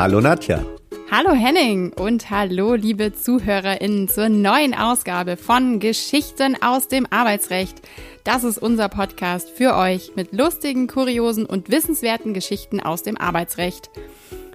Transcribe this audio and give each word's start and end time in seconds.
Hallo 0.00 0.18
Nadja. 0.22 0.64
Hallo 1.10 1.32
Henning 1.32 1.92
und 1.92 2.30
hallo 2.30 2.72
liebe 2.72 3.12
ZuhörerInnen 3.12 4.08
zur 4.08 4.30
neuen 4.30 4.72
Ausgabe 4.72 5.36
von 5.36 5.78
Geschichten 5.78 6.56
aus 6.62 6.88
dem 6.88 7.06
Arbeitsrecht. 7.10 7.82
Das 8.24 8.42
ist 8.42 8.56
unser 8.56 8.88
Podcast 8.88 9.50
für 9.50 9.76
euch 9.76 10.12
mit 10.16 10.32
lustigen, 10.32 10.86
kuriosen 10.86 11.44
und 11.44 11.70
wissenswerten 11.70 12.32
Geschichten 12.32 12.80
aus 12.80 13.02
dem 13.02 13.18
Arbeitsrecht. 13.18 13.90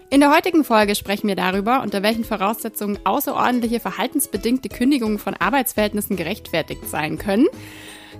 In 0.09 0.20
der 0.20 0.34
heutigen 0.36 0.63
Folge 0.63 0.95
sprechen 0.95 1.27
wir 1.27 1.36
darüber, 1.36 1.84
unter 1.84 2.02
welchen 2.02 2.23
Voraussetzungen 2.23 2.98
außerordentliche 3.04 3.80
verhaltensbedingte 3.80 4.70
Kündigungen 4.70 5.20
von 5.20 5.36
Arbeitsverhältnissen 5.36 6.16
gerechtfertigt 6.16 6.89
sein 6.89 7.20
können. 7.20 7.46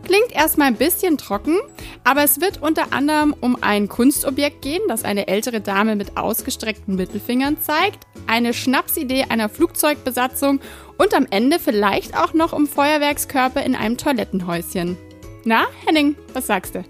Klingt 0.04 0.32
erstmal 0.32 0.68
ein 0.68 0.76
bisschen 0.76 1.18
trocken, 1.18 1.58
aber 2.04 2.24
es 2.24 2.42
wird 2.42 2.62
unter 2.62 2.94
anderem 2.94 3.36
um 3.40 3.58
ein 3.62 3.88
Kunstobjekt 3.88 4.62
gehen, 4.62 4.82
das 4.88 5.04
eine 5.04 5.28
ältere 5.28 5.62
Dame 5.62 5.96
mit 5.96 6.18
ausgestreckten 6.18 6.96
Mittelfingern 6.96 7.60
zeigt, 7.60 8.06
eine 8.28 8.54
Schnapsidee 8.54 9.26
einer 9.30 9.50
Flugzeugbesatzung 9.50 10.60
und 10.98 11.14
am 11.14 11.28
Ende 11.30 11.60
vielleicht 11.60 12.18
auch 12.18 12.34
noch 12.34 12.54
um 12.54 12.68
Feuerwerkskörper 12.68 13.64
in 13.64 13.76
einem 13.76 13.98
Toilettenhäuschen. 13.98 14.98
Na, 15.44 15.66
Henning, 15.86 16.16
was 16.34 16.48
sagst 16.48 16.76
du? 16.76 16.84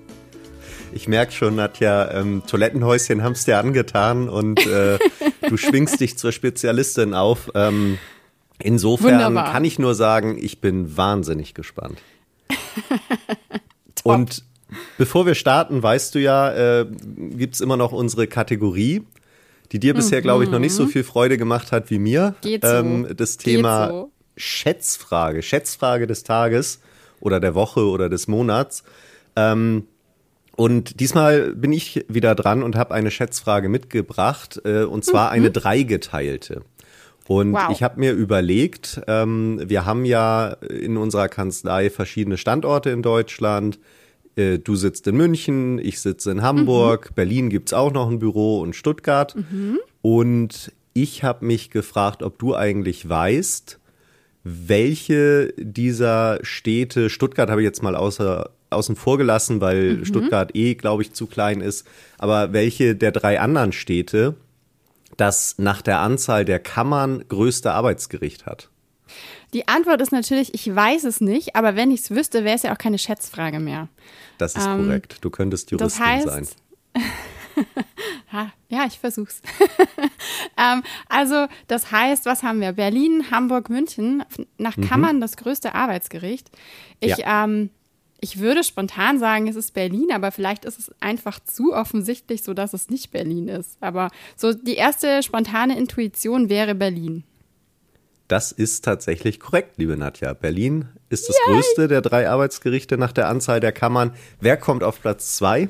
Ich 0.94 1.10
merke 1.10 1.34
schon, 1.34 1.56
Nadja, 1.56 2.10
ähm, 2.12 2.44
Toilettenhäuschen 2.48 3.22
haben 3.22 3.34
es 3.34 3.44
dir 3.44 3.58
angetan 3.58 4.30
und 4.30 4.66
äh, 4.66 4.98
du 5.50 5.58
schwingst 5.58 6.00
dich 6.00 6.18
zur 6.18 6.32
Spezialistin 6.32 7.14
auf. 7.14 7.52
Ähm, 7.54 7.98
insofern 8.60 9.16
Wunderbar. 9.16 9.52
kann 9.52 9.66
ich 9.66 9.78
nur 9.78 9.94
sagen, 9.94 10.38
ich 10.40 10.62
bin 10.62 10.96
wahnsinnig 10.96 11.54
gespannt. 11.54 12.00
Und 14.04 14.44
bevor 14.98 15.26
wir 15.26 15.36
starten, 15.36 15.82
weißt 15.82 16.16
du 16.16 16.20
ja, 16.20 16.82
äh, 16.82 16.86
gibt 17.16 17.56
es 17.56 17.62
immer 17.62 17.78
noch 17.78 17.92
unsere 17.92 18.28
Kategorie, 18.28 19.04
die 19.72 19.80
dir 19.80 19.94
bisher, 19.94 20.22
glaube 20.22 20.44
ich, 20.44 20.50
noch 20.50 20.60
nicht 20.60 20.74
so 20.74 20.84
mhm. 20.84 20.90
viel 20.90 21.04
Freude 21.04 21.38
gemacht 21.38 21.72
hat 21.72 21.90
wie 21.90 22.00
mir. 22.00 22.36
Geht 22.42 22.64
so. 22.64 22.72
Ähm, 22.72 23.08
das 23.16 23.38
Thema 23.38 23.90
so. 23.90 24.12
Schätzfrage, 24.38 25.42
Schätzfrage 25.42 26.08
des 26.08 26.24
Tages 26.24 26.80
oder 27.20 27.40
der 27.40 27.56
Woche 27.56 27.86
oder 27.86 28.10
des 28.10 28.28
Monats. 28.28 28.84
Ähm, 29.36 29.88
und 30.56 31.00
diesmal 31.00 31.54
bin 31.54 31.74
ich 31.74 32.06
wieder 32.08 32.34
dran 32.36 32.64
und 32.64 32.76
habe 32.76 32.94
eine 32.94 33.12
Schätzfrage 33.12 33.68
mitgebracht, 33.68 34.62
äh, 34.64 34.84
und 34.84 35.04
zwar 35.04 35.28
mhm. 35.28 35.34
eine 35.34 35.52
dreigeteilte. 35.52 36.62
Und 37.28 37.54
wow. 37.54 37.70
ich 37.72 37.82
habe 37.82 38.00
mir 38.00 38.14
überlegt, 38.14 39.02
ähm, 39.08 39.60
wir 39.66 39.86
haben 39.86 40.06
ja 40.06 40.50
in 40.70 40.98
unserer 40.98 41.28
Kanzlei 41.28 41.90
verschiedene 41.90 42.38
Standorte 42.38 42.92
in 42.92 43.02
Deutschland. 43.02 43.80
Äh, 44.36 44.60
du 44.60 44.76
sitzt 44.76 45.08
in 45.08 45.18
München, 45.18 45.80
ich 45.80 46.00
sitze 46.02 46.32
in 46.32 46.44
Hamburg, 46.44 47.10
mhm. 47.10 47.16
Berlin 47.16 47.50
gibt's 47.50 47.74
auch 47.74 47.92
noch 47.92 48.10
ein 48.10 48.20
Büro 48.20 48.60
und 48.60 48.76
Stuttgart. 48.76 49.36
Mhm. 49.36 49.80
Und 50.02 50.72
ich 50.94 51.24
habe 51.24 51.46
mich 51.46 51.72
gefragt, 51.72 52.22
ob 52.22 52.38
du 52.38 52.56
eigentlich 52.56 53.10
weißt, 53.10 53.80
welche 54.44 55.52
dieser 55.58 56.40
Städte, 56.44 57.10
Stuttgart 57.10 57.50
habe 57.50 57.62
ich 57.62 57.66
jetzt 57.66 57.82
mal 57.82 57.96
außer, 57.96 58.52
außen 58.70 58.96
vor 58.96 59.18
gelassen, 59.18 59.62
weil 59.62 59.98
mhm. 59.98 60.06
Stuttgart 60.06 60.56
eh, 60.56 60.76
glaube 60.76 61.02
ich, 61.02 61.14
zu 61.14 61.26
klein 61.26 61.62
ist, 61.62 61.88
aber 62.20 62.54
welche 62.54 62.96
der 62.96 63.12
drei 63.12 63.40
anderen 63.40 63.72
Städte 63.72 64.36
das 65.18 65.56
nach 65.58 65.82
der 65.82 66.00
Anzahl 66.00 66.46
der 66.46 66.60
Kammern 66.60 67.24
größte 67.28 67.72
Arbeitsgericht 67.72 68.46
hat? 68.46 68.70
Die 69.54 69.68
Antwort 69.68 70.02
ist 70.02 70.12
natürlich, 70.12 70.54
ich 70.54 70.74
weiß 70.74 71.06
es 71.06 71.22
nicht, 71.22 71.56
aber 71.56 71.76
wenn 71.76 71.92
ich 71.92 72.02
es 72.02 72.12
wüsste, 72.12 72.44
wäre 72.44 72.56
es 72.56 72.64
ja 72.64 72.74
auch 72.74 72.78
keine 72.78 72.98
Schätzfrage 72.98 73.60
mehr. 73.60 73.88
Das 74.38 74.56
ist 74.56 74.66
ähm, 74.66 74.84
korrekt. 74.86 75.18
Du 75.22 75.30
könntest 75.30 75.72
Juristin 75.72 75.88
das 75.88 76.00
heißt, 76.00 76.28
sein. 76.28 76.48
ja, 78.70 78.86
ich 78.86 79.00
versuch's. 79.00 79.42
ähm, 80.58 80.84
also, 81.08 81.48
das 81.68 81.92
heißt, 81.92 82.26
was 82.26 82.44
haben 82.44 82.60
wir? 82.60 82.74
Berlin, 82.74 83.32
Hamburg, 83.32 83.70
München. 83.70 84.24
Nach 84.58 84.76
mhm. 84.76 84.88
Kammern 84.88 85.22
das 85.22 85.38
größte 85.38 85.74
Arbeitsgericht. 85.74 86.50
Ich 87.00 87.18
ja. 87.18 87.46
ähm, 87.46 87.70
ich 88.22 88.40
würde 88.40 88.64
spontan 88.64 89.20
sagen, 89.20 89.48
es 89.48 89.56
ist 89.56 89.74
Berlin, 89.74 90.12
aber 90.12 90.32
vielleicht 90.32 90.66
ist 90.66 90.80
es 90.80 90.92
einfach 91.00 91.40
zu 91.40 91.74
offensichtlich, 91.74 92.44
so 92.44 92.54
dass 92.54 92.74
es 92.74 92.90
nicht 92.90 93.12
Berlin 93.12 93.48
ist. 93.48 93.78
Aber 93.82 94.10
so 94.36 94.54
die 94.54 94.76
erste 94.76 95.22
spontane 95.22 95.78
Intuition 95.78 96.50
wäre 96.50 96.76
Berlin. 96.76 97.24
Das 98.28 98.52
ist 98.52 98.84
tatsächlich 98.84 99.40
korrekt, 99.40 99.78
liebe 99.78 99.98
Nadja. 99.98 100.34
Berlin 100.34 100.88
ist 101.10 101.30
das 101.30 101.36
Yay. 101.46 101.56
größte 101.56 101.88
der 101.88 102.02
drei 102.02 102.28
Arbeitsgerichte 102.28 102.98
nach 102.98 103.12
der 103.12 103.28
Anzahl 103.28 103.60
der 103.60 103.72
Kammern. 103.72 104.16
Wer 104.40 104.58
kommt 104.58 104.84
auf 104.84 105.00
Platz 105.00 105.36
zwei? 105.38 105.70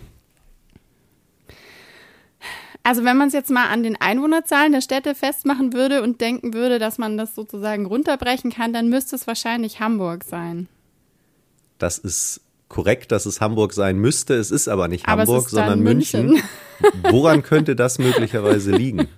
Also 2.84 3.04
wenn 3.04 3.18
man 3.18 3.28
es 3.30 3.34
jetzt 3.34 3.50
mal 3.50 3.68
an 3.68 3.84
den 3.84 4.00
Einwohnerzahlen 4.00 4.72
der 4.72 4.82
Städte 4.82 5.16
festmachen 5.16 5.74
würde 5.74 6.04
und 6.04 6.22
denken 6.22 6.54
würde, 6.54 6.80
dass 6.80 7.00
man 7.00 7.18
das 7.18 7.34
sozusagen 7.34 7.88
runterbrechen 7.88 8.52
kann, 8.52 8.72
dann 8.72 8.90
müsste 8.90 9.16
es 9.16 9.26
wahrscheinlich 9.26 9.80
Hamburg 9.80 10.24
sein. 10.24 10.70
Das 11.86 12.00
ist 12.00 12.42
korrekt, 12.68 13.12
dass 13.12 13.28
es 13.28 13.42
Hamburg 13.42 13.72
sein 13.72 14.00
müsste. 14.00 14.34
Es 14.34 14.50
ist 14.50 14.68
aber 14.68 14.88
nicht 14.88 15.08
aber 15.08 15.22
Hamburg, 15.22 15.50
sondern 15.50 15.82
München. 15.82 16.30
München. 16.30 16.44
Woran 17.12 17.44
könnte 17.44 17.76
das 17.76 18.00
möglicherweise 18.00 18.72
liegen? 18.72 19.08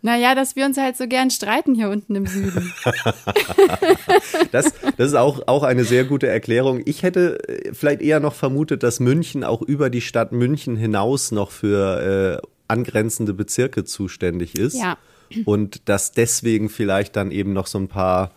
Naja, 0.00 0.36
dass 0.36 0.54
wir 0.54 0.64
uns 0.64 0.78
halt 0.78 0.96
so 0.96 1.08
gern 1.08 1.28
streiten 1.28 1.74
hier 1.74 1.88
unten 1.88 2.14
im 2.14 2.28
Süden. 2.28 2.72
das, 4.52 4.72
das 4.96 5.08
ist 5.08 5.16
auch, 5.16 5.48
auch 5.48 5.64
eine 5.64 5.82
sehr 5.82 6.04
gute 6.04 6.28
Erklärung. 6.28 6.82
Ich 6.84 7.02
hätte 7.02 7.40
äh, 7.48 7.74
vielleicht 7.74 8.00
eher 8.00 8.20
noch 8.20 8.34
vermutet, 8.34 8.84
dass 8.84 9.00
München 9.00 9.42
auch 9.42 9.60
über 9.60 9.90
die 9.90 10.00
Stadt 10.00 10.30
München 10.30 10.76
hinaus 10.76 11.32
noch 11.32 11.50
für 11.50 12.40
äh, 12.40 12.48
angrenzende 12.68 13.34
Bezirke 13.34 13.82
zuständig 13.84 14.56
ist. 14.56 14.76
Ja. 14.76 14.98
Und 15.44 15.88
dass 15.88 16.12
deswegen 16.12 16.68
vielleicht 16.68 17.16
dann 17.16 17.32
eben 17.32 17.52
noch 17.52 17.66
so 17.66 17.78
ein 17.78 17.88
paar 17.88 18.30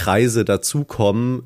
Kreise 0.00 0.44
dazukommen, 0.44 1.42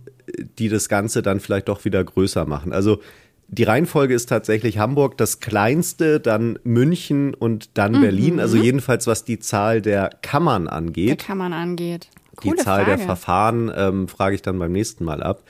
die 0.59 0.69
das 0.69 0.89
Ganze 0.89 1.23
dann 1.23 1.41
vielleicht 1.41 1.69
doch 1.69 1.85
wieder 1.85 2.03
größer 2.03 2.47
machen. 2.47 2.73
Also 2.73 3.01
die 3.49 3.65
Reihenfolge 3.65 4.15
ist 4.15 4.29
tatsächlich 4.29 4.79
Hamburg 4.79 5.19
das 5.19 5.41
kleinste, 5.41 6.21
dann 6.21 6.59
München 6.65 7.35
und 7.35 7.77
dann 7.77 7.93
mhm. 7.93 8.01
Berlin. 8.01 8.41
Also 8.41 8.57
jedenfalls 8.57 9.07
was 9.07 9.25
die 9.25 9.39
Zahl 9.39 9.83
der 9.83 10.11
Kammern 10.23 10.69
angeht. 10.69 11.09
Der 11.09 11.17
Kammern 11.17 11.53
angeht. 11.53 12.09
Coole 12.37 12.57
die 12.57 12.63
Zahl 12.63 12.85
Frage. 12.85 12.97
der 12.97 13.07
Verfahren 13.07 13.73
ähm, 13.75 14.09
frage 14.09 14.35
ich 14.35 14.43
dann 14.43 14.59
beim 14.59 14.73
nächsten 14.73 15.05
Mal 15.05 15.23
ab. 15.23 15.43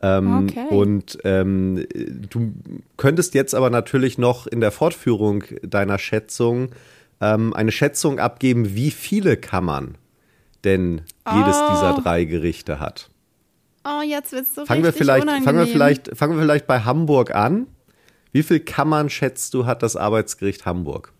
Ähm, 0.00 0.48
okay. 0.48 0.66
Und 0.70 1.18
ähm, 1.24 1.86
du 2.30 2.52
könntest 2.96 3.34
jetzt 3.34 3.54
aber 3.54 3.70
natürlich 3.70 4.18
noch 4.18 4.46
in 4.46 4.60
der 4.60 4.70
Fortführung 4.70 5.44
deiner 5.62 5.98
Schätzung 5.98 6.70
ähm, 7.20 7.52
eine 7.54 7.72
Schätzung 7.72 8.18
abgeben, 8.18 8.74
wie 8.74 8.90
viele 8.90 9.36
Kammern 9.36 9.96
denn 10.64 11.02
jedes 11.32 11.56
oh. 11.56 11.70
dieser 11.70 12.00
drei 12.02 12.24
Gerichte 12.24 12.80
hat. 12.80 13.10
Oh, 13.84 14.02
jetzt 14.02 14.32
wird's 14.32 14.54
so 14.54 14.66
fangen 14.66 14.84
wir 14.84 14.92
vielleicht, 14.92 15.22
unangenehm. 15.22 15.44
Fangen 15.44 15.58
wir, 15.58 15.66
vielleicht, 15.66 16.16
fangen 16.16 16.36
wir 16.36 16.42
vielleicht 16.42 16.66
bei 16.66 16.80
Hamburg 16.80 17.34
an. 17.34 17.66
Wie 18.32 18.42
viel 18.42 18.60
Kammern 18.60 19.08
schätzt 19.08 19.54
du, 19.54 19.66
hat 19.66 19.82
das 19.82 19.96
Arbeitsgericht 19.96 20.66
Hamburg? 20.66 21.12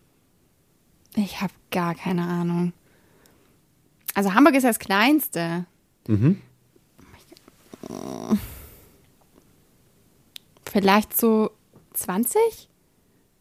Ich 1.17 1.41
habe 1.41 1.53
gar 1.71 1.95
keine 1.95 2.23
Ahnung. 2.23 2.73
Also 4.15 4.35
Hamburg 4.35 4.55
ist 4.55 4.65
das 4.65 4.79
kleinste. 4.79 5.65
Mhm. 6.07 6.41
Vielleicht 10.71 11.19
so 11.19 11.51
20? 11.95 12.69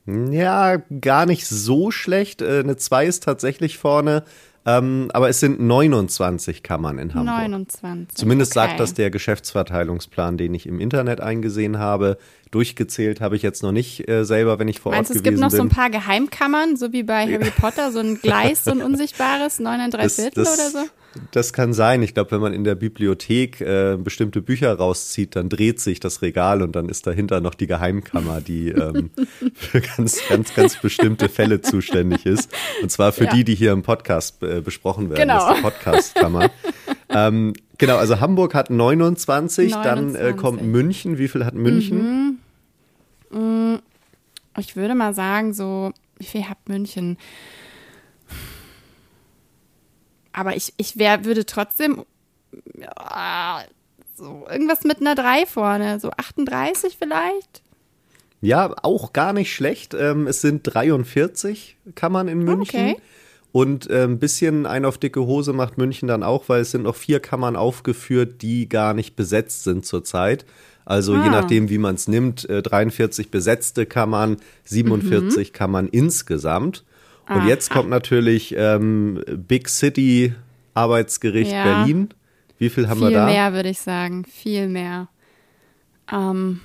Ja, 0.06 0.78
gar 1.02 1.25
nicht 1.25 1.46
so 1.47 1.91
schlecht. 1.91 2.41
Äh, 2.41 2.59
eine 2.59 2.78
2 2.78 3.06
ist 3.06 3.24
tatsächlich 3.24 3.78
vorne. 3.78 4.24
Ähm, 4.67 5.09
aber 5.13 5.29
es 5.29 5.39
sind 5.39 5.61
29 5.61 6.61
Kammern 6.61 7.00
in 7.00 7.13
Hamburg. 7.13 7.38
29. 7.38 8.17
Zumindest 8.17 8.51
okay. 8.51 8.67
sagt 8.67 8.79
das 8.81 8.94
der 8.94 9.09
Geschäftsverteilungsplan, 9.09 10.38
den 10.38 10.53
ich 10.53 10.67
im 10.67 10.81
Internet 10.81 11.22
eingesehen 11.22 11.79
habe. 11.79 12.17
Durchgezählt 12.51 13.22
habe 13.22 13.38
ich 13.38 13.44
jetzt 13.44 13.63
noch 13.63 13.72
nicht 13.72 14.09
äh, 14.09 14.25
selber, 14.25 14.59
wenn 14.59 14.67
ich 14.67 14.81
vor 14.81 14.91
Meinst, 14.91 15.11
Ort 15.11 15.19
gewesen 15.19 15.23
bin. 15.23 15.33
Es 15.35 15.39
gibt 15.39 15.41
noch 15.41 15.51
bin. 15.51 15.57
so 15.57 15.63
ein 15.63 15.69
paar 15.69 15.89
Geheimkammern, 15.89 16.75
so 16.75 16.91
wie 16.91 17.03
bei 17.03 17.25
Harry 17.25 17.52
Potter, 17.52 17.93
so 17.93 17.99
ein 17.99 18.19
Gleis, 18.19 18.66
so 18.66 18.72
ein 18.72 18.81
unsichtbares, 18.84 19.61
9,3 19.61 20.09
Viertel 20.09 20.41
oder 20.41 20.69
so? 20.69 20.79
Das 21.31 21.53
kann 21.53 21.73
sein. 21.73 22.02
Ich 22.03 22.14
glaube, 22.14 22.31
wenn 22.31 22.41
man 22.41 22.53
in 22.53 22.64
der 22.64 22.75
Bibliothek 22.75 23.61
äh, 23.61 23.97
bestimmte 23.97 24.41
Bücher 24.41 24.73
rauszieht, 24.73 25.35
dann 25.35 25.49
dreht 25.49 25.79
sich 25.79 25.99
das 25.99 26.22
Regal 26.22 26.61
und 26.61 26.75
dann 26.75 26.90
ist 26.90 27.08
dahinter 27.08 27.41
noch 27.41 27.53
die 27.53 27.67
Geheimkammer, 27.67 28.41
die 28.41 28.69
ähm, 28.69 29.11
für 29.53 29.81
ganz, 29.81 30.19
ganz, 30.28 30.53
ganz 30.53 30.81
bestimmte 30.81 31.29
Fälle 31.29 31.61
zuständig 31.61 32.25
ist. 32.25 32.52
Und 32.81 32.91
zwar 32.91 33.11
für 33.11 33.25
ja. 33.25 33.34
die, 33.34 33.43
die 33.43 33.55
hier 33.55 33.72
im 33.72 33.84
Podcast 33.84 34.41
äh, 34.43 34.61
besprochen 34.61 35.09
werden. 35.09 35.22
Genau. 35.22 35.40
Das 35.40 35.49
ist 35.49 35.58
die 35.58 35.61
Podcastkammer. 35.61 36.52
ähm, 37.09 37.53
genau, 37.78 37.97
also 37.97 38.19
Hamburg 38.19 38.53
hat 38.53 38.69
29, 38.69 39.72
29. 39.72 39.84
dann 39.84 40.16
äh, 40.16 40.34
kommt 40.34 40.64
München. 40.64 41.17
Wie 41.17 41.28
viel 41.28 41.46
hat 41.46 41.53
München? 41.53 42.37
Mhm. 43.31 43.73
Mm, 43.73 43.79
ich 44.58 44.75
würde 44.75 44.96
mal 44.96 45.14
sagen, 45.14 45.53
so, 45.53 45.91
wie 46.17 46.25
viel 46.25 46.43
hat 46.46 46.58
München? 46.67 47.17
Aber 50.37 50.55
ich, 50.55 50.72
ich 50.78 50.99
wär, 50.99 51.25
würde 51.25 51.47
trotzdem 51.47 52.03
ja, 52.78 53.61
so 54.16 54.45
irgendwas 54.47 54.84
mit 54.84 55.01
einer 55.01 55.16
3 55.16 55.47
vorne, 55.47 55.99
so 55.99 56.11
38 56.11 56.95
vielleicht. 56.99 57.63
Ja, 58.39 58.72
auch 58.84 59.13
gar 59.13 59.34
nicht 59.34 59.51
schlecht. 59.51 59.95
Ähm, 59.95 60.28
es 60.28 60.41
sind 60.41 60.61
43 60.61 61.78
Kammern 61.95 62.28
in 62.28 62.43
München. 62.43 62.91
Okay. 62.91 62.97
Und 63.51 63.89
äh, 63.89 64.03
ein 64.03 64.19
bisschen 64.19 64.67
ein 64.67 64.85
auf 64.85 64.99
dicke 64.99 65.25
Hose 65.25 65.53
macht 65.53 65.79
München 65.79 66.07
dann 66.07 66.22
auch, 66.22 66.49
weil 66.49 66.61
es 66.61 66.69
sind 66.69 66.83
noch 66.83 66.95
vier 66.95 67.19
Kammern 67.19 67.55
aufgeführt, 67.55 68.43
die 68.43 68.69
gar 68.69 68.93
nicht 68.93 69.16
besetzt 69.16 69.63
sind 69.63 69.87
zurzeit. 69.87 70.45
Also 70.85 71.16
ah. 71.16 71.23
je 71.23 71.31
nachdem, 71.31 71.69
wie 71.69 71.79
man 71.79 71.95
es 71.95 72.07
nimmt, 72.07 72.47
äh, 72.47 72.61
43 72.61 73.31
besetzte 73.31 73.87
Kammern, 73.87 74.37
47 74.66 75.49
mhm. 75.49 75.53
Kammern 75.53 75.87
insgesamt. 75.87 76.83
Und 77.28 77.41
ah. 77.41 77.47
jetzt 77.47 77.70
kommt 77.70 77.90
natürlich 77.90 78.56
ähm, 78.58 79.24
Big 79.28 79.70
City 79.70 80.34
Arbeitsgericht 80.74 81.52
ja. 81.52 81.64
Berlin. 81.64 82.09
Wie 82.58 82.70
viel 82.70 82.88
haben 82.88 83.00
viel 83.00 83.09
wir 83.09 83.16
da? 83.16 83.26
Viel 83.28 83.35
mehr, 83.35 83.53
würde 83.53 83.70
ich 83.70 83.79
sagen. 83.79 84.26
Viel 84.26 84.68
mehr. 84.68 85.09
Ähm, 86.12 86.62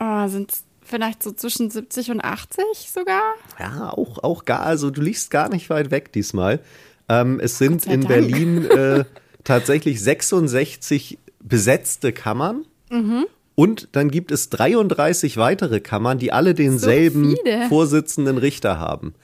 oh, 0.00 0.28
sind 0.28 0.52
es 0.52 0.64
vielleicht 0.82 1.22
so 1.22 1.32
zwischen 1.32 1.70
70 1.70 2.10
und 2.10 2.20
80 2.22 2.64
sogar? 2.92 3.22
Ja, 3.58 3.90
auch, 3.90 4.22
auch 4.22 4.44
gar, 4.44 4.60
also 4.60 4.90
du 4.90 5.00
liegst 5.00 5.30
gar 5.30 5.48
nicht 5.48 5.70
weit 5.70 5.90
weg 5.90 6.12
diesmal. 6.12 6.60
Ähm, 7.08 7.40
es 7.40 7.58
sind 7.58 7.86
in 7.86 8.02
Dank. 8.02 8.08
Berlin 8.08 8.64
äh, 8.70 9.04
tatsächlich 9.44 10.02
66 10.02 11.18
besetzte 11.40 12.12
Kammern. 12.12 12.64
Mhm. 12.90 13.26
Und 13.54 13.88
dann 13.92 14.10
gibt 14.10 14.32
es 14.32 14.50
33 14.50 15.36
weitere 15.36 15.80
Kammern, 15.80 16.18
die 16.18 16.32
alle 16.32 16.54
denselben 16.54 17.36
so 17.36 17.68
Vorsitzenden 17.68 18.38
Richter 18.38 18.78
haben. 18.78 19.14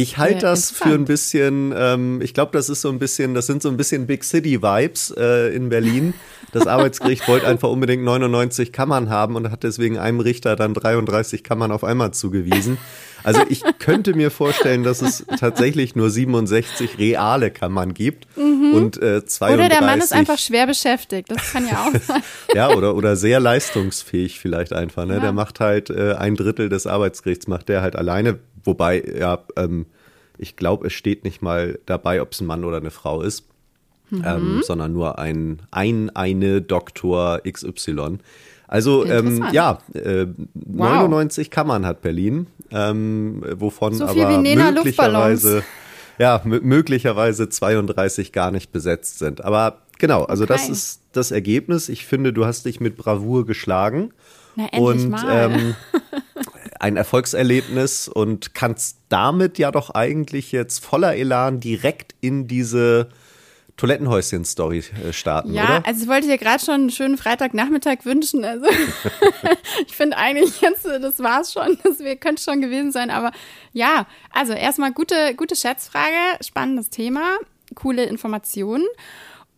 Ich 0.00 0.16
halte 0.16 0.42
das 0.42 0.70
für 0.70 0.94
ein 0.94 1.06
bisschen, 1.06 1.74
ähm, 1.76 2.20
ich 2.22 2.32
glaube, 2.32 2.52
das 2.52 2.68
ist 2.68 2.82
so 2.82 2.88
ein 2.88 3.00
bisschen, 3.00 3.34
das 3.34 3.46
sind 3.46 3.62
so 3.62 3.68
ein 3.68 3.76
bisschen 3.76 4.06
Big 4.06 4.22
City 4.22 4.62
Vibes 4.62 5.12
äh, 5.18 5.52
in 5.52 5.70
Berlin. 5.70 6.14
Das 6.52 6.66
Arbeitsgericht 6.68 7.26
wollte 7.26 7.48
einfach 7.48 7.68
unbedingt 7.68 8.04
99 8.04 8.72
Kammern 8.72 9.10
haben 9.10 9.34
und 9.34 9.50
hat 9.50 9.64
deswegen 9.64 9.98
einem 9.98 10.20
Richter 10.20 10.54
dann 10.54 10.72
33 10.72 11.42
Kammern 11.42 11.72
auf 11.72 11.82
einmal 11.82 12.12
zugewiesen. 12.12 12.78
Also 13.24 13.42
ich 13.48 13.62
könnte 13.80 14.14
mir 14.14 14.30
vorstellen, 14.30 14.84
dass 14.84 15.02
es 15.02 15.26
tatsächlich 15.40 15.96
nur 15.96 16.10
67 16.10 16.98
reale 16.98 17.50
Kammern 17.50 17.92
gibt 17.92 18.28
mhm. 18.36 18.74
und 18.74 19.02
äh, 19.02 19.24
32. 19.24 19.58
Oder 19.58 19.68
der 19.68 19.84
Mann 19.84 20.00
ist 20.00 20.12
einfach 20.12 20.38
schwer 20.38 20.68
beschäftigt, 20.68 21.28
das 21.28 21.52
kann 21.52 21.66
ja 21.66 21.88
auch 21.88 22.00
sein. 22.06 22.22
ja, 22.54 22.70
oder, 22.70 22.94
oder 22.94 23.16
sehr 23.16 23.40
leistungsfähig 23.40 24.38
vielleicht 24.38 24.72
einfach. 24.72 25.06
Ne? 25.06 25.14
Ja. 25.14 25.20
Der 25.20 25.32
macht 25.32 25.58
halt 25.58 25.90
äh, 25.90 26.14
ein 26.14 26.36
Drittel 26.36 26.68
des 26.68 26.86
Arbeitsgerichts, 26.86 27.48
macht 27.48 27.68
der 27.68 27.82
halt 27.82 27.96
alleine, 27.96 28.38
Wobei, 28.64 29.02
ja, 29.18 29.44
ähm, 29.56 29.86
ich 30.38 30.56
glaube, 30.56 30.86
es 30.86 30.92
steht 30.92 31.24
nicht 31.24 31.42
mal 31.42 31.78
dabei, 31.86 32.22
ob 32.22 32.32
es 32.32 32.40
ein 32.40 32.46
Mann 32.46 32.64
oder 32.64 32.78
eine 32.78 32.90
Frau 32.90 33.22
ist, 33.22 33.44
mhm. 34.10 34.24
ähm, 34.24 34.62
sondern 34.64 34.92
nur 34.92 35.18
ein, 35.18 35.62
ein, 35.70 36.10
eine 36.10 36.62
Doktor 36.62 37.40
XY. 37.48 38.18
Also 38.68 39.06
ähm, 39.06 39.46
ja, 39.52 39.78
äh, 39.94 40.26
wow. 40.54 40.90
99 40.90 41.50
Kammern 41.50 41.86
hat 41.86 42.02
Berlin, 42.02 42.48
ähm, 42.70 43.42
wovon 43.56 43.94
so 43.94 44.04
aber 44.04 44.38
möglicherweise 44.38 45.64
ja 46.18 46.42
möglicherweise 46.44 47.48
32 47.48 48.32
gar 48.32 48.50
nicht 48.50 48.70
besetzt 48.70 49.18
sind. 49.18 49.42
Aber 49.42 49.78
genau, 49.98 50.24
also 50.24 50.44
okay. 50.44 50.52
das 50.52 50.68
ist 50.68 51.00
das 51.12 51.30
Ergebnis. 51.30 51.88
Ich 51.88 52.04
finde, 52.04 52.34
du 52.34 52.44
hast 52.44 52.66
dich 52.66 52.78
mit 52.78 52.96
Bravour 52.96 53.46
geschlagen. 53.46 54.12
Na, 54.54 54.64
endlich 54.64 55.04
und 55.04 55.10
mal. 55.10 55.50
Ähm, 55.50 55.74
ein 56.78 56.96
Erfolgserlebnis 56.96 58.08
und 58.08 58.54
kannst 58.54 58.98
damit 59.08 59.58
ja 59.58 59.70
doch 59.70 59.90
eigentlich 59.90 60.52
jetzt 60.52 60.84
voller 60.84 61.16
Elan 61.16 61.60
direkt 61.60 62.14
in 62.20 62.46
diese 62.46 63.08
Toilettenhäuschen-Story 63.78 64.82
äh, 65.08 65.12
starten, 65.12 65.54
ja, 65.54 65.64
oder? 65.64 65.86
also 65.86 66.02
ich 66.02 66.08
wollte 66.08 66.26
dir 66.26 66.36
gerade 66.36 66.62
schon 66.62 66.74
einen 66.74 66.90
schönen 66.90 67.16
Freitagnachmittag 67.16 68.04
wünschen. 68.04 68.44
Also 68.44 68.66
ich 69.86 69.96
finde 69.96 70.16
eigentlich 70.16 70.60
jetzt, 70.60 70.84
das 70.84 71.20
war's 71.20 71.52
schon. 71.52 71.78
Das 71.84 71.98
könnte 72.20 72.42
schon 72.42 72.60
gewesen 72.60 72.90
sein. 72.92 73.10
Aber 73.10 73.30
ja, 73.72 74.06
also 74.32 74.52
erstmal 74.52 74.92
gute, 74.92 75.34
gute 75.36 75.54
Schätzfrage, 75.54 76.42
spannendes 76.44 76.90
Thema, 76.90 77.38
coole 77.74 78.04
Informationen. 78.04 78.84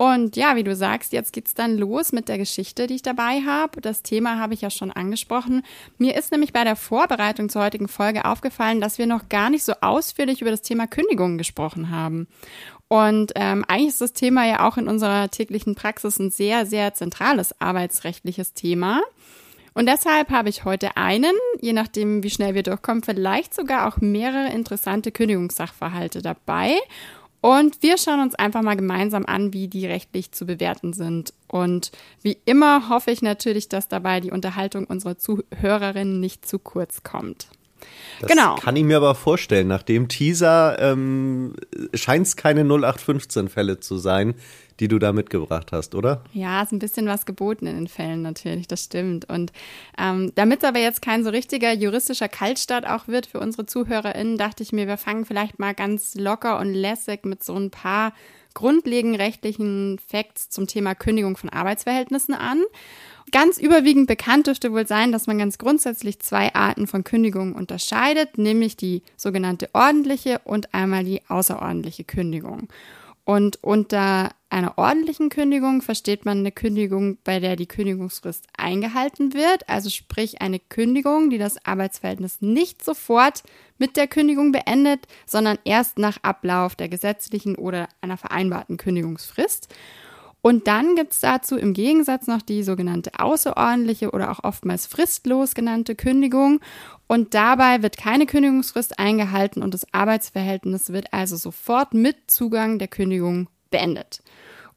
Und 0.00 0.34
ja, 0.34 0.56
wie 0.56 0.64
du 0.64 0.74
sagst, 0.74 1.12
jetzt 1.12 1.34
geht's 1.34 1.52
dann 1.52 1.76
los 1.76 2.12
mit 2.12 2.30
der 2.30 2.38
Geschichte, 2.38 2.86
die 2.86 2.94
ich 2.94 3.02
dabei 3.02 3.42
habe. 3.42 3.82
Das 3.82 4.02
Thema 4.02 4.38
habe 4.38 4.54
ich 4.54 4.62
ja 4.62 4.70
schon 4.70 4.90
angesprochen. 4.90 5.62
Mir 5.98 6.16
ist 6.16 6.32
nämlich 6.32 6.54
bei 6.54 6.64
der 6.64 6.74
Vorbereitung 6.74 7.50
zur 7.50 7.64
heutigen 7.64 7.86
Folge 7.86 8.24
aufgefallen, 8.24 8.80
dass 8.80 8.96
wir 8.96 9.04
noch 9.04 9.28
gar 9.28 9.50
nicht 9.50 9.62
so 9.62 9.74
ausführlich 9.82 10.40
über 10.40 10.50
das 10.50 10.62
Thema 10.62 10.86
Kündigungen 10.86 11.36
gesprochen 11.36 11.90
haben. 11.90 12.28
Und 12.88 13.32
ähm, 13.34 13.62
eigentlich 13.68 13.88
ist 13.88 14.00
das 14.00 14.14
Thema 14.14 14.46
ja 14.46 14.66
auch 14.66 14.78
in 14.78 14.88
unserer 14.88 15.30
täglichen 15.30 15.74
Praxis 15.74 16.18
ein 16.18 16.30
sehr, 16.30 16.64
sehr 16.64 16.94
zentrales 16.94 17.60
arbeitsrechtliches 17.60 18.54
Thema. 18.54 19.02
Und 19.74 19.86
deshalb 19.86 20.30
habe 20.30 20.48
ich 20.48 20.64
heute 20.64 20.96
einen, 20.96 21.34
je 21.60 21.74
nachdem, 21.74 22.22
wie 22.22 22.30
schnell 22.30 22.54
wir 22.54 22.62
durchkommen, 22.62 23.02
vielleicht 23.02 23.54
sogar 23.54 23.86
auch 23.86 23.98
mehrere 23.98 24.50
interessante 24.50 25.12
Kündigungssachverhalte 25.12 26.22
dabei. 26.22 26.78
Und 27.40 27.82
wir 27.82 27.96
schauen 27.96 28.20
uns 28.20 28.34
einfach 28.34 28.62
mal 28.62 28.76
gemeinsam 28.76 29.24
an, 29.26 29.52
wie 29.52 29.68
die 29.68 29.86
rechtlich 29.86 30.32
zu 30.32 30.44
bewerten 30.46 30.92
sind. 30.92 31.32
Und 31.46 31.90
wie 32.22 32.38
immer 32.44 32.88
hoffe 32.88 33.10
ich 33.10 33.22
natürlich, 33.22 33.68
dass 33.68 33.88
dabei 33.88 34.20
die 34.20 34.30
Unterhaltung 34.30 34.84
unserer 34.84 35.16
Zuhörerinnen 35.16 36.20
nicht 36.20 36.46
zu 36.46 36.58
kurz 36.58 37.02
kommt. 37.02 37.48
Das 38.20 38.30
genau. 38.30 38.56
kann 38.56 38.76
ich 38.76 38.84
mir 38.84 38.98
aber 38.98 39.14
vorstellen. 39.14 39.68
Nach 39.68 39.82
dem 39.82 40.08
Teaser 40.08 40.78
ähm, 40.80 41.54
scheint 41.94 42.26
es 42.26 42.36
keine 42.36 42.64
0815-Fälle 42.64 43.80
zu 43.80 43.96
sein, 43.96 44.34
die 44.80 44.88
du 44.88 44.98
da 44.98 45.12
mitgebracht 45.12 45.72
hast, 45.72 45.94
oder? 45.94 46.22
Ja, 46.32 46.62
ist 46.62 46.72
ein 46.72 46.78
bisschen 46.78 47.06
was 47.06 47.26
geboten 47.26 47.66
in 47.66 47.76
den 47.76 47.88
Fällen 47.88 48.22
natürlich, 48.22 48.66
das 48.66 48.84
stimmt. 48.84 49.28
Und 49.28 49.52
ähm, 49.98 50.32
damit 50.34 50.62
es 50.62 50.68
aber 50.68 50.78
jetzt 50.78 51.02
kein 51.02 51.22
so 51.22 51.30
richtiger 51.30 51.72
juristischer 51.72 52.28
Kaltstart 52.28 52.86
auch 52.86 53.06
wird 53.06 53.26
für 53.26 53.40
unsere 53.40 53.66
ZuhörerInnen, 53.66 54.38
dachte 54.38 54.62
ich 54.62 54.72
mir, 54.72 54.88
wir 54.88 54.96
fangen 54.96 55.26
vielleicht 55.26 55.58
mal 55.58 55.74
ganz 55.74 56.14
locker 56.14 56.58
und 56.58 56.72
lässig 56.72 57.24
mit 57.24 57.44
so 57.44 57.54
ein 57.54 57.70
paar 57.70 58.14
grundlegenden 58.54 59.20
rechtlichen 59.20 59.98
Facts 59.98 60.48
zum 60.48 60.66
Thema 60.66 60.94
Kündigung 60.94 61.36
von 61.36 61.50
Arbeitsverhältnissen 61.50 62.34
an. 62.34 62.62
Ganz 63.32 63.58
überwiegend 63.58 64.08
bekannt 64.08 64.48
dürfte 64.48 64.72
wohl 64.72 64.88
sein, 64.88 65.12
dass 65.12 65.28
man 65.28 65.38
ganz 65.38 65.58
grundsätzlich 65.58 66.18
zwei 66.18 66.52
Arten 66.54 66.88
von 66.88 67.04
Kündigungen 67.04 67.54
unterscheidet, 67.54 68.38
nämlich 68.38 68.76
die 68.76 69.02
sogenannte 69.16 69.68
ordentliche 69.72 70.40
und 70.44 70.74
einmal 70.74 71.04
die 71.04 71.20
außerordentliche 71.28 72.02
Kündigung. 72.02 72.68
Und 73.24 73.62
unter 73.62 74.30
einer 74.48 74.76
ordentlichen 74.78 75.28
Kündigung 75.28 75.82
versteht 75.82 76.24
man 76.24 76.38
eine 76.38 76.50
Kündigung, 76.50 77.18
bei 77.22 77.38
der 77.38 77.54
die 77.54 77.68
Kündigungsfrist 77.68 78.46
eingehalten 78.56 79.32
wird, 79.32 79.68
also 79.68 79.90
sprich 79.90 80.40
eine 80.40 80.58
Kündigung, 80.58 81.30
die 81.30 81.38
das 81.38 81.64
Arbeitsverhältnis 81.64 82.40
nicht 82.40 82.84
sofort 82.84 83.44
mit 83.78 83.96
der 83.96 84.08
Kündigung 84.08 84.50
beendet, 84.50 85.06
sondern 85.26 85.58
erst 85.64 85.98
nach 85.98 86.18
Ablauf 86.22 86.74
der 86.74 86.88
gesetzlichen 86.88 87.54
oder 87.54 87.88
einer 88.00 88.16
vereinbarten 88.16 88.76
Kündigungsfrist. 88.76 89.68
Und 90.42 90.66
dann 90.66 90.96
gibt 90.96 91.12
es 91.12 91.20
dazu 91.20 91.56
im 91.56 91.74
Gegensatz 91.74 92.26
noch 92.26 92.42
die 92.42 92.62
sogenannte 92.62 93.18
außerordentliche 93.18 94.10
oder 94.10 94.30
auch 94.30 94.42
oftmals 94.42 94.86
fristlos 94.86 95.54
genannte 95.54 95.94
Kündigung. 95.94 96.60
Und 97.06 97.34
dabei 97.34 97.82
wird 97.82 97.96
keine 97.96 98.26
Kündigungsfrist 98.26 98.98
eingehalten 98.98 99.62
und 99.62 99.74
das 99.74 99.86
Arbeitsverhältnis 99.92 100.92
wird 100.92 101.12
also 101.12 101.36
sofort 101.36 101.92
mit 101.92 102.30
Zugang 102.30 102.78
der 102.78 102.88
Kündigung 102.88 103.48
beendet. 103.70 104.22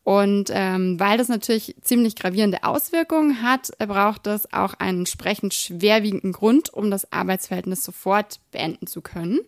Und 0.04 0.50
ähm, 0.52 1.00
weil 1.00 1.18
das 1.18 1.30
natürlich 1.30 1.76
ziemlich 1.82 2.18
gravierende 2.18 2.64
Auswirkungen 2.64 3.42
hat, 3.42 3.70
braucht 3.78 4.28
es 4.28 4.52
auch 4.52 4.74
einen 4.74 5.00
entsprechend 5.00 5.54
schwerwiegenden 5.54 6.34
Grund, 6.34 6.74
um 6.74 6.92
das 6.92 7.14
Arbeitsverhältnis 7.14 7.86
sofort 7.86 8.42
beenden 8.52 8.86
zu 8.88 9.02
können 9.02 9.40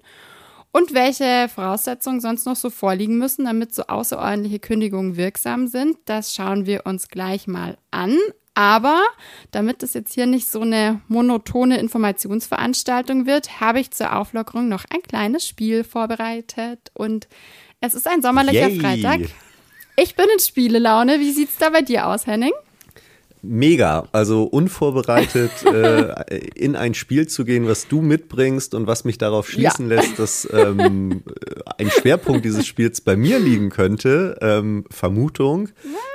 und 0.75 0.93
welche 0.93 1.47
Voraussetzungen 1.47 2.19
sonst 2.19 2.45
noch 2.45 2.57
so 2.57 2.69
vorliegen 2.69 3.17
müssen, 3.17 3.45
damit 3.45 3.73
so 3.73 3.83
außerordentliche 3.83 4.59
Kündigungen 4.59 5.15
wirksam 5.15 5.67
sind. 5.67 5.95
Das 6.03 6.35
schauen 6.35 6.65
wir 6.65 6.85
uns 6.85 7.07
gleich 7.07 7.47
mal 7.47 7.77
an. 7.91 8.17
Aber 8.55 9.01
damit 9.51 9.83
es 9.83 9.93
jetzt 9.93 10.13
hier 10.13 10.25
nicht 10.25 10.49
so 10.49 10.59
eine 10.59 10.99
monotone 11.07 11.77
Informationsveranstaltung 11.77 13.25
wird, 13.25 13.61
habe 13.61 13.79
ich 13.79 13.91
zur 13.91 14.17
Auflockerung 14.17 14.67
noch 14.67 14.83
ein 14.93 15.01
kleines 15.01 15.47
Spiel 15.47 15.85
vorbereitet. 15.85 16.91
Und 16.93 17.29
es 17.79 17.93
ist 17.93 18.05
ein 18.05 18.21
sommerlicher 18.21 18.67
Yay. 18.67 18.79
Freitag. 18.81 19.21
Ich 19.95 20.15
bin 20.15 20.25
in 20.33 20.39
Spielelaune. 20.39 21.21
Wie 21.21 21.31
sieht 21.31 21.51
es 21.51 21.57
da 21.57 21.69
bei 21.69 21.83
dir 21.83 22.05
aus, 22.05 22.27
Henning? 22.27 22.51
Mega. 23.47 24.07
Also 24.11 24.43
unvorbereitet 24.43 25.51
äh, 25.65 26.37
in 26.55 26.75
ein 26.75 26.93
Spiel 26.93 27.27
zu 27.27 27.45
gehen, 27.45 27.67
was 27.67 27.87
du 27.87 28.01
mitbringst 28.01 28.73
und 28.73 28.87
was 28.87 29.05
mich 29.05 29.17
darauf 29.17 29.49
schließen 29.49 29.89
ja. 29.89 29.95
lässt, 29.95 30.19
dass 30.19 30.47
ähm, 30.51 31.23
ein 31.77 31.89
Schwerpunkt 31.89 32.45
dieses 32.45 32.65
Spiels 32.65 33.01
bei 33.01 33.15
mir 33.15 33.39
liegen 33.39 33.69
könnte. 33.69 34.37
Ähm, 34.41 34.85
Vermutung. 34.89 35.69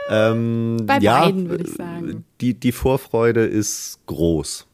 Ähm, 0.09 0.79
bei 0.85 0.99
ja, 0.99 1.21
beiden 1.21 1.49
würde 1.49 1.65
ich 1.65 1.73
sagen. 1.73 2.25
Die, 2.41 2.55
die 2.55 2.73
Vorfreude 2.73 3.45
ist 3.45 4.01
groß. 4.07 4.67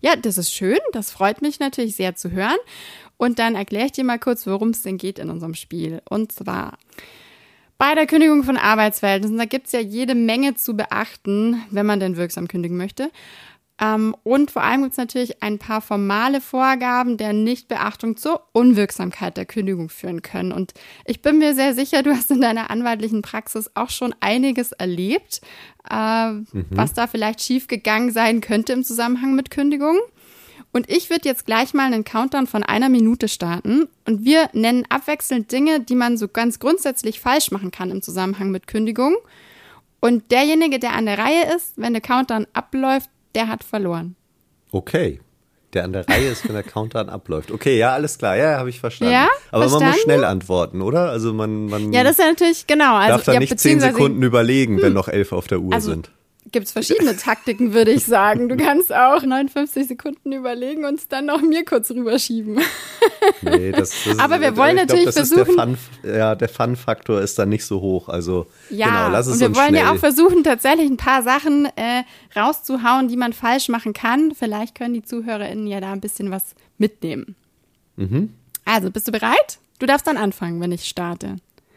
Ja, 0.00 0.16
das 0.16 0.36
ist 0.36 0.52
schön. 0.52 0.78
Das 0.92 1.10
freut 1.10 1.42
mich 1.42 1.60
natürlich 1.60 1.96
sehr 1.96 2.16
zu 2.16 2.30
hören. 2.32 2.58
Und 3.16 3.38
dann 3.38 3.54
erkläre 3.54 3.86
ich 3.86 3.92
dir 3.92 4.04
mal 4.04 4.18
kurz, 4.18 4.46
worum 4.46 4.70
es 4.70 4.82
denn 4.82 4.98
geht 4.98 5.18
in 5.18 5.30
unserem 5.30 5.54
Spiel. 5.54 6.02
Und 6.08 6.32
zwar 6.32 6.76
bei 7.82 7.96
der 7.96 8.06
Kündigung 8.06 8.44
von 8.44 8.56
Arbeitsverhältnissen, 8.56 9.38
da 9.38 9.44
gibt 9.44 9.66
es 9.66 9.72
ja 9.72 9.80
jede 9.80 10.14
Menge 10.14 10.54
zu 10.54 10.76
beachten, 10.76 11.60
wenn 11.70 11.84
man 11.84 11.98
denn 11.98 12.16
wirksam 12.16 12.46
kündigen 12.46 12.76
möchte. 12.76 13.10
Ähm, 13.80 14.14
und 14.22 14.52
vor 14.52 14.62
allem 14.62 14.82
gibt 14.82 14.92
es 14.92 14.98
natürlich 14.98 15.42
ein 15.42 15.58
paar 15.58 15.80
formale 15.80 16.40
Vorgaben 16.40 17.16
der 17.16 17.32
Nichtbeachtung 17.32 18.16
zur 18.16 18.46
Unwirksamkeit 18.52 19.36
der 19.36 19.46
Kündigung 19.46 19.88
führen 19.88 20.22
können. 20.22 20.52
Und 20.52 20.74
ich 21.06 21.22
bin 21.22 21.38
mir 21.38 21.56
sehr 21.56 21.74
sicher, 21.74 22.04
du 22.04 22.12
hast 22.12 22.30
in 22.30 22.40
deiner 22.40 22.70
anwaltlichen 22.70 23.20
Praxis 23.20 23.68
auch 23.74 23.90
schon 23.90 24.14
einiges 24.20 24.70
erlebt, 24.70 25.40
äh, 25.90 26.30
mhm. 26.30 26.66
was 26.70 26.92
da 26.92 27.08
vielleicht 27.08 27.42
schiefgegangen 27.42 28.12
sein 28.12 28.40
könnte 28.40 28.74
im 28.74 28.84
Zusammenhang 28.84 29.34
mit 29.34 29.50
Kündigung. 29.50 29.98
Und 30.72 30.90
ich 30.90 31.10
würde 31.10 31.28
jetzt 31.28 31.44
gleich 31.44 31.74
mal 31.74 31.84
einen 31.84 32.02
Countdown 32.02 32.46
von 32.46 32.62
einer 32.62 32.88
Minute 32.88 33.28
starten 33.28 33.88
und 34.06 34.24
wir 34.24 34.48
nennen 34.54 34.84
abwechselnd 34.88 35.52
Dinge, 35.52 35.80
die 35.80 35.94
man 35.94 36.16
so 36.16 36.28
ganz 36.28 36.58
grundsätzlich 36.58 37.20
falsch 37.20 37.50
machen 37.50 37.70
kann 37.70 37.90
im 37.90 38.00
Zusammenhang 38.00 38.50
mit 38.50 38.66
Kündigung. 38.66 39.14
Und 40.00 40.30
derjenige, 40.30 40.78
der 40.78 40.94
an 40.94 41.04
der 41.04 41.18
Reihe 41.18 41.54
ist, 41.54 41.74
wenn 41.76 41.92
der 41.92 42.00
Countdown 42.00 42.46
abläuft, 42.54 43.10
der 43.34 43.48
hat 43.48 43.64
verloren. 43.64 44.16
Okay. 44.72 45.20
Der 45.74 45.84
an 45.84 45.92
der 45.92 46.08
Reihe 46.08 46.28
ist, 46.28 46.46
wenn 46.46 46.54
der 46.54 46.62
Countdown 46.64 47.08
abläuft. 47.08 47.50
Okay, 47.50 47.78
ja, 47.78 47.92
alles 47.92 48.18
klar. 48.18 48.36
Ja, 48.36 48.58
habe 48.58 48.68
ich 48.68 48.80
verstanden. 48.80 49.12
Ja, 49.12 49.28
Aber 49.50 49.62
verstanden? 49.62 49.84
man 49.84 49.92
muss 49.92 50.02
schnell 50.02 50.24
antworten, 50.24 50.82
oder? 50.82 51.10
Also 51.10 51.32
man, 51.32 51.66
man 51.66 51.92
ja, 51.92 52.02
das 52.02 52.12
ist 52.12 52.18
ja 52.18 52.26
natürlich, 52.26 52.66
genau. 52.66 52.96
Also, 52.96 53.16
darf 53.16 53.24
da 53.24 53.32
ja, 53.34 53.40
nicht 53.40 53.58
zehn 53.58 53.80
Sekunden 53.80 54.22
überlegen, 54.22 54.76
hm. 54.76 54.82
wenn 54.82 54.92
noch 54.92 55.08
elf 55.08 55.32
auf 55.32 55.48
der 55.48 55.60
Uhr 55.60 55.74
also, 55.74 55.90
sind 55.90 56.10
gibt 56.50 56.66
es 56.66 56.72
verschiedene 56.72 57.16
Taktiken, 57.16 57.72
würde 57.72 57.92
ich 57.92 58.04
sagen. 58.04 58.48
Du 58.48 58.56
kannst 58.56 58.92
auch 58.92 59.22
59 59.22 59.86
Sekunden 59.86 60.32
überlegen 60.32 60.84
und 60.84 60.98
es 60.98 61.08
dann 61.08 61.26
noch 61.26 61.40
mir 61.40 61.64
kurz 61.64 61.90
rüberschieben. 61.90 62.60
Nee, 63.42 63.72
das, 63.72 63.92
das 64.04 64.18
Aber 64.18 64.40
wir 64.40 64.56
wollen 64.56 64.76
natürlich 64.76 65.04
glaub, 65.04 65.14
versuchen. 65.14 65.56
Der 65.56 65.66
Fun, 65.66 65.78
ja, 66.02 66.34
der 66.34 66.48
Fun-Faktor 66.48 67.20
ist 67.20 67.38
dann 67.38 67.48
nicht 67.48 67.64
so 67.64 67.80
hoch. 67.80 68.08
Also, 68.08 68.46
ja, 68.70 68.86
genau, 68.86 69.08
lass 69.10 69.26
es 69.26 69.34
und 69.34 69.40
wir 69.40 69.48
uns 69.48 69.56
wollen 69.56 69.68
schnell. 69.68 69.82
ja 69.82 69.92
auch 69.92 69.98
versuchen, 69.98 70.42
tatsächlich 70.42 70.90
ein 70.90 70.96
paar 70.96 71.22
Sachen 71.22 71.66
äh, 71.76 72.02
rauszuhauen, 72.36 73.08
die 73.08 73.16
man 73.16 73.32
falsch 73.32 73.68
machen 73.68 73.92
kann. 73.92 74.34
Vielleicht 74.34 74.74
können 74.74 74.94
die 74.94 75.02
ZuhörerInnen 75.02 75.66
ja 75.66 75.80
da 75.80 75.92
ein 75.92 76.00
bisschen 76.00 76.30
was 76.30 76.54
mitnehmen. 76.78 77.36
Mhm. 77.96 78.32
Also, 78.64 78.90
bist 78.90 79.06
du 79.06 79.12
bereit? 79.12 79.58
Du 79.78 79.86
darfst 79.86 80.06
dann 80.06 80.16
anfangen, 80.16 80.60
wenn 80.60 80.72
ich 80.72 80.84
starte. 80.84 81.36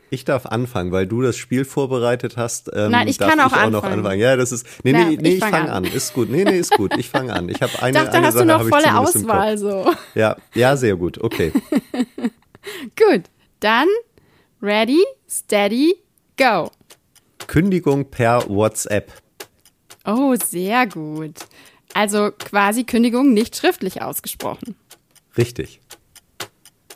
Ich 0.10 0.24
darf 0.24 0.46
anfangen, 0.46 0.92
weil 0.92 1.08
du 1.08 1.22
das 1.22 1.38
Spiel 1.38 1.66
vorbereitet 1.66 2.38
hast. 2.38 2.72
Ähm, 2.74 2.92
Nein, 2.92 3.08
ich 3.08 3.18
kann 3.18 3.40
auch, 3.40 3.52
ich 3.52 3.58
auch 3.58 3.70
noch 3.70 3.84
anfangen. 3.84 4.20
Ja, 4.20 4.36
das 4.36 4.52
ist. 4.52 4.66
Nee, 4.84 4.94
nee, 4.94 5.18
nee, 5.20 5.30
ich, 5.30 5.34
ich 5.36 5.40
fange 5.40 5.58
fang 5.58 5.70
an. 5.70 5.86
an. 5.86 5.92
Ist 5.92 6.14
gut. 6.14 6.30
Nee, 6.30 6.44
nee, 6.44 6.58
ist 6.60 6.72
gut. 6.72 6.96
Ich 6.98 7.10
fange 7.10 7.34
an. 7.34 7.50
Ich 7.50 7.62
habe 7.62 7.72
eine. 7.82 7.98
Ich 7.98 8.04
dachte, 8.04 8.18
eine 8.18 8.28
hast 8.28 8.34
Sache 8.36 8.46
du 8.46 8.54
noch 8.54 8.68
volle 8.68 8.98
Auswahl 8.98 9.58
so. 9.58 9.94
Ja, 10.14 10.38
ja, 10.54 10.78
sehr 10.78 10.96
gut. 10.96 11.22
Okay. 11.22 11.52
gut. 12.96 13.24
Dann 13.60 13.88
ready, 14.62 15.04
steady, 15.30 15.96
go. 16.38 16.70
Kündigung 17.48 18.10
per 18.10 18.48
WhatsApp. 18.48 19.12
Oh, 20.06 20.36
sehr 20.36 20.88
gut. 20.88 21.36
Also 21.94 22.32
quasi 22.32 22.84
Kündigung 22.84 23.34
nicht 23.34 23.56
schriftlich 23.56 24.02
ausgesprochen. 24.02 24.76
Richtig. 25.38 25.80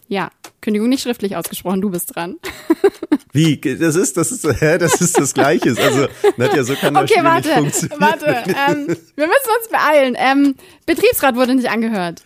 Ja, 0.10 0.32
Kündigung 0.60 0.90
nicht 0.90 1.04
schriftlich 1.04 1.36
ausgesprochen, 1.36 1.82
du 1.82 1.92
bist 1.92 2.16
dran. 2.16 2.38
Wie? 3.32 3.62
Das 3.62 3.96
ist, 3.96 4.18
das 4.18 4.32
ist, 4.32 4.44
hä, 4.60 4.80
das 4.80 5.00
ist 5.00 5.20
das 5.20 5.36
Gleiche. 5.36 5.76
Also, 5.78 6.08
Nadja, 6.36 6.64
so 6.64 6.74
kann 6.74 6.96
das 6.96 7.04
okay, 7.04 7.24
warte, 7.24 7.48
nicht 7.48 7.58
funktionieren. 7.58 8.02
Warte, 8.02 8.44
ähm, 8.48 8.88
wir 8.88 9.28
müssen 9.28 9.50
uns 9.60 9.70
beeilen. 9.70 10.16
Ähm, 10.18 10.56
Betriebsrat 10.88 11.36
wurde 11.36 11.54
nicht 11.54 11.70
angehört. 11.70 12.24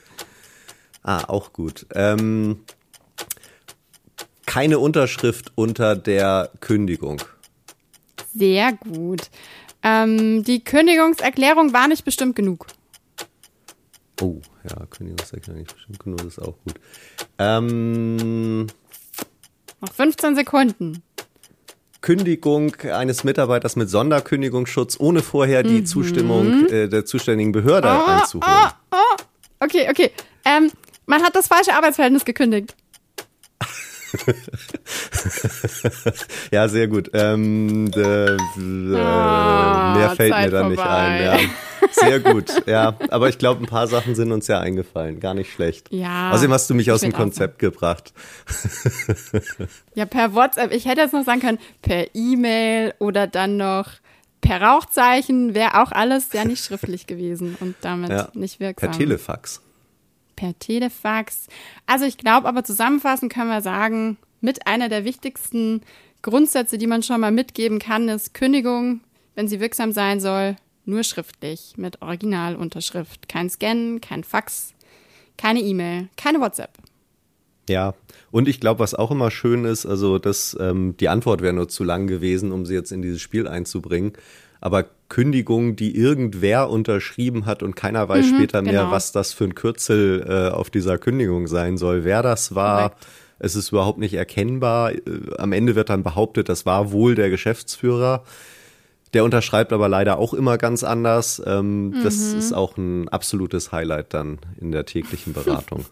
Ah, 1.04 1.26
auch 1.26 1.52
gut. 1.52 1.86
Ähm, 1.94 2.64
keine 4.46 4.80
Unterschrift 4.80 5.52
unter 5.56 5.98
der 5.98 6.52
Kündigung. 6.62 7.22
Sehr 8.34 8.72
gut. 8.72 9.30
Ähm, 9.84 10.44
die 10.46 10.64
Kündigungserklärung 10.64 11.74
war 11.74 11.90
nicht 11.90 12.06
bestimmt 12.06 12.38
genug. 12.38 12.68
Oh, 14.22 14.40
ja, 14.70 14.86
Kündigungserklärung 14.90 15.62
nicht 15.62 15.74
bestimmt 15.74 16.00
genug, 16.00 16.24
ist 16.26 16.40
auch 16.40 16.58
gut. 16.64 16.76
Ähm, 17.38 18.68
Noch 19.82 19.94
15 19.94 20.36
Sekunden. 20.36 21.04
Kündigung 22.02 22.76
eines 22.82 23.24
Mitarbeiters 23.24 23.76
mit 23.76 23.90
Sonderkündigungsschutz, 23.90 25.00
ohne 25.00 25.22
vorher 25.22 25.64
die 25.64 25.80
mhm. 25.80 25.86
Zustimmung 25.86 26.68
äh, 26.68 26.90
der 26.90 27.06
zuständigen 27.06 27.54
Behörde 27.54 27.88
oh, 27.88 28.10
einzuholen. 28.10 28.54
Oh, 28.92 28.98
oh. 28.98 29.24
Okay, 29.62 29.88
okay. 29.90 30.12
Ähm, 30.44 30.70
man 31.06 31.24
hat 31.24 31.36
das 31.36 31.48
falsche 31.48 31.74
Arbeitsverhältnis 31.74 32.26
gekündigt. 32.26 32.76
Ja, 36.52 36.68
sehr 36.68 36.88
gut. 36.88 37.10
Ähm, 37.14 37.92
äh, 37.96 38.00
äh, 38.00 38.38
oh, 38.58 38.94
mehr 38.94 40.14
fällt 40.16 40.34
Zeit 40.34 40.46
mir 40.46 40.52
da 40.52 40.70
nicht 40.70 40.80
ein. 40.80 41.24
Ja. 41.24 41.40
Sehr 41.92 42.20
gut, 42.34 42.68
ja. 42.68 42.96
Aber 43.10 43.30
ich 43.30 43.38
glaube, 43.38 43.64
ein 43.64 43.68
paar 43.68 43.88
Sachen 43.88 44.16
sind 44.16 44.32
uns 44.32 44.48
ja 44.48 44.60
eingefallen. 44.60 45.20
Gar 45.20 45.34
nicht 45.34 45.52
schlecht. 45.52 45.92
Ja. 45.92 46.32
Außerdem 46.32 46.52
hast 46.52 46.70
du 46.70 46.76
mich 46.76 46.92
aus 46.92 47.02
dem 47.02 47.14
Konzept 47.14 47.60
gebracht. 47.60 48.14
ja, 49.96 50.06
per 50.06 50.34
WhatsApp. 50.34 50.72
Ich 50.74 50.86
hätte 50.86 51.02
jetzt 51.02 51.14
noch 51.14 51.26
sagen 51.26 51.42
können, 51.42 51.60
per 51.82 52.08
E-Mail 52.14 52.94
oder 53.00 53.28
dann 53.28 53.58
noch 53.58 53.90
per 54.42 54.62
Rauchzeichen 54.62 55.56
wäre 55.56 55.82
auch 55.82 55.92
alles 55.92 56.34
ja 56.34 56.44
nicht 56.46 56.64
schriftlich 56.64 57.08
gewesen 57.08 57.56
und 57.60 57.76
damit 57.82 58.12
ja, 58.12 58.30
nicht 58.34 58.60
wirksam. 58.60 58.92
Per 58.92 58.98
Telefax. 58.98 59.62
Per 60.36 60.58
Telefax. 60.60 61.48
Also 61.86 62.06
ich 62.06 62.18
glaube 62.18 62.48
aber 62.48 62.64
zusammenfassend 62.64 63.32
können 63.32 63.50
wir 63.50 63.62
sagen, 63.62 64.18
mit 64.42 64.68
einer 64.68 64.90
der 64.90 65.06
wichtigsten 65.06 65.82
Grundsätze, 66.22 66.78
die 66.78 66.88
man 66.88 67.04
schon 67.04 67.22
mal 67.22 67.32
mitgeben 67.32 67.80
kann, 67.80 68.10
ist 68.10 68.34
Kündigung, 68.34 69.02
wenn 69.36 69.48
sie 69.48 69.60
wirksam 69.60 69.92
sein 69.92 70.20
soll, 70.20 70.56
nur 70.86 71.04
schriftlich 71.04 71.74
mit 71.78 72.02
Originalunterschrift. 72.02 73.30
Kein 73.30 73.50
Scan, 73.50 74.00
kein 74.02 74.24
Fax, 74.24 74.74
keine 75.38 75.62
E-Mail, 75.62 76.10
keine 76.18 76.40
WhatsApp. 76.40 76.72
Ja, 77.70 77.94
und 78.32 78.48
ich 78.48 78.60
glaube, 78.60 78.82
was 78.82 78.94
auch 78.94 79.12
immer 79.12 79.32
schön 79.32 79.64
ist, 79.64 79.86
also 79.86 80.20
dass 80.20 80.58
ähm, 80.60 80.96
die 81.00 81.08
Antwort 81.08 81.42
wäre 81.42 81.54
nur 81.54 81.70
zu 81.70 81.84
lang 81.84 82.08
gewesen, 82.08 82.52
um 82.52 82.66
sie 82.66 82.74
jetzt 82.74 82.92
in 82.92 83.02
dieses 83.02 83.22
Spiel 83.22 83.48
einzubringen. 83.48 84.14
Aber 84.66 84.86
Kündigung, 85.10 85.76
die 85.76 85.94
irgendwer 85.94 86.70
unterschrieben 86.70 87.46
hat 87.46 87.64
und 87.64 87.76
keiner 87.76 88.08
weiß 88.08 88.28
mhm, 88.28 88.36
später 88.36 88.62
mehr, 88.62 88.84
genau. 88.84 88.92
was 88.92 89.12
das 89.12 89.34
für 89.34 89.44
ein 89.44 89.56
Kürzel 89.56 90.26
äh, 90.26 90.56
auf 90.56 90.70
dieser 90.70 90.98
Kündigung 90.98 91.48
sein 91.48 91.78
soll, 91.78 92.06
wer 92.06 92.24
das 92.24 92.56
war. 92.56 92.92
Correct. 92.92 93.08
Es 93.40 93.56
ist 93.58 93.74
überhaupt 93.74 94.00
nicht 94.00 94.14
erkennbar. 94.14 94.94
Äh, 94.94 95.02
am 95.38 95.52
Ende 95.52 95.76
wird 95.76 95.90
dann 95.90 96.02
behauptet, 96.02 96.48
das 96.48 96.66
war 96.66 96.94
wohl 96.94 97.14
der 97.14 97.30
Geschäftsführer. 97.30 98.24
Der 99.14 99.26
unterschreibt 99.26 99.74
aber 99.74 99.90
leider 99.90 100.18
auch 100.18 100.34
immer 100.34 100.58
ganz 100.58 100.86
anders. 100.86 101.42
Ähm, 101.46 101.90
mhm. 101.90 102.04
Das 102.04 102.16
ist 102.16 102.54
auch 102.54 102.78
ein 102.78 103.10
absolutes 103.10 103.74
Highlight 103.74 104.14
dann 104.14 104.40
in 104.62 104.72
der 104.72 104.86
täglichen 104.86 105.34
Beratung. 105.34 105.84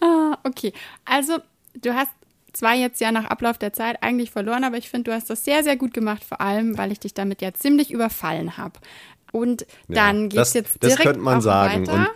ah, 0.00 0.38
okay. 0.42 0.72
Also, 1.04 1.38
du 1.80 1.94
hast 1.94 2.10
zwar 2.56 2.74
jetzt 2.74 3.00
ja 3.00 3.12
nach 3.12 3.26
Ablauf 3.26 3.58
der 3.58 3.72
Zeit 3.72 4.02
eigentlich 4.02 4.30
verloren, 4.30 4.64
aber 4.64 4.76
ich 4.76 4.90
finde, 4.90 5.10
du 5.10 5.14
hast 5.14 5.30
das 5.30 5.44
sehr, 5.44 5.62
sehr 5.62 5.76
gut 5.76 5.94
gemacht, 5.94 6.24
vor 6.24 6.40
allem, 6.40 6.76
weil 6.78 6.92
ich 6.92 7.00
dich 7.00 7.14
damit 7.14 7.42
ja 7.42 7.52
ziemlich 7.54 7.90
überfallen 7.90 8.56
habe. 8.56 8.78
Und 9.32 9.66
dann 9.88 10.22
ja, 10.22 10.28
geht's 10.28 10.34
das, 10.34 10.54
jetzt 10.54 10.82
direkt 10.82 10.98
Das 10.98 11.04
könnte 11.04 11.20
man 11.20 11.40
sagen. 11.40 11.86
Weiter. 11.86 11.92
Und 11.92 12.08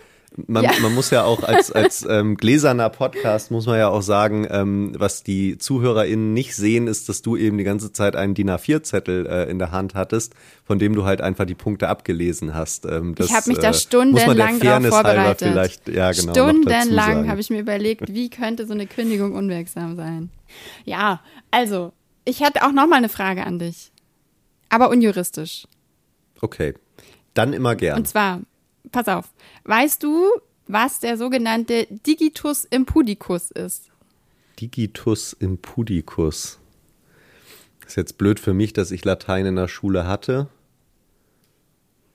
man, 0.47 0.63
ja. 0.63 0.71
man 0.81 0.93
muss 0.93 1.09
ja 1.09 1.23
auch 1.23 1.43
als, 1.43 1.71
als 1.71 2.05
ähm, 2.07 2.37
gläserner 2.37 2.89
Podcast, 2.89 3.51
muss 3.51 3.65
man 3.65 3.77
ja 3.77 3.89
auch 3.89 4.01
sagen, 4.01 4.47
ähm, 4.49 4.93
was 4.97 5.23
die 5.23 5.57
ZuhörerInnen 5.57 6.33
nicht 6.33 6.55
sehen, 6.55 6.87
ist, 6.87 7.09
dass 7.09 7.21
du 7.21 7.37
eben 7.37 7.57
die 7.57 7.63
ganze 7.63 7.91
Zeit 7.91 8.15
einen 8.15 8.33
DIN 8.33 8.49
A4-Zettel 8.49 9.25
äh, 9.25 9.49
in 9.49 9.59
der 9.59 9.71
Hand 9.71 9.95
hattest, 9.95 10.33
von 10.63 10.79
dem 10.79 10.95
du 10.95 11.05
halt 11.05 11.21
einfach 11.21 11.45
die 11.45 11.55
Punkte 11.55 11.89
abgelesen 11.89 12.53
hast. 12.53 12.85
Ähm, 12.85 13.15
das, 13.15 13.27
ich 13.27 13.33
habe 13.33 13.49
mich 13.49 13.59
da 13.59 13.73
stundenlang 13.73 14.59
äh, 14.59 14.65
drauf 14.65 14.85
vorbereitet. 14.87 15.49
Vielleicht, 15.49 15.89
ja, 15.89 16.11
genau, 16.11 16.31
stundenlang 16.31 17.29
habe 17.29 17.41
ich 17.41 17.49
mir 17.49 17.59
überlegt, 17.59 18.13
wie 18.13 18.29
könnte 18.29 18.65
so 18.65 18.73
eine 18.73 18.87
Kündigung 18.87 19.33
unwirksam 19.33 19.95
sein. 19.95 20.29
Ja, 20.85 21.21
also, 21.49 21.93
ich 22.25 22.41
hätte 22.41 22.63
auch 22.63 22.71
noch 22.71 22.87
mal 22.87 22.97
eine 22.97 23.09
Frage 23.09 23.45
an 23.45 23.59
dich. 23.59 23.91
Aber 24.69 24.89
unjuristisch. 24.89 25.67
Okay, 26.39 26.73
dann 27.33 27.53
immer 27.53 27.75
gern. 27.75 27.97
Und 27.97 28.07
zwar, 28.07 28.41
pass 28.91 29.07
auf. 29.07 29.31
Weißt 29.65 30.03
du, 30.03 30.29
was 30.67 30.99
der 30.99 31.17
sogenannte 31.17 31.87
Digitus 31.89 32.65
impudicus 32.65 33.51
ist? 33.51 33.91
Digitus 34.59 35.33
impudicus. 35.33 36.59
Ist 37.85 37.97
jetzt 37.97 38.17
blöd 38.17 38.39
für 38.39 38.53
mich, 38.53 38.73
dass 38.73 38.91
ich 38.91 39.03
Latein 39.03 39.45
in 39.45 39.55
der 39.55 39.67
Schule 39.67 40.07
hatte. 40.07 40.47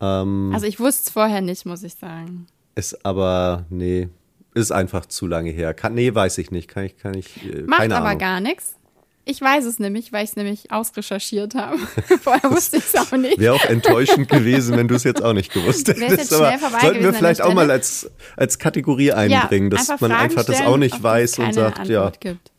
Ähm, 0.01 0.51
also 0.55 0.67
ich 0.67 0.81
wusste 0.81 1.05
es 1.07 1.11
vorher 1.11 1.41
nicht, 1.41 1.67
muss 1.67 1.83
ich 1.83 1.95
sagen. 1.95 2.47
Ist 2.75 3.05
aber, 3.05 3.67
nee, 3.71 4.09
ist 4.55 4.73
einfach 4.73 5.07
zu 5.07 5.27
lange 5.27 5.51
her. 5.51 5.75
Kann, 5.75 5.95
nee, 5.95 6.15
weiß 6.15 6.39
ich 6.39 6.51
nicht. 6.51 6.69
Kann 6.69 6.85
ich, 6.85 6.97
kann 6.97 7.15
ich. 7.15 7.45
Äh, 7.45 7.63
Macht 7.63 7.91
aber 7.93 8.07
Ahnung. 8.07 8.19
gar 8.19 8.41
nichts. 8.41 8.77
Ich 9.29 9.41
weiß 9.41 9.65
es 9.65 9.81
nämlich, 9.81 10.13
weil 10.13 10.23
ich 10.23 10.31
es 10.31 10.37
nämlich 10.37 10.71
ausrecherchiert 10.71 11.57
habe. 11.57 11.79
Vorher 12.23 12.49
wusste 12.49 12.77
ich 12.77 12.85
es 12.85 12.95
auch 12.95 13.11
nicht. 13.17 13.41
Wäre 13.41 13.55
auch 13.55 13.65
enttäuschend 13.65 14.29
gewesen, 14.29 14.77
wenn 14.77 14.87
du 14.87 14.95
es 14.95 15.03
jetzt 15.03 15.21
auch 15.21 15.33
nicht 15.33 15.53
gewusst 15.53 15.89
hättest. 15.89 16.33
Aber 16.33 16.57
sollten 16.81 17.03
wir 17.03 17.13
vielleicht 17.13 17.43
auch 17.43 17.53
mal 17.53 17.69
als, 17.69 18.09
als 18.37 18.61
Kategorie 18.61 19.11
einbringen, 19.11 19.73
ja, 19.73 19.79
dass 19.79 20.01
man 20.01 20.13
einfach 20.13 20.45
das 20.45 20.61
auch 20.61 20.77
nicht 20.77 21.03
weiß 21.03 21.41
und 21.41 21.53
sagt, 21.53 21.89
ja, 21.89 22.11
gibt. 22.21 22.53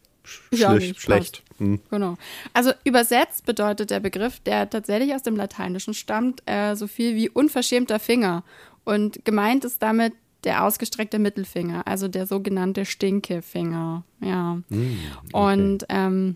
Ja, 0.51 0.71
schlecht. 0.71 0.99
schlecht. 0.99 1.43
Hm. 1.57 1.79
Genau. 1.89 2.17
Also 2.53 2.71
übersetzt 2.83 3.45
bedeutet 3.45 3.89
der 3.89 4.01
Begriff, 4.01 4.41
der 4.41 4.69
tatsächlich 4.69 5.15
aus 5.15 5.23
dem 5.23 5.37
Lateinischen 5.37 5.93
stammt, 5.93 6.43
äh, 6.47 6.75
so 6.75 6.87
viel 6.87 7.15
wie 7.15 7.29
unverschämter 7.29 7.97
Finger. 7.97 8.43
Und 8.83 9.23
gemeint 9.23 9.63
ist 9.63 9.81
damit 9.81 10.11
der 10.43 10.65
ausgestreckte 10.65 11.17
Mittelfinger, 11.17 11.87
also 11.87 12.09
der 12.09 12.27
sogenannte 12.27 12.85
Stinkefinger. 12.85 14.03
Ja. 14.19 14.59
Hm, 14.69 14.99
Und 15.31 15.85
ähm, 15.87 16.35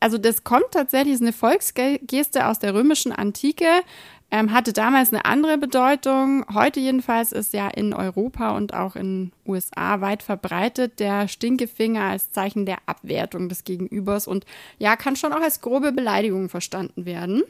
also 0.00 0.18
das 0.18 0.44
kommt 0.44 0.72
tatsächlich, 0.72 1.14
ist 1.14 1.22
eine 1.22 1.32
Volksgeste 1.32 2.46
aus 2.46 2.58
der 2.58 2.74
römischen 2.74 3.12
Antike, 3.12 3.66
ähm, 4.30 4.52
hatte 4.52 4.72
damals 4.72 5.12
eine 5.12 5.24
andere 5.24 5.56
Bedeutung. 5.56 6.44
Heute 6.52 6.80
jedenfalls 6.80 7.32
ist 7.32 7.52
ja 7.52 7.68
in 7.68 7.94
Europa 7.94 8.56
und 8.56 8.74
auch 8.74 8.96
in 8.96 9.32
USA 9.46 10.00
weit 10.00 10.22
verbreitet 10.22 10.98
der 10.98 11.28
Stinkefinger 11.28 12.02
als 12.02 12.32
Zeichen 12.32 12.66
der 12.66 12.78
Abwertung 12.86 13.48
des 13.48 13.64
Gegenübers 13.64 14.26
und 14.26 14.44
ja, 14.78 14.96
kann 14.96 15.16
schon 15.16 15.32
auch 15.32 15.40
als 15.40 15.60
grobe 15.60 15.92
Beleidigung 15.92 16.48
verstanden 16.48 17.06
werden. 17.06 17.42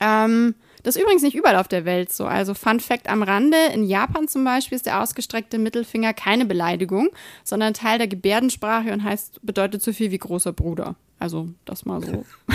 Ähm, 0.00 0.54
das 0.82 0.96
ist 0.96 1.02
übrigens 1.02 1.22
nicht 1.22 1.36
überall 1.36 1.56
auf 1.56 1.68
der 1.68 1.84
Welt 1.84 2.12
so. 2.12 2.26
Also 2.26 2.54
Fun 2.54 2.80
Fact 2.80 3.08
am 3.08 3.22
Rande, 3.22 3.56
in 3.72 3.84
Japan 3.84 4.26
zum 4.26 4.42
Beispiel 4.42 4.76
ist 4.76 4.86
der 4.86 5.00
ausgestreckte 5.00 5.58
Mittelfinger 5.58 6.12
keine 6.12 6.44
Beleidigung, 6.44 7.10
sondern 7.44 7.72
Teil 7.72 7.98
der 7.98 8.08
Gebärdensprache 8.08 8.92
und 8.92 9.04
heißt, 9.04 9.40
bedeutet 9.42 9.82
so 9.82 9.92
viel 9.92 10.10
wie 10.10 10.18
großer 10.18 10.52
Bruder. 10.52 10.96
Also 11.22 11.46
das 11.66 11.84
mal 11.84 12.02
so 12.02 12.24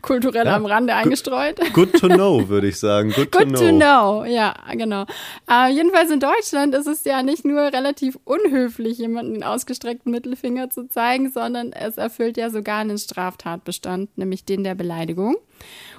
kulturell 0.00 0.46
Ja. 0.46 0.54
am 0.54 0.64
Rande 0.64 0.94
eingestreut. 0.94 1.58
Good 1.72 1.94
to 1.94 2.06
know, 2.06 2.48
würde 2.48 2.68
ich 2.68 2.78
sagen. 2.78 3.10
Good, 3.10 3.32
Good 3.32 3.42
to 3.42 3.48
know. 3.48 3.58
to 3.58 3.68
know, 3.76 4.24
ja, 4.24 4.54
genau. 4.72 5.06
Äh, 5.50 5.72
jedenfalls 5.72 6.08
in 6.12 6.20
Deutschland 6.20 6.72
ist 6.76 6.86
es 6.86 7.02
ja 7.02 7.24
nicht 7.24 7.44
nur 7.44 7.58
relativ 7.60 8.16
unhöflich, 8.22 8.98
jemanden 8.98 9.34
den 9.34 9.42
ausgestreckten 9.42 10.12
Mittelfinger 10.12 10.70
zu 10.70 10.86
zeigen, 10.88 11.32
sondern 11.32 11.72
es 11.72 11.96
erfüllt 11.96 12.36
ja 12.36 12.50
sogar 12.50 12.78
einen 12.78 12.98
Straftatbestand, 12.98 14.16
nämlich 14.16 14.44
den 14.44 14.62
der 14.62 14.76
Beleidigung. 14.76 15.36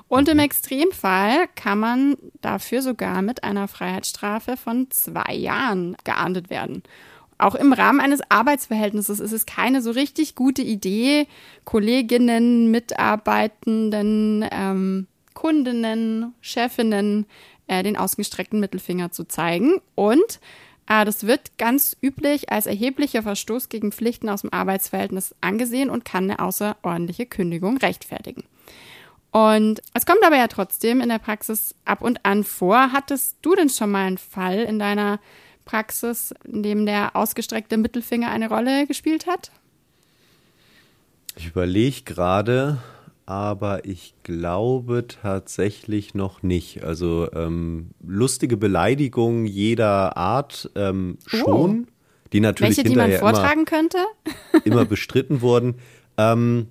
Und 0.08 0.30
im 0.30 0.40
Extremfall 0.40 1.48
kann 1.56 1.80
man 1.80 2.16
dafür 2.40 2.82
sogar 2.82 3.22
mit 3.22 3.44
einer 3.44 3.68
Freiheitsstrafe 3.68 4.56
von 4.56 4.90
zwei 4.92 5.34
Jahren 5.34 5.98
geahndet 6.06 6.50
werden. 6.50 6.84
Auch 7.42 7.56
im 7.56 7.74
Rahmen 7.74 8.00
eines 8.00 8.22
Arbeitsverhältnisses 8.30 9.20
ist 9.20 9.32
es 9.32 9.48
keine 9.48 9.82
so 9.82 9.90
richtig 9.90 10.36
gute 10.36 10.62
Idee, 10.62 11.26
Kolleginnen, 11.66 12.70
Mitarbeitenden, 12.70 14.46
ähm, 14.52 15.08
Kundinnen, 15.34 16.36
Chefinnen 16.42 17.26
äh, 17.66 17.82
den 17.82 17.98
ausgestreckten 17.98 18.60
Mittelfinger 18.60 19.12
zu 19.12 19.24
zeigen. 19.24 19.82
Und 19.96 20.40
äh, 20.88 21.04
das 21.04 21.26
wird 21.26 21.58
ganz 21.58 21.98
üblich 22.00 22.52
als 22.52 22.68
erheblicher 22.68 23.24
Verstoß 23.24 23.70
gegen 23.70 23.92
Pflichten 23.92 24.30
aus 24.30 24.42
dem 24.42 24.54
Arbeitsverhältnis 24.54 25.34
angesehen 25.42 25.90
und 25.90 26.06
kann 26.06 26.26
eine 26.26 26.38
außerordentliche 26.38 27.26
Kündigung 27.26 27.78
rechtfertigen. 27.78 28.44
Und 29.32 29.82
es 29.96 30.06
kommt 30.06 30.24
aber 30.24 30.38
ja 30.38 30.48
trotzdem 30.48 31.02
in 31.02 31.10
der 31.10 31.18
Praxis 31.18 31.74
ab 31.86 32.04
und 32.04 32.24
an 32.24 32.44
vor. 32.44 32.92
Hattest 32.92 33.38
du 33.42 33.56
denn 33.56 33.70
schon 33.70 33.90
mal 33.90 34.06
einen 34.06 34.20
Fall 34.20 34.60
in 34.60 34.78
deiner 34.78 35.20
Praxis, 35.66 36.34
in 36.46 36.64
dem 36.64 36.86
der 36.86 37.16
ausgestreckte 37.16 37.78
Mittelfinger 37.78 38.30
eine 38.30 38.50
Rolle 38.50 38.88
gespielt 38.88 39.28
hat? 39.28 39.52
Ich 41.38 41.48
überlege 41.48 42.02
gerade, 42.04 42.80
aber 43.26 43.86
ich 43.86 44.14
glaube 44.24 45.06
tatsächlich 45.08 46.14
noch 46.14 46.44
nicht. 46.44 46.84
Also 46.84 47.32
ähm, 47.34 47.92
lustige 48.06 48.58
Beleidigungen 48.58 49.46
jeder 49.46 50.18
Art 50.18 50.70
ähm, 50.76 51.18
schon, 51.26 51.88
die 52.34 52.42
natürlich 52.42 52.74
Oh. 52.74 52.78
Welche, 52.78 52.90
die 52.90 52.96
man 52.96 53.10
hinterher 53.10 53.20
immer, 53.20 53.36
vortragen 53.36 53.66
könnte? 53.66 53.98
immer 54.66 54.86
bestritten 54.86 55.42
wurden. 55.42 55.76
Ähm, 56.18 56.68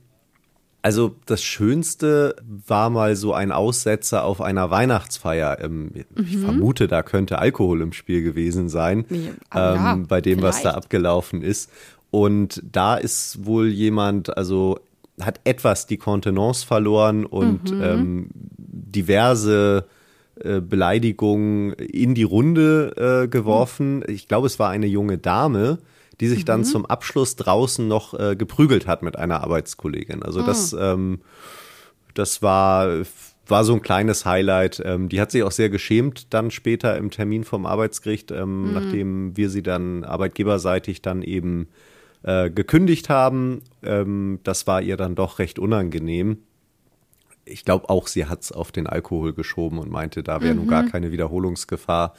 also 0.83 1.15
das 1.27 1.43
Schönste 1.43 2.37
war 2.67 2.91
mal 2.91 3.17
so 3.17 3.33
ein 3.35 3.53
Aussetzer 3.53 4.25
auf 4.25 4.41
einer 4.41 4.71
Weihnachtsfeier. 4.71 5.59
Ich 6.17 6.39
vermute, 6.39 6.89
da 6.89 7.03
könnte 7.03 7.39
Alkohol 7.39 7.83
im 7.83 7.93
Spiel 7.93 8.23
gewesen 8.23 8.69
sein, 8.69 9.05
aber 9.51 9.75
ja, 9.75 9.93
ähm, 9.93 10.07
bei 10.07 10.21
dem, 10.21 10.43
was 10.43 10.57
da 10.57 10.61
vielleicht. 10.71 10.77
abgelaufen 10.77 11.43
ist. 11.43 11.71
Und 12.11 12.63
da 12.71 12.97
ist 12.97 13.45
wohl 13.47 13.69
jemand, 13.69 14.37
also 14.37 14.81
hat 15.21 15.41
etwas 15.45 15.87
die 15.87 15.99
Kontenance 15.99 16.65
verloren 16.67 17.27
und 17.27 17.73
Mhm. 17.73 17.83
ähm, 17.83 18.27
diverse 18.59 19.85
äh, 20.43 20.61
Beleidigungen 20.61 21.73
in 21.75 22.15
die 22.15 22.23
Runde 22.23 23.23
äh, 23.25 23.29
geworfen. 23.29 24.03
Ich 24.09 24.29
glaube, 24.29 24.47
es 24.47 24.59
war 24.59 24.71
eine 24.71 24.87
junge 24.87 25.19
Dame, 25.19 25.79
die 26.21 26.29
sich 26.29 26.45
dann 26.45 26.65
zum 26.65 26.85
Abschluss 26.85 27.35
draußen 27.37 27.89
noch 27.89 28.13
äh, 28.19 28.37
geprügelt 28.37 28.87
hat 28.87 29.03
mit 29.03 29.17
einer 29.17 29.43
Arbeitskollegin. 29.43 30.23
Also 30.23 30.43
das, 30.43 30.77
ähm, 30.79 31.21
das 32.15 32.43
war, 32.43 33.03
war 33.47 33.65
so 33.65 33.73
ein 33.73 33.81
kleines 33.81 34.27
Highlight. 34.27 34.83
Ähm, 34.85 35.09
die 35.09 35.21
hat 35.21 35.31
sich 35.31 35.43
auch 35.43 35.51
sehr 35.51 35.71
geschämt 35.71 36.33
dann 36.35 36.51
später 36.51 36.97
im 36.99 37.11
Termin 37.11 37.45
vom 37.45 37.65
Arbeitsgericht, 37.65 38.31
ähm, 38.33 38.75
nachdem 38.75 39.37
wir 39.37 39.49
sie 39.49 39.63
dann 39.63 40.05
arbeitgeberseitig 40.05 41.01
dann 41.01 41.23
eben 41.23 41.69
äh, 42.23 42.51
gekündigt 42.51 43.09
haben. 43.09 43.63
Ähm, 43.83 44.41
das 44.45 44.67
war 44.67 44.83
ihr 44.83 44.99
dann 44.99 45.15
doch 45.15 45.39
recht 45.39 45.59
unangenehm. 45.59 46.39
Ich 47.47 47.65
glaube 47.65 47.89
auch, 47.89 48.07
sie 48.07 48.27
hat 48.27 48.43
es 48.43 48.53
auf 48.53 48.73
den 48.73 48.87
Alkohol 48.87 49.33
geschoben 49.33 49.79
und 49.79 49.91
meinte, 49.91 50.23
da 50.23 50.43
wäre 50.43 50.55
nun 50.55 50.69
gar 50.69 50.85
keine 50.85 51.11
Wiederholungsgefahr, 51.11 52.15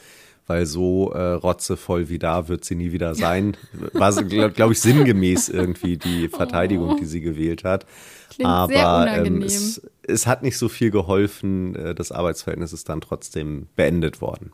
weil 0.46 0.66
so 0.66 1.12
äh, 1.12 1.32
rotzevoll 1.32 2.08
wie 2.08 2.18
da 2.18 2.48
wird 2.48 2.64
sie 2.64 2.74
nie 2.74 2.92
wieder 2.92 3.14
sein. 3.14 3.56
War, 3.92 4.12
glaube 4.12 4.50
glaub 4.50 4.70
ich, 4.70 4.80
sinngemäß 4.80 5.48
irgendwie 5.48 5.96
die 5.96 6.28
Verteidigung, 6.30 6.96
die 6.98 7.04
sie 7.04 7.20
gewählt 7.20 7.64
hat. 7.64 7.86
Klingt 8.30 8.50
Aber 8.50 8.72
sehr 8.72 9.24
ähm, 9.24 9.42
es, 9.42 9.82
es 10.02 10.26
hat 10.26 10.42
nicht 10.42 10.58
so 10.58 10.68
viel 10.68 10.90
geholfen. 10.90 11.74
Äh, 11.74 11.94
Das 11.94 12.12
Arbeitsverhältnis 12.12 12.72
ist 12.72 12.88
dann 12.88 13.00
trotzdem 13.00 13.68
beendet 13.76 14.20
worden. 14.20 14.52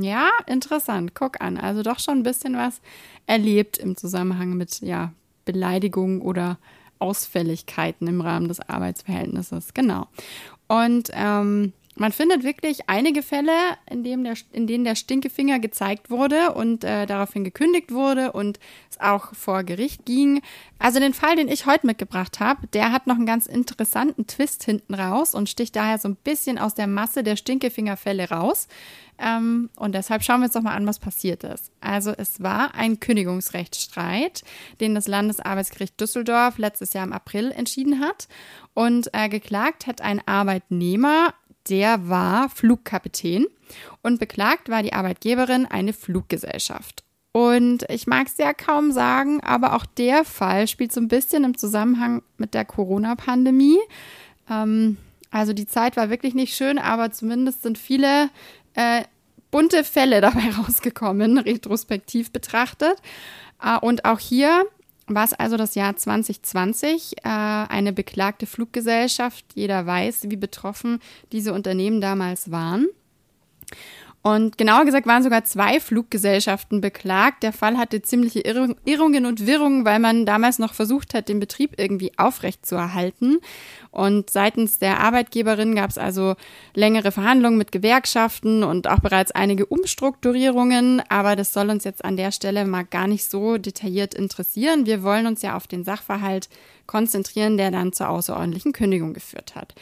Ja, 0.00 0.30
interessant. 0.46 1.12
Guck 1.14 1.40
an. 1.40 1.56
Also 1.56 1.82
doch 1.82 1.98
schon 1.98 2.18
ein 2.18 2.22
bisschen 2.22 2.54
was 2.54 2.80
erlebt 3.26 3.76
im 3.76 3.96
Zusammenhang 3.96 4.56
mit 4.56 4.80
ja, 4.80 5.12
Beleidigungen 5.44 6.20
oder 6.22 6.58
Ausfälligkeiten 7.00 8.06
im 8.06 8.20
Rahmen 8.20 8.46
des 8.46 8.60
Arbeitsverhältnisses. 8.60 9.74
Genau. 9.74 10.06
Und 10.68 11.10
ähm, 11.14 11.72
man 11.98 12.12
findet 12.12 12.44
wirklich 12.44 12.88
einige 12.88 13.22
Fälle, 13.22 13.52
in, 13.90 14.04
dem 14.04 14.22
der, 14.22 14.34
in 14.52 14.66
denen 14.66 14.84
der 14.84 14.94
Stinkefinger 14.94 15.58
gezeigt 15.58 16.10
wurde 16.10 16.54
und 16.54 16.84
äh, 16.84 17.06
daraufhin 17.06 17.42
gekündigt 17.42 17.92
wurde 17.92 18.32
und 18.32 18.60
es 18.88 19.00
auch 19.00 19.34
vor 19.34 19.64
Gericht 19.64 20.06
ging. 20.06 20.40
Also 20.78 21.00
den 21.00 21.12
Fall, 21.12 21.34
den 21.34 21.48
ich 21.48 21.66
heute 21.66 21.86
mitgebracht 21.86 22.38
habe, 22.38 22.68
der 22.68 22.92
hat 22.92 23.08
noch 23.08 23.16
einen 23.16 23.26
ganz 23.26 23.46
interessanten 23.46 24.28
Twist 24.28 24.62
hinten 24.62 24.94
raus 24.94 25.34
und 25.34 25.48
sticht 25.48 25.74
daher 25.74 25.98
so 25.98 26.08
ein 26.08 26.16
bisschen 26.16 26.58
aus 26.58 26.74
der 26.74 26.86
Masse 26.86 27.24
der 27.24 27.34
Stinkefingerfälle 27.34 28.30
raus. 28.30 28.68
Ähm, 29.18 29.68
und 29.74 29.96
deshalb 29.96 30.22
schauen 30.22 30.40
wir 30.40 30.44
uns 30.44 30.54
doch 30.54 30.62
mal 30.62 30.76
an, 30.76 30.86
was 30.86 31.00
passiert 31.00 31.42
ist. 31.42 31.72
Also 31.80 32.12
es 32.16 32.40
war 32.40 32.76
ein 32.76 33.00
Kündigungsrechtsstreit, 33.00 34.44
den 34.80 34.94
das 34.94 35.08
Landesarbeitsgericht 35.08 36.00
Düsseldorf 36.00 36.58
letztes 36.58 36.92
Jahr 36.92 37.04
im 37.04 37.12
April 37.12 37.50
entschieden 37.50 37.98
hat. 37.98 38.28
Und 38.74 39.10
äh, 39.12 39.28
geklagt 39.28 39.88
hat 39.88 40.00
ein 40.00 40.22
Arbeitnehmer, 40.26 41.34
der 41.68 42.08
war 42.08 42.48
Flugkapitän. 42.48 43.46
Und 44.02 44.18
beklagt 44.18 44.68
war 44.68 44.82
die 44.82 44.92
Arbeitgeberin 44.92 45.66
eine 45.66 45.92
Fluggesellschaft. 45.92 47.04
Und 47.32 47.84
ich 47.90 48.06
mag 48.06 48.26
es 48.26 48.38
ja 48.38 48.52
kaum 48.52 48.90
sagen, 48.90 49.40
aber 49.42 49.74
auch 49.74 49.84
der 49.86 50.24
Fall 50.24 50.66
spielt 50.66 50.92
so 50.92 51.00
ein 51.00 51.08
bisschen 51.08 51.44
im 51.44 51.56
Zusammenhang 51.56 52.22
mit 52.36 52.54
der 52.54 52.64
Corona-Pandemie. 52.64 53.78
Ähm, 54.50 54.96
also 55.30 55.52
die 55.52 55.66
Zeit 55.66 55.96
war 55.96 56.10
wirklich 56.10 56.34
nicht 56.34 56.56
schön, 56.56 56.78
aber 56.78 57.12
zumindest 57.12 57.62
sind 57.62 57.78
viele 57.78 58.30
äh, 58.74 59.02
bunte 59.50 59.84
Fälle 59.84 60.20
dabei 60.22 60.50
rausgekommen, 60.50 61.38
retrospektiv 61.38 62.32
betrachtet. 62.32 62.96
Äh, 63.62 63.78
und 63.78 64.04
auch 64.04 64.18
hier 64.18 64.64
war 65.14 65.24
es 65.24 65.32
also 65.32 65.56
das 65.56 65.74
Jahr 65.74 65.96
2020, 65.96 67.18
äh, 67.18 67.28
eine 67.28 67.92
beklagte 67.92 68.46
Fluggesellschaft. 68.46 69.44
Jeder 69.54 69.86
weiß, 69.86 70.30
wie 70.30 70.36
betroffen 70.36 71.00
diese 71.32 71.52
Unternehmen 71.52 72.00
damals 72.00 72.50
waren. 72.50 72.86
Und 74.28 74.58
genauer 74.58 74.84
gesagt 74.84 75.06
waren 75.06 75.22
sogar 75.22 75.44
zwei 75.44 75.80
Fluggesellschaften 75.80 76.82
beklagt. 76.82 77.42
Der 77.42 77.52
Fall 77.54 77.78
hatte 77.78 78.02
ziemliche 78.02 78.40
Irr 78.40 78.74
Irrungen 78.84 79.24
und 79.24 79.46
Wirrungen, 79.46 79.86
weil 79.86 80.00
man 80.00 80.26
damals 80.26 80.58
noch 80.58 80.74
versucht 80.74 81.14
hat, 81.14 81.30
den 81.30 81.40
Betrieb 81.40 81.72
irgendwie 81.78 82.12
aufrechtzuerhalten. 82.18 83.38
Und 83.90 84.28
seitens 84.28 84.78
der 84.78 85.00
Arbeitgeberin 85.00 85.74
gab 85.74 85.88
es 85.88 85.96
also 85.96 86.34
längere 86.74 87.10
Verhandlungen 87.10 87.56
mit 87.56 87.72
Gewerkschaften 87.72 88.64
und 88.64 88.86
auch 88.86 89.00
bereits 89.00 89.32
einige 89.32 89.64
Umstrukturierungen. 89.64 91.02
Aber 91.08 91.34
das 91.34 91.54
soll 91.54 91.70
uns 91.70 91.84
jetzt 91.84 92.04
an 92.04 92.18
der 92.18 92.30
Stelle 92.30 92.66
mal 92.66 92.84
gar 92.84 93.06
nicht 93.06 93.24
so 93.24 93.56
detailliert 93.56 94.12
interessieren. 94.12 94.84
Wir 94.84 95.02
wollen 95.02 95.26
uns 95.26 95.40
ja 95.40 95.56
auf 95.56 95.66
den 95.66 95.84
Sachverhalt 95.84 96.50
konzentrieren, 96.88 97.56
der 97.56 97.70
dann 97.70 97.92
zur 97.92 98.08
außerordentlichen 98.08 98.72
Kündigung 98.72 99.14
geführt 99.14 99.54
hat. 99.54 99.74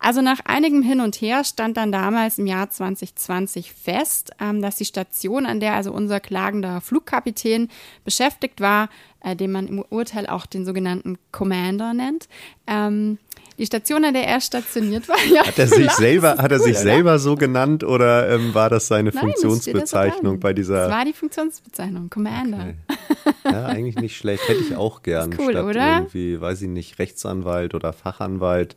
Also 0.00 0.20
nach 0.20 0.40
einigem 0.44 0.82
Hin 0.82 1.00
und 1.00 1.14
Her 1.20 1.44
stand 1.44 1.76
dann 1.76 1.92
damals 1.92 2.38
im 2.38 2.46
Jahr 2.46 2.68
2020 2.68 3.72
fest, 3.72 4.32
ähm, 4.40 4.60
dass 4.60 4.76
die 4.76 4.84
Station, 4.84 5.46
an 5.46 5.60
der 5.60 5.74
also 5.74 5.92
unser 5.92 6.18
klagender 6.18 6.80
Flugkapitän 6.80 7.68
beschäftigt 8.04 8.60
war, 8.60 8.88
äh, 9.20 9.36
den 9.36 9.52
man 9.52 9.68
im 9.68 9.84
Urteil 9.88 10.26
auch 10.26 10.46
den 10.46 10.64
sogenannten 10.64 11.18
Commander 11.30 11.94
nennt, 11.94 12.28
ähm, 12.66 13.18
die 13.58 13.66
Station, 13.66 14.04
an 14.04 14.14
der 14.14 14.26
er 14.26 14.40
stationiert 14.40 15.08
war. 15.08 15.16
Ja, 15.32 15.46
hat 15.46 15.58
er 15.58 15.68
sich 15.68 15.90
selber, 15.92 16.36
hat 16.38 16.52
er 16.52 16.60
sich 16.60 16.78
selber 16.78 17.18
so 17.18 17.34
genannt 17.34 17.82
oder 17.82 18.28
ähm, 18.30 18.54
war 18.54 18.70
das 18.70 18.86
seine 18.86 19.10
Nein, 19.10 19.20
Funktionsbezeichnung 19.20 20.34
das 20.34 20.40
bei 20.40 20.52
dieser? 20.52 20.88
Das 20.88 20.90
war 20.90 21.04
die 21.04 21.12
Funktionsbezeichnung, 21.12 22.10
Commander. 22.10 22.74
Okay. 23.24 23.34
Ja, 23.44 23.66
eigentlich 23.66 23.96
nicht 23.96 24.16
schlecht. 24.16 24.48
Hätte 24.48 24.60
ich 24.60 24.76
auch 24.76 25.02
gern. 25.02 25.32
Ist 25.32 25.38
cool, 25.38 25.52
statt 25.52 25.64
oder? 25.64 25.96
irgendwie, 25.96 26.40
weiß 26.40 26.62
ich 26.62 26.68
nicht, 26.68 26.98
Rechtsanwalt 26.98 27.74
oder 27.74 27.92
Fachanwalt. 27.92 28.76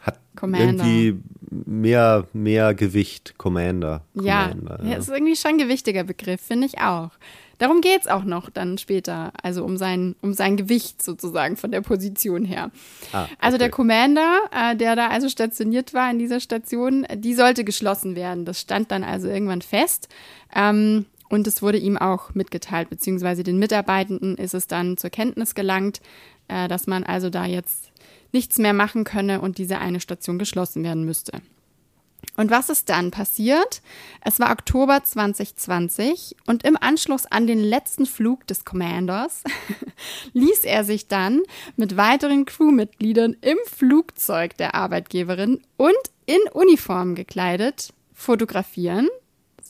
Hat 0.00 0.18
Commander. 0.36 0.84
irgendwie 0.84 1.20
mehr, 1.50 2.26
mehr 2.32 2.74
Gewicht, 2.74 3.34
Commander. 3.36 4.02
Commander 4.16 4.80
ja, 4.82 4.90
ja, 4.90 4.96
ist 4.96 5.08
irgendwie 5.08 5.36
schon 5.36 5.52
ein 5.52 5.58
gewichtiger 5.58 6.04
Begriff, 6.04 6.40
finde 6.40 6.66
ich 6.66 6.78
auch. 6.78 7.10
Darum 7.58 7.80
geht 7.80 8.02
es 8.02 8.06
auch 8.06 8.24
noch 8.24 8.50
dann 8.50 8.78
später, 8.78 9.32
also 9.42 9.64
um 9.64 9.76
sein, 9.76 10.14
um 10.22 10.32
sein 10.32 10.56
Gewicht 10.56 11.02
sozusagen 11.02 11.56
von 11.56 11.70
der 11.70 11.80
Position 11.80 12.44
her. 12.44 12.70
Ah, 13.12 13.24
okay. 13.24 13.34
Also 13.40 13.58
der 13.58 13.70
Commander, 13.70 14.38
äh, 14.52 14.76
der 14.76 14.96
da 14.96 15.08
also 15.08 15.28
stationiert 15.28 15.92
war 15.92 16.10
in 16.10 16.18
dieser 16.18 16.40
Station, 16.40 17.06
die 17.14 17.34
sollte 17.34 17.64
geschlossen 17.64 18.14
werden. 18.14 18.44
Das 18.44 18.60
stand 18.60 18.90
dann 18.90 19.02
also 19.02 19.28
irgendwann 19.28 19.62
fest. 19.62 20.08
Ähm, 20.54 21.06
und 21.28 21.46
es 21.46 21.60
wurde 21.60 21.78
ihm 21.78 21.98
auch 21.98 22.34
mitgeteilt, 22.34 22.88
beziehungsweise 22.88 23.42
den 23.42 23.58
Mitarbeitenden 23.58 24.36
ist 24.36 24.54
es 24.54 24.66
dann 24.66 24.96
zur 24.96 25.10
Kenntnis 25.10 25.54
gelangt, 25.54 26.00
äh, 26.48 26.68
dass 26.68 26.86
man 26.86 27.04
also 27.04 27.28
da 27.28 27.44
jetzt 27.44 27.92
nichts 28.32 28.58
mehr 28.58 28.72
machen 28.72 29.04
könne 29.04 29.40
und 29.40 29.58
diese 29.58 29.78
eine 29.78 30.00
Station 30.00 30.38
geschlossen 30.38 30.84
werden 30.84 31.04
müsste. 31.04 31.40
Und 32.38 32.52
was 32.52 32.68
ist 32.68 32.88
dann 32.88 33.10
passiert? 33.10 33.82
Es 34.20 34.38
war 34.38 34.52
Oktober 34.52 35.02
2020 35.02 36.36
und 36.46 36.62
im 36.62 36.76
Anschluss 36.80 37.26
an 37.26 37.48
den 37.48 37.58
letzten 37.58 38.06
Flug 38.06 38.46
des 38.46 38.64
Commanders 38.64 39.42
ließ 40.34 40.62
er 40.62 40.84
sich 40.84 41.08
dann 41.08 41.42
mit 41.74 41.96
weiteren 41.96 42.44
Crewmitgliedern 42.44 43.36
im 43.40 43.56
Flugzeug 43.66 44.56
der 44.56 44.76
Arbeitgeberin 44.76 45.60
und 45.76 45.96
in 46.26 46.38
Uniform 46.52 47.16
gekleidet 47.16 47.92
fotografieren. 48.14 49.08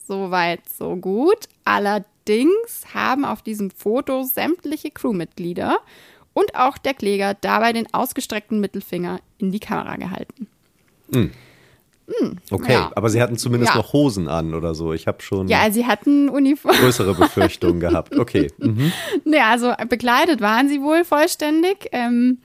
Soweit, 0.06 0.68
so 0.68 0.94
gut. 0.96 1.48
Allerdings 1.64 2.92
haben 2.92 3.24
auf 3.24 3.40
diesem 3.40 3.70
Foto 3.70 4.24
sämtliche 4.24 4.90
Crewmitglieder 4.90 5.78
und 6.34 6.54
auch 6.54 6.76
der 6.76 6.92
Kläger 6.92 7.32
dabei 7.32 7.72
den 7.72 7.94
ausgestreckten 7.94 8.60
Mittelfinger 8.60 9.20
in 9.38 9.52
die 9.52 9.60
Kamera 9.60 9.96
gehalten. 9.96 10.48
Mhm. 11.08 11.32
Hm, 12.08 12.38
okay, 12.50 12.72
ja. 12.72 12.90
aber 12.94 13.10
sie 13.10 13.20
hatten 13.20 13.36
zumindest 13.36 13.74
ja. 13.74 13.78
noch 13.78 13.92
Hosen 13.92 14.28
an 14.28 14.54
oder 14.54 14.74
so. 14.74 14.94
Ich 14.94 15.06
habe 15.06 15.20
schon 15.20 15.46
ja, 15.48 15.70
sie 15.70 15.86
hatten 15.86 16.30
Uniform. 16.30 16.74
größere 16.74 17.14
Befürchtungen 17.14 17.80
gehabt. 17.80 18.16
Okay. 18.18 18.50
Mhm. 18.58 18.92
Nee, 19.24 19.40
also 19.40 19.72
bekleidet 19.88 20.40
waren 20.40 20.68
sie 20.68 20.82
wohl 20.82 21.04
vollständig. 21.04 21.88
Ähm, 21.92 22.38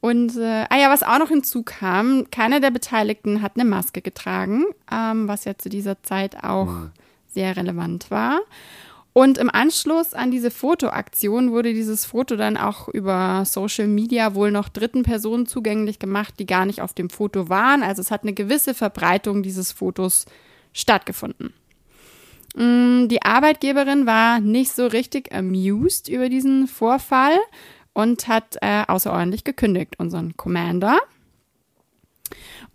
und 0.00 0.36
äh, 0.36 0.64
ah 0.68 0.76
ja, 0.76 0.90
was 0.90 1.02
auch 1.02 1.18
noch 1.18 1.28
hinzukam, 1.28 2.26
keiner 2.30 2.60
der 2.60 2.70
Beteiligten 2.70 3.42
hat 3.42 3.52
eine 3.54 3.64
Maske 3.64 4.02
getragen, 4.02 4.64
ähm, 4.92 5.28
was 5.28 5.44
ja 5.44 5.56
zu 5.56 5.68
dieser 5.68 6.02
Zeit 6.02 6.42
auch 6.42 6.66
mhm. 6.66 6.90
sehr 7.28 7.56
relevant 7.56 8.10
war. 8.10 8.40
Und 9.16 9.38
im 9.38 9.48
Anschluss 9.48 10.12
an 10.12 10.30
diese 10.30 10.50
Fotoaktion 10.50 11.50
wurde 11.50 11.72
dieses 11.72 12.04
Foto 12.04 12.36
dann 12.36 12.58
auch 12.58 12.86
über 12.90 13.44
Social 13.46 13.88
Media 13.88 14.34
wohl 14.34 14.50
noch 14.50 14.68
dritten 14.68 15.04
Personen 15.04 15.46
zugänglich 15.46 15.98
gemacht, 15.98 16.34
die 16.38 16.44
gar 16.44 16.66
nicht 16.66 16.82
auf 16.82 16.92
dem 16.92 17.08
Foto 17.08 17.48
waren. 17.48 17.82
Also 17.82 18.02
es 18.02 18.10
hat 18.10 18.24
eine 18.24 18.34
gewisse 18.34 18.74
Verbreitung 18.74 19.42
dieses 19.42 19.72
Fotos 19.72 20.26
stattgefunden. 20.74 21.54
Mm, 22.56 23.08
die 23.08 23.22
Arbeitgeberin 23.22 24.04
war 24.04 24.40
nicht 24.40 24.72
so 24.72 24.86
richtig 24.86 25.34
amused 25.34 26.08
über 26.08 26.28
diesen 26.28 26.66
Vorfall 26.66 27.38
und 27.94 28.28
hat 28.28 28.58
äh, 28.60 28.82
außerordentlich 28.86 29.44
gekündigt, 29.44 29.94
unseren 29.96 30.36
Commander. 30.36 30.98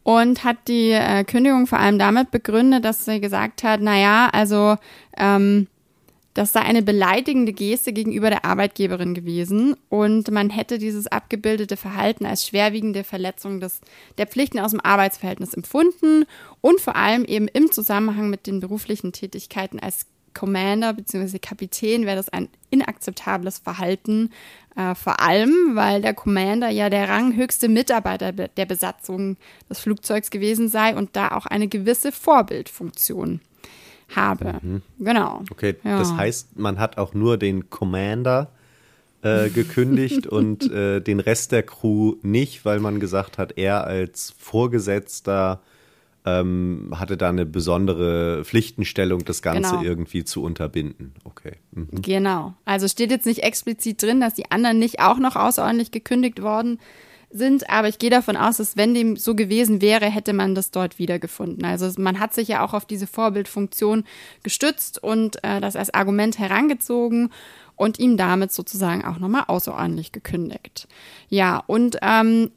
Und 0.01 0.43
hat 0.43 0.57
die 0.67 0.89
äh, 0.89 1.23
Kündigung 1.23 1.67
vor 1.67 1.77
allem 1.77 1.99
damit 1.99 2.31
begründet, 2.31 2.83
dass 2.83 3.05
sie 3.05 3.21
gesagt 3.21 3.61
hat, 3.61 3.79
naja, 3.81 4.27
also 4.33 4.77
ähm, 5.15 5.67
das 6.33 6.53
sei 6.53 6.61
eine 6.61 6.81
beleidigende 6.81 7.51
Geste 7.51 7.91
gegenüber 7.91 8.29
der 8.29 8.45
Arbeitgeberin 8.45 9.13
gewesen 9.13 9.75
und 9.89 10.31
man 10.31 10.49
hätte 10.49 10.77
dieses 10.77 11.07
abgebildete 11.07 11.75
Verhalten 11.75 12.25
als 12.25 12.47
schwerwiegende 12.47 13.03
Verletzung 13.03 13.59
des, 13.59 13.81
der 14.17 14.27
Pflichten 14.27 14.59
aus 14.59 14.71
dem 14.71 14.79
Arbeitsverhältnis 14.79 15.53
empfunden 15.53 16.25
und 16.61 16.79
vor 16.79 16.95
allem 16.95 17.25
eben 17.25 17.47
im 17.47 17.71
Zusammenhang 17.71 18.29
mit 18.29 18.47
den 18.47 18.61
beruflichen 18.61 19.11
Tätigkeiten 19.11 19.79
als 19.79 20.05
Commander 20.33 20.93
bzw. 20.93 21.39
Kapitän 21.39 22.05
wäre 22.05 22.15
das 22.15 22.29
ein 22.29 22.47
inakzeptables 22.69 23.59
Verhalten, 23.59 24.31
äh, 24.77 24.95
vor 24.95 25.19
allem 25.19 25.51
weil 25.73 26.01
der 26.01 26.13
Commander 26.13 26.69
ja 26.69 26.89
der 26.89 27.09
ranghöchste 27.09 27.67
Mitarbeiter 27.67 28.31
der 28.31 28.65
Besatzung 28.65 29.35
des 29.69 29.79
Flugzeugs 29.81 30.29
gewesen 30.29 30.69
sei 30.69 30.95
und 30.95 31.17
da 31.17 31.31
auch 31.31 31.45
eine 31.45 31.67
gewisse 31.67 32.13
Vorbildfunktion 32.13 33.41
habe. 34.15 34.59
Mhm. 34.61 34.81
Genau. 34.99 35.43
Okay, 35.51 35.75
ja. 35.83 35.97
das 35.97 36.13
heißt, 36.13 36.57
man 36.57 36.79
hat 36.79 36.97
auch 36.97 37.13
nur 37.13 37.37
den 37.37 37.69
Commander 37.69 38.51
äh, 39.21 39.49
gekündigt 39.49 40.27
und 40.27 40.71
äh, 40.71 41.01
den 41.01 41.19
Rest 41.19 41.51
der 41.51 41.63
Crew 41.63 42.15
nicht, 42.21 42.65
weil 42.65 42.79
man 42.79 42.99
gesagt 42.99 43.37
hat, 43.37 43.57
er 43.57 43.85
als 43.85 44.33
Vorgesetzter 44.37 45.61
ähm, 46.23 46.93
hatte 46.95 47.17
da 47.17 47.29
eine 47.29 47.47
besondere 47.47 48.43
Pflichtenstellung, 48.45 49.25
das 49.25 49.41
Ganze 49.41 49.71
genau. 49.71 49.83
irgendwie 49.83 50.23
zu 50.23 50.43
unterbinden. 50.43 51.13
Okay. 51.23 51.53
Mhm. 51.71 52.01
Genau. 52.01 52.53
Also 52.65 52.87
steht 52.87 53.09
jetzt 53.09 53.25
nicht 53.25 53.43
explizit 53.43 54.03
drin, 54.03 54.21
dass 54.21 54.35
die 54.35 54.51
anderen 54.51 54.77
nicht 54.77 54.99
auch 54.99 55.17
noch 55.17 55.35
außerordentlich 55.35 55.91
gekündigt 55.91 56.41
worden 56.41 56.77
sind 56.77 57.10
sind, 57.33 57.69
aber 57.69 57.87
ich 57.87 57.99
gehe 57.99 58.09
davon 58.09 58.37
aus, 58.37 58.57
dass 58.57 58.77
wenn 58.77 58.93
dem 58.93 59.15
so 59.15 59.35
gewesen 59.35 59.81
wäre, 59.81 60.05
hätte 60.05 60.33
man 60.33 60.55
das 60.55 60.71
dort 60.71 60.99
wiedergefunden. 60.99 61.65
Also 61.65 61.89
man 62.01 62.19
hat 62.19 62.33
sich 62.33 62.47
ja 62.47 62.63
auch 62.63 62.73
auf 62.73 62.85
diese 62.85 63.07
Vorbildfunktion 63.07 64.03
gestützt 64.43 65.03
und 65.03 65.43
äh, 65.43 65.61
das 65.61 65.75
als 65.75 65.93
Argument 65.93 66.39
herangezogen 66.39 67.31
und 67.75 67.99
ihm 67.99 68.17
damit 68.17 68.51
sozusagen 68.51 69.05
auch 69.05 69.17
nochmal 69.17 69.45
außerordentlich 69.47 70.11
gekündigt. 70.11 70.87
Ja, 71.29 71.63
und 71.65 71.97
ähm, 72.01 72.51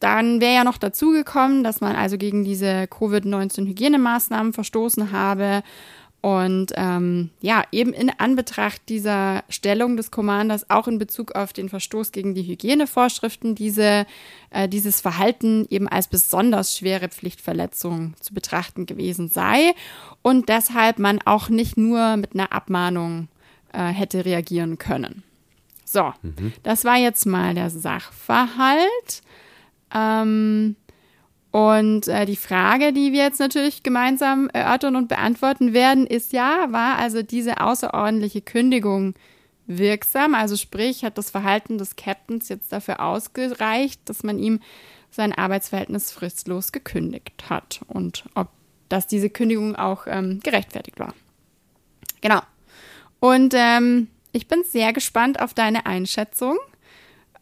dann 0.00 0.40
wäre 0.40 0.54
ja 0.54 0.64
noch 0.64 0.78
dazugekommen, 0.78 1.64
dass 1.64 1.80
man 1.80 1.96
also 1.96 2.18
gegen 2.18 2.44
diese 2.44 2.86
Covid-19-Hygienemaßnahmen 2.86 4.52
verstoßen 4.52 5.12
habe 5.12 5.62
und 6.26 6.72
ähm, 6.74 7.30
ja, 7.40 7.62
eben 7.70 7.92
in 7.92 8.10
Anbetracht 8.10 8.88
dieser 8.88 9.44
Stellung 9.48 9.96
des 9.96 10.10
Commanders, 10.10 10.68
auch 10.68 10.88
in 10.88 10.98
Bezug 10.98 11.36
auf 11.36 11.52
den 11.52 11.68
Verstoß 11.68 12.10
gegen 12.10 12.34
die 12.34 12.42
Hygienevorschriften, 12.42 13.54
diese, 13.54 14.06
äh, 14.50 14.68
dieses 14.68 15.00
Verhalten 15.00 15.68
eben 15.70 15.86
als 15.86 16.08
besonders 16.08 16.76
schwere 16.76 17.10
Pflichtverletzung 17.10 18.14
zu 18.18 18.34
betrachten 18.34 18.86
gewesen 18.86 19.28
sei 19.28 19.72
und 20.22 20.48
deshalb 20.48 20.98
man 20.98 21.20
auch 21.24 21.48
nicht 21.48 21.76
nur 21.76 22.16
mit 22.16 22.34
einer 22.34 22.52
Abmahnung 22.52 23.28
äh, 23.72 23.84
hätte 23.84 24.24
reagieren 24.24 24.78
können. 24.78 25.22
So, 25.84 26.12
mhm. 26.22 26.52
das 26.64 26.84
war 26.84 26.96
jetzt 26.96 27.24
mal 27.26 27.54
der 27.54 27.70
Sachverhalt. 27.70 29.22
Ähm, 29.94 30.74
und 31.56 32.06
äh, 32.08 32.26
die 32.26 32.36
Frage, 32.36 32.92
die 32.92 33.12
wir 33.12 33.22
jetzt 33.22 33.40
natürlich 33.40 33.82
gemeinsam 33.82 34.50
erörtern 34.50 34.94
und 34.94 35.08
beantworten 35.08 35.72
werden, 35.72 36.06
ist 36.06 36.34
ja, 36.34 36.66
war 36.70 36.98
also 36.98 37.22
diese 37.22 37.62
außerordentliche 37.62 38.42
Kündigung 38.42 39.14
wirksam? 39.66 40.34
Also 40.34 40.58
sprich, 40.58 41.02
hat 41.02 41.16
das 41.16 41.30
Verhalten 41.30 41.78
des 41.78 41.96
Captains 41.96 42.50
jetzt 42.50 42.72
dafür 42.72 43.00
ausgereicht, 43.00 44.02
dass 44.04 44.22
man 44.22 44.38
ihm 44.38 44.60
sein 45.10 45.32
Arbeitsverhältnis 45.32 46.12
fristlos 46.12 46.72
gekündigt 46.72 47.48
hat 47.48 47.80
und 47.88 48.24
ob 48.34 48.48
dass 48.90 49.06
diese 49.06 49.30
Kündigung 49.30 49.76
auch 49.76 50.06
ähm, 50.06 50.40
gerechtfertigt 50.42 51.00
war. 51.00 51.14
Genau. 52.20 52.42
Und 53.18 53.54
ähm, 53.56 54.08
ich 54.32 54.46
bin 54.46 54.62
sehr 54.62 54.92
gespannt 54.92 55.40
auf 55.40 55.54
deine 55.54 55.86
Einschätzung. 55.86 56.58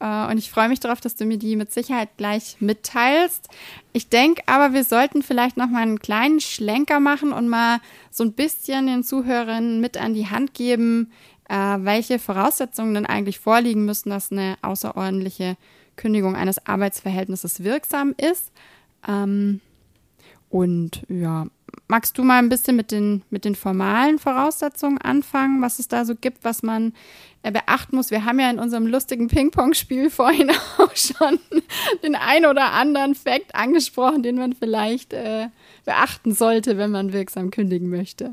Äh, 0.00 0.30
und 0.30 0.38
ich 0.38 0.50
freue 0.50 0.68
mich 0.68 0.80
darauf, 0.80 1.00
dass 1.00 1.16
du 1.16 1.24
mir 1.24 1.38
die 1.38 1.57
mit 1.57 1.72
Sicherheit 1.72 2.11
gleich 2.16 2.57
mitteilst. 2.61 3.48
Ich 3.92 4.09
denke 4.09 4.42
aber, 4.46 4.72
wir 4.72 4.85
sollten 4.85 5.22
vielleicht 5.22 5.57
noch 5.57 5.68
mal 5.68 5.83
einen 5.83 6.00
kleinen 6.00 6.40
Schlenker 6.40 7.00
machen 7.00 7.33
und 7.33 7.48
mal 7.48 7.80
so 8.11 8.24
ein 8.24 8.33
bisschen 8.33 8.87
den 8.87 9.04
Zuhörern 9.04 9.80
mit 9.80 9.96
an 9.96 10.14
die 10.14 10.28
Hand 10.28 10.54
geben, 10.54 11.12
äh, 11.48 11.54
welche 11.54 12.18
Voraussetzungen 12.18 12.94
denn 12.94 13.07
eigentlich 13.07 13.38
vorliegen 13.38 13.85
müssen, 13.85 14.11
dass 14.11 14.33
eine 14.33 14.57
außerordentliche 14.62 15.57
Kündigung 15.96 16.35
eines 16.37 16.66
Arbeitsverhältnisses 16.66 17.62
wirksam 17.62 18.14
ist. 18.16 18.52
Ähm, 19.07 19.61
und 20.48 21.02
ja, 21.09 21.46
magst 21.88 22.16
du 22.16 22.23
mal 22.25 22.38
ein 22.38 22.49
bisschen 22.49 22.77
mit 22.77 22.90
den, 22.90 23.23
mit 23.31 23.44
den 23.44 23.55
formalen 23.55 24.18
Voraussetzungen 24.18 24.99
anfangen, 24.99 25.61
was 25.62 25.79
es 25.79 25.88
da 25.88 26.05
so 26.05 26.14
gibt, 26.14 26.44
was 26.44 26.62
man 26.62 26.94
äh, 27.42 27.53
beachten 27.53 27.97
muss? 27.97 28.11
Wir 28.11 28.25
haben 28.25 28.40
ja 28.40 28.51
in 28.51 28.59
unserem 28.59 28.87
lustigen 28.87 29.29
Ping-Pong-Spiel 29.29 30.11
vorhin 30.11 30.51
auch 30.79 30.97
schon 30.97 31.38
den 32.03 32.14
ein 32.14 32.47
oder 32.47 32.73
anderen 32.73 33.14
Fakt 33.14 33.55
angesprochen, 33.55 34.23
den 34.23 34.37
man 34.37 34.55
vielleicht 34.55 35.12
äh, 35.12 35.49
beachten 35.85 36.33
sollte, 36.33 36.79
wenn 36.79 36.90
man 36.90 37.12
wirksam 37.12 37.51
kündigen 37.51 37.90
möchte. 37.90 38.33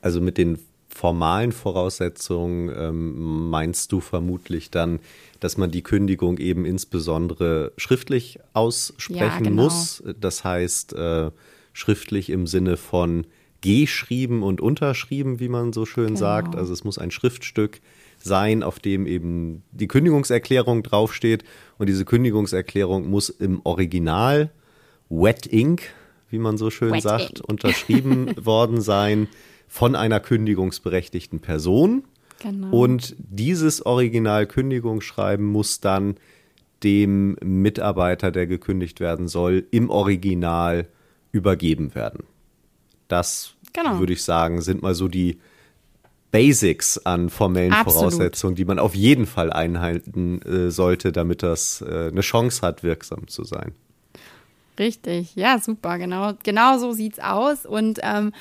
Also 0.00 0.20
mit 0.20 0.38
den 0.38 0.58
formalen 0.88 1.52
Voraussetzungen 1.52 2.72
ähm, 2.76 3.50
meinst 3.50 3.92
du 3.92 4.00
vermutlich 4.00 4.70
dann, 4.70 4.98
dass 5.38 5.56
man 5.56 5.70
die 5.70 5.82
Kündigung 5.82 6.38
eben 6.38 6.64
insbesondere 6.64 7.72
schriftlich 7.76 8.40
aussprechen 8.52 9.16
ja, 9.16 9.38
genau. 9.38 9.64
muss. 9.64 10.02
Das 10.18 10.42
heißt, 10.42 10.94
äh, 10.94 11.30
schriftlich 11.78 12.28
im 12.30 12.48
Sinne 12.48 12.76
von 12.76 13.24
geschrieben 13.60 14.42
und 14.42 14.60
unterschrieben, 14.60 15.38
wie 15.38 15.48
man 15.48 15.72
so 15.72 15.86
schön 15.86 16.08
genau. 16.08 16.18
sagt. 16.18 16.56
Also 16.56 16.72
es 16.72 16.82
muss 16.82 16.98
ein 16.98 17.12
Schriftstück 17.12 17.80
sein, 18.18 18.64
auf 18.64 18.80
dem 18.80 19.06
eben 19.06 19.62
die 19.70 19.86
Kündigungserklärung 19.86 20.82
draufsteht. 20.82 21.44
Und 21.78 21.88
diese 21.88 22.04
Kündigungserklärung 22.04 23.08
muss 23.08 23.28
im 23.28 23.60
Original 23.64 24.50
Wet 25.08 25.46
Ink, 25.46 25.82
wie 26.30 26.38
man 26.38 26.58
so 26.58 26.70
schön 26.70 26.94
Wet 26.94 27.02
sagt, 27.02 27.38
Ink. 27.38 27.48
unterschrieben 27.48 28.34
worden 28.44 28.80
sein 28.80 29.28
von 29.68 29.94
einer 29.94 30.18
kündigungsberechtigten 30.18 31.38
Person. 31.38 32.04
Genau. 32.40 32.70
Und 32.70 33.14
dieses 33.18 33.86
Original-Kündigungsschreiben 33.86 35.46
muss 35.46 35.80
dann 35.80 36.16
dem 36.82 37.36
Mitarbeiter, 37.42 38.30
der 38.30 38.46
gekündigt 38.46 39.00
werden 39.00 39.28
soll, 39.28 39.66
im 39.70 39.90
Original 39.90 40.88
übergeben 41.32 41.94
werden. 41.94 42.24
Das 43.08 43.54
genau. 43.72 43.98
würde 43.98 44.12
ich 44.12 44.22
sagen, 44.22 44.60
sind 44.60 44.82
mal 44.82 44.94
so 44.94 45.08
die 45.08 45.38
Basics 46.30 46.98
an 46.98 47.30
formellen 47.30 47.72
Absolut. 47.72 48.12
Voraussetzungen, 48.12 48.54
die 48.54 48.64
man 48.64 48.78
auf 48.78 48.94
jeden 48.94 49.26
Fall 49.26 49.50
einhalten 49.50 50.42
äh, 50.42 50.70
sollte, 50.70 51.10
damit 51.10 51.42
das 51.42 51.80
äh, 51.80 52.08
eine 52.08 52.20
Chance 52.20 52.60
hat, 52.62 52.82
wirksam 52.82 53.28
zu 53.28 53.44
sein. 53.44 53.74
Richtig, 54.78 55.34
ja, 55.34 55.58
super, 55.58 55.98
genau, 55.98 56.34
genau 56.44 56.78
so 56.78 56.92
sieht's 56.92 57.18
aus. 57.18 57.66
Und 57.66 57.98
ähm, 58.02 58.32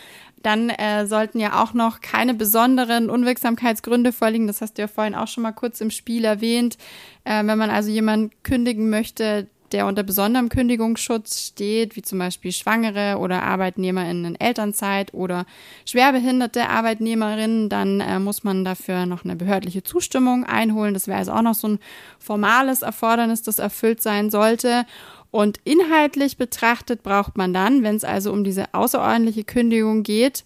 dann 0.43 0.69
äh, 0.69 1.08
sollten 1.08 1.39
ja 1.39 1.63
auch 1.63 1.73
noch 1.73 2.02
keine 2.02 2.34
besonderen 2.34 3.10
Unwirksamkeitsgründe 3.10 4.12
vorliegen. 4.12 4.47
Das 4.47 4.62
hast 4.62 4.78
du 4.78 4.84
ja 4.84 4.88
vorhin 4.88 5.15
auch 5.15 5.28
schon 5.28 5.43
mal 5.43 5.52
kurz 5.52 5.82
im 5.82 5.89
Spiel 5.89 6.26
erwähnt. 6.26 6.78
Äh, 7.23 7.45
wenn 7.45 7.58
man 7.58 7.69
also 7.69 7.89
jemanden 7.89 8.32
kündigen 8.43 8.89
möchte, 8.89 9.47
der 9.71 9.86
unter 9.86 10.03
besonderem 10.03 10.49
Kündigungsschutz 10.49 11.47
steht, 11.47 11.95
wie 11.95 12.01
zum 12.01 12.19
Beispiel 12.19 12.51
Schwangere 12.51 13.17
oder 13.17 13.43
Arbeitnehmerinnen 13.43 14.25
in 14.25 14.39
Elternzeit 14.39 15.13
oder 15.13 15.45
schwerbehinderte 15.86 16.69
Arbeitnehmerinnen, 16.69 17.69
dann 17.69 17.99
äh, 17.99 18.19
muss 18.19 18.43
man 18.43 18.63
dafür 18.65 19.06
noch 19.06 19.23
eine 19.23 19.36
behördliche 19.36 19.84
Zustimmung 19.84 20.43
einholen. 20.45 20.93
Das 20.93 21.08
wäre 21.08 21.19
also 21.19 21.32
auch 21.32 21.41
noch 21.41 21.56
so 21.56 21.67
ein 21.67 21.80
formales 22.19 22.82
Erfordernis, 22.82 23.43
das 23.43 23.60
erfüllt 23.60 24.01
sein 24.01 24.30
sollte. 24.30 24.86
Und 25.32 25.60
inhaltlich 25.65 26.38
betrachtet 26.38 27.03
braucht 27.03 27.38
man 27.38 27.53
dann, 27.53 27.84
wenn 27.84 27.95
es 27.95 28.03
also 28.03 28.32
um 28.32 28.43
diese 28.43 28.73
außerordentliche 28.73 29.43
Kündigung 29.43 30.03
geht, 30.03 30.43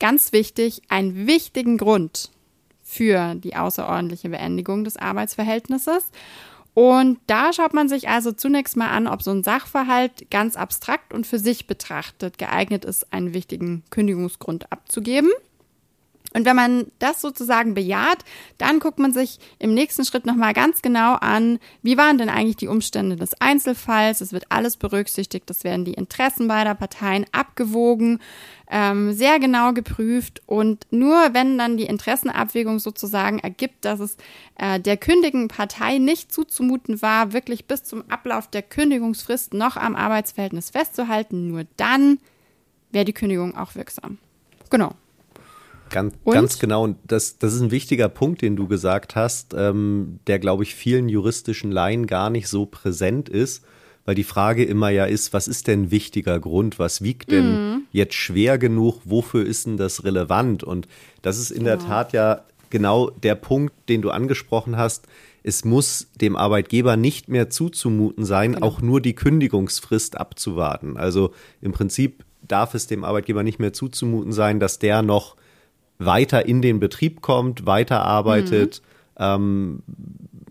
ganz 0.00 0.32
wichtig, 0.32 0.82
einen 0.88 1.26
wichtigen 1.26 1.78
Grund 1.78 2.30
für 2.82 3.36
die 3.36 3.56
außerordentliche 3.56 4.28
Beendigung 4.28 4.84
des 4.84 4.96
Arbeitsverhältnisses. 4.96 6.10
Und 6.74 7.18
da 7.26 7.52
schaut 7.52 7.74
man 7.74 7.88
sich 7.88 8.08
also 8.08 8.32
zunächst 8.32 8.76
mal 8.76 8.88
an, 8.88 9.06
ob 9.06 9.22
so 9.22 9.30
ein 9.30 9.42
Sachverhalt 9.42 10.30
ganz 10.30 10.56
abstrakt 10.56 11.12
und 11.12 11.26
für 11.26 11.38
sich 11.38 11.66
betrachtet 11.66 12.38
geeignet 12.38 12.84
ist, 12.84 13.12
einen 13.12 13.34
wichtigen 13.34 13.82
Kündigungsgrund 13.90 14.72
abzugeben. 14.72 15.30
Und 16.34 16.44
wenn 16.46 16.56
man 16.56 16.86
das 16.98 17.20
sozusagen 17.20 17.74
bejaht, 17.74 18.24
dann 18.58 18.78
guckt 18.78 18.98
man 18.98 19.12
sich 19.12 19.38
im 19.58 19.74
nächsten 19.74 20.04
Schritt 20.04 20.26
nochmal 20.26 20.52
ganz 20.52 20.82
genau 20.82 21.14
an, 21.14 21.58
wie 21.82 21.96
waren 21.96 22.18
denn 22.18 22.28
eigentlich 22.28 22.56
die 22.56 22.68
Umstände 22.68 23.16
des 23.16 23.40
Einzelfalls. 23.40 24.20
Es 24.20 24.32
wird 24.32 24.46
alles 24.50 24.76
berücksichtigt, 24.76 25.50
es 25.50 25.64
werden 25.64 25.84
die 25.84 25.94
Interessen 25.94 26.48
beider 26.48 26.74
Parteien 26.74 27.26
abgewogen, 27.32 28.20
ähm, 28.70 29.12
sehr 29.12 29.38
genau 29.38 29.72
geprüft. 29.72 30.42
Und 30.46 30.86
nur 30.90 31.34
wenn 31.34 31.58
dann 31.58 31.76
die 31.76 31.84
Interessenabwägung 31.84 32.78
sozusagen 32.78 33.38
ergibt, 33.38 33.84
dass 33.84 34.00
es 34.00 34.16
äh, 34.56 34.80
der 34.80 34.96
kündigen 34.96 35.48
Partei 35.48 35.98
nicht 35.98 36.32
zuzumuten 36.32 37.02
war, 37.02 37.32
wirklich 37.32 37.66
bis 37.66 37.84
zum 37.84 38.04
Ablauf 38.10 38.48
der 38.48 38.62
Kündigungsfrist 38.62 39.54
noch 39.54 39.76
am 39.76 39.94
Arbeitsverhältnis 39.94 40.70
festzuhalten, 40.70 41.48
nur 41.48 41.64
dann 41.76 42.18
wäre 42.90 43.04
die 43.04 43.12
Kündigung 43.12 43.56
auch 43.56 43.74
wirksam. 43.74 44.18
Genau. 44.70 44.94
Ganz, 45.92 46.14
ganz 46.24 46.58
genau. 46.58 46.84
Und 46.84 46.96
das, 47.06 47.38
das 47.38 47.54
ist 47.54 47.60
ein 47.60 47.70
wichtiger 47.70 48.08
Punkt, 48.08 48.42
den 48.42 48.56
du 48.56 48.66
gesagt 48.66 49.14
hast, 49.14 49.54
ähm, 49.54 50.18
der, 50.26 50.38
glaube 50.38 50.62
ich, 50.62 50.74
vielen 50.74 51.08
juristischen 51.08 51.70
Laien 51.70 52.06
gar 52.06 52.30
nicht 52.30 52.48
so 52.48 52.66
präsent 52.66 53.28
ist, 53.28 53.64
weil 54.04 54.14
die 54.14 54.24
Frage 54.24 54.64
immer 54.64 54.88
ja 54.88 55.04
ist, 55.04 55.32
was 55.32 55.46
ist 55.46 55.68
denn 55.68 55.90
wichtiger 55.90 56.40
Grund? 56.40 56.78
Was 56.78 57.02
wiegt 57.02 57.30
denn 57.30 57.52
mhm. 57.52 57.82
jetzt 57.92 58.14
schwer 58.14 58.58
genug? 58.58 59.00
Wofür 59.04 59.46
ist 59.46 59.66
denn 59.66 59.76
das 59.76 60.04
relevant? 60.04 60.64
Und 60.64 60.88
das 61.22 61.38
ist 61.38 61.50
in 61.50 61.64
genau. 61.64 61.76
der 61.76 61.78
Tat 61.78 62.12
ja 62.12 62.42
genau 62.70 63.10
der 63.10 63.36
Punkt, 63.36 63.74
den 63.88 64.02
du 64.02 64.10
angesprochen 64.10 64.76
hast. 64.76 65.06
Es 65.44 65.64
muss 65.64 66.08
dem 66.20 66.36
Arbeitgeber 66.36 66.96
nicht 66.96 67.28
mehr 67.28 67.50
zuzumuten 67.50 68.24
sein, 68.24 68.54
genau. 68.54 68.66
auch 68.66 68.80
nur 68.80 69.00
die 69.00 69.14
Kündigungsfrist 69.14 70.16
abzuwarten. 70.16 70.96
Also 70.96 71.32
im 71.60 71.72
Prinzip 71.72 72.24
darf 72.46 72.74
es 72.74 72.86
dem 72.86 73.04
Arbeitgeber 73.04 73.42
nicht 73.42 73.58
mehr 73.58 73.72
zuzumuten 73.72 74.32
sein, 74.32 74.58
dass 74.58 74.78
der 74.78 75.02
noch 75.02 75.36
weiter 76.04 76.46
in 76.46 76.62
den 76.62 76.80
Betrieb 76.80 77.20
kommt, 77.22 77.66
weiterarbeitet. 77.66 78.82
Mhm. 79.18 79.24
Ähm, 79.24 79.82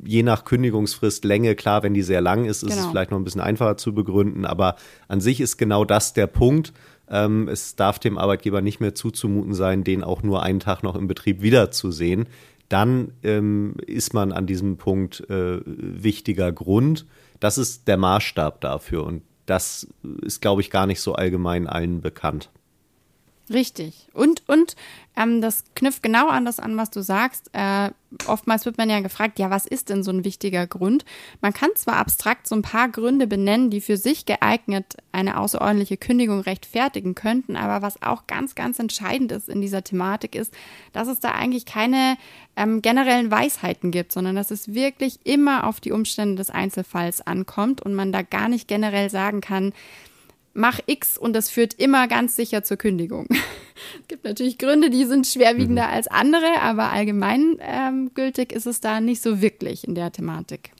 je 0.04 0.24
nach 0.24 0.46
Kündigungsfrist, 0.46 1.26
Länge, 1.26 1.56
klar, 1.56 1.84
wenn 1.84 1.94
die 1.94 2.02
sehr 2.02 2.22
lang 2.22 2.46
ist, 2.46 2.64
ist 2.64 2.70
genau. 2.70 2.82
es 2.82 2.88
vielleicht 2.88 3.12
noch 3.12 3.18
ein 3.18 3.24
bisschen 3.24 3.42
einfacher 3.42 3.78
zu 3.78 3.94
begründen. 3.94 4.46
Aber 4.46 4.76
an 5.08 5.22
sich 5.22 5.40
ist 5.42 5.58
genau 5.58 5.86
das 5.86 6.14
der 6.14 6.28
Punkt. 6.28 6.74
Ähm, 7.10 7.48
es 7.48 7.76
darf 7.76 8.00
dem 8.00 8.18
Arbeitgeber 8.18 8.62
nicht 8.62 8.80
mehr 8.80 8.96
zuzumuten 8.96 9.54
sein, 9.54 9.84
den 9.84 10.04
auch 10.04 10.24
nur 10.24 10.44
einen 10.44 10.60
Tag 10.60 10.84
noch 10.84 10.96
im 10.96 11.08
Betrieb 11.08 11.42
wiederzusehen. 11.42 12.28
Dann 12.70 13.12
ähm, 13.24 13.76
ist 13.86 14.14
man 14.14 14.32
an 14.32 14.48
diesem 14.48 14.78
Punkt 14.78 15.30
äh, 15.30 15.60
wichtiger 15.66 16.52
Grund. 16.52 17.06
Das 17.40 17.58
ist 17.58 17.88
der 17.88 17.98
Maßstab 17.98 18.62
dafür. 18.62 19.06
Und 19.06 19.24
das 19.46 19.88
ist, 20.22 20.42
glaube 20.42 20.62
ich, 20.62 20.70
gar 20.70 20.88
nicht 20.88 21.02
so 21.02 21.14
allgemein 21.14 21.68
allen 21.68 22.02
bekannt. 22.02 22.50
Richtig. 23.52 24.08
Und, 24.14 24.48
und 24.48 24.76
ähm, 25.18 25.42
das 25.42 25.64
knüpft 25.76 26.04
genau 26.04 26.30
an 26.30 26.46
das 26.46 26.60
an, 26.60 26.78
was 26.78 26.90
du 26.90 27.02
sagst. 27.02 27.50
Äh, 27.54 27.90
oftmals 28.28 28.66
wird 28.66 28.78
man 28.78 28.90
ja 28.90 29.02
gefragt, 29.02 29.40
ja, 29.40 29.50
was 29.50 29.66
ist 29.66 29.90
denn 29.90 30.04
so 30.04 30.12
ein 30.12 30.24
wichtiger 30.24 30.68
Grund? 30.68 31.04
Man 31.42 31.52
kann 31.54 31.70
zwar 31.76 31.96
abstrakt 31.96 32.48
so 32.48 32.56
ein 32.56 32.62
paar 32.62 32.88
Gründe 32.88 33.28
benennen, 33.28 33.70
die 33.70 33.82
für 33.82 33.98
sich 33.98 34.26
geeignet 34.26 34.96
eine 35.12 35.38
außerordentliche 35.38 35.98
Kündigung 35.98 36.40
rechtfertigen 36.40 37.14
könnten, 37.14 37.58
aber 37.58 37.82
was 37.82 38.02
auch 38.02 38.26
ganz, 38.26 38.56
ganz 38.56 38.80
entscheidend 38.80 39.32
ist 39.34 39.50
in 39.50 39.60
dieser 39.60 39.84
Thematik 39.84 40.36
ist, 40.36 40.54
dass 40.94 41.10
es 41.10 41.20
da 41.20 41.32
eigentlich 41.32 41.66
keine 41.66 42.18
ähm, 42.56 42.82
generellen 42.82 43.32
Weisheiten 43.32 43.92
gibt, 43.92 44.14
sondern 44.14 44.36
dass 44.36 44.52
es 44.52 44.74
wirklich 44.74 45.20
immer 45.26 45.68
auf 45.68 45.82
die 45.82 45.92
Umstände 45.92 46.36
des 46.36 46.50
Einzelfalls 46.50 47.26
ankommt 47.26 47.82
und 47.82 47.96
man 47.96 48.12
da 48.14 48.22
gar 48.22 48.48
nicht 48.48 48.68
generell 48.68 49.10
sagen 49.10 49.42
kann, 49.42 49.74
mach 50.54 50.80
X 50.86 51.18
und 51.18 51.34
das 51.34 51.50
führt 51.50 51.74
immer 51.76 52.08
ganz 52.08 52.36
sicher 52.36 52.64
zur 52.64 52.78
Kündigung. 52.78 53.28
es 54.02 54.08
gibt 54.08 54.24
natürlich 54.24 54.58
Gründe, 54.58 54.90
die 54.90 55.06
sind 55.06 55.28
schwerwiegender 55.28 55.88
mhm. 55.88 55.94
als 55.94 56.08
andere, 56.08 56.62
aber 56.62 56.90
allgemein 56.90 57.58
ähm, 57.62 58.12
gültig 58.14 58.52
ist 58.52 58.68
es 58.68 58.82
da 58.82 59.00
nicht 59.02 59.22
so 59.22 59.42
wirklich 59.42 59.88
in 59.88 59.96
der 59.96 60.12
Thematik. 60.12 60.72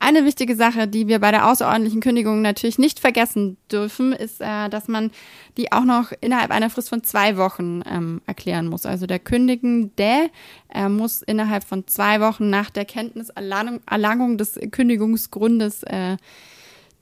Eine 0.00 0.24
wichtige 0.24 0.54
Sache, 0.54 0.86
die 0.86 1.08
wir 1.08 1.18
bei 1.18 1.32
der 1.32 1.48
außerordentlichen 1.48 2.00
Kündigung 2.00 2.40
natürlich 2.40 2.78
nicht 2.78 3.00
vergessen 3.00 3.56
dürfen, 3.70 4.12
ist, 4.12 4.40
äh, 4.40 4.68
dass 4.68 4.86
man 4.86 5.10
die 5.56 5.72
auch 5.72 5.84
noch 5.84 6.12
innerhalb 6.20 6.52
einer 6.52 6.70
Frist 6.70 6.88
von 6.88 7.02
zwei 7.02 7.36
Wochen 7.36 7.82
ähm, 7.84 8.20
erklären 8.24 8.68
muss. 8.68 8.86
Also 8.86 9.06
der 9.06 9.18
Kündigende 9.18 10.30
äh, 10.72 10.88
muss 10.88 11.22
innerhalb 11.22 11.64
von 11.64 11.86
zwei 11.88 12.20
Wochen 12.20 12.48
nach 12.48 12.70
der 12.70 12.84
Kenntniserlangung 12.84 14.38
des 14.38 14.58
Kündigungsgrundes 14.70 15.82
äh, 15.82 16.16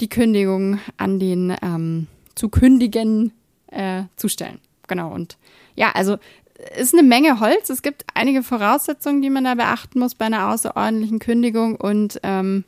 die 0.00 0.08
Kündigung 0.08 0.78
an 0.96 1.18
den 1.18 1.56
ähm, 1.62 2.06
zu 2.34 2.48
kündigen 2.48 3.32
äh, 3.68 4.04
zustellen. 4.16 4.60
Genau. 4.86 5.12
Und 5.12 5.36
ja, 5.74 5.92
also 5.92 6.18
ist 6.76 6.94
eine 6.94 7.02
Menge 7.02 7.40
Holz. 7.40 7.70
Es 7.70 7.82
gibt 7.82 8.04
einige 8.14 8.42
Voraussetzungen, 8.42 9.22
die 9.22 9.30
man 9.30 9.44
da 9.44 9.54
beachten 9.54 9.98
muss 9.98 10.14
bei 10.14 10.26
einer 10.26 10.48
außerordentlichen 10.48 11.18
Kündigung. 11.18 11.76
Und 11.76 12.20
ähm, 12.22 12.64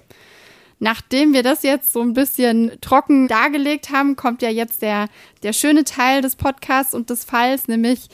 nachdem 0.78 1.32
wir 1.32 1.42
das 1.42 1.62
jetzt 1.62 1.92
so 1.92 2.02
ein 2.02 2.12
bisschen 2.12 2.72
trocken 2.80 3.28
dargelegt 3.28 3.90
haben, 3.90 4.16
kommt 4.16 4.42
ja 4.42 4.50
jetzt 4.50 4.82
der, 4.82 5.08
der 5.42 5.52
schöne 5.52 5.84
Teil 5.84 6.20
des 6.22 6.36
Podcasts 6.36 6.94
und 6.94 7.10
des 7.10 7.24
Falls, 7.24 7.68
nämlich 7.68 8.08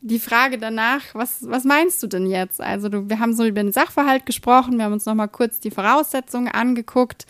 die 0.00 0.20
Frage 0.20 0.58
danach, 0.58 1.02
was, 1.12 1.38
was 1.48 1.64
meinst 1.64 2.02
du 2.02 2.06
denn 2.06 2.26
jetzt? 2.26 2.60
Also 2.60 2.88
du, 2.88 3.08
wir 3.08 3.18
haben 3.18 3.34
so 3.34 3.44
über 3.44 3.62
den 3.62 3.72
Sachverhalt 3.72 4.26
gesprochen, 4.26 4.78
wir 4.78 4.84
haben 4.84 4.92
uns 4.92 5.06
nochmal 5.06 5.28
kurz 5.28 5.58
die 5.58 5.72
Voraussetzungen 5.72 6.48
angeguckt 6.48 7.26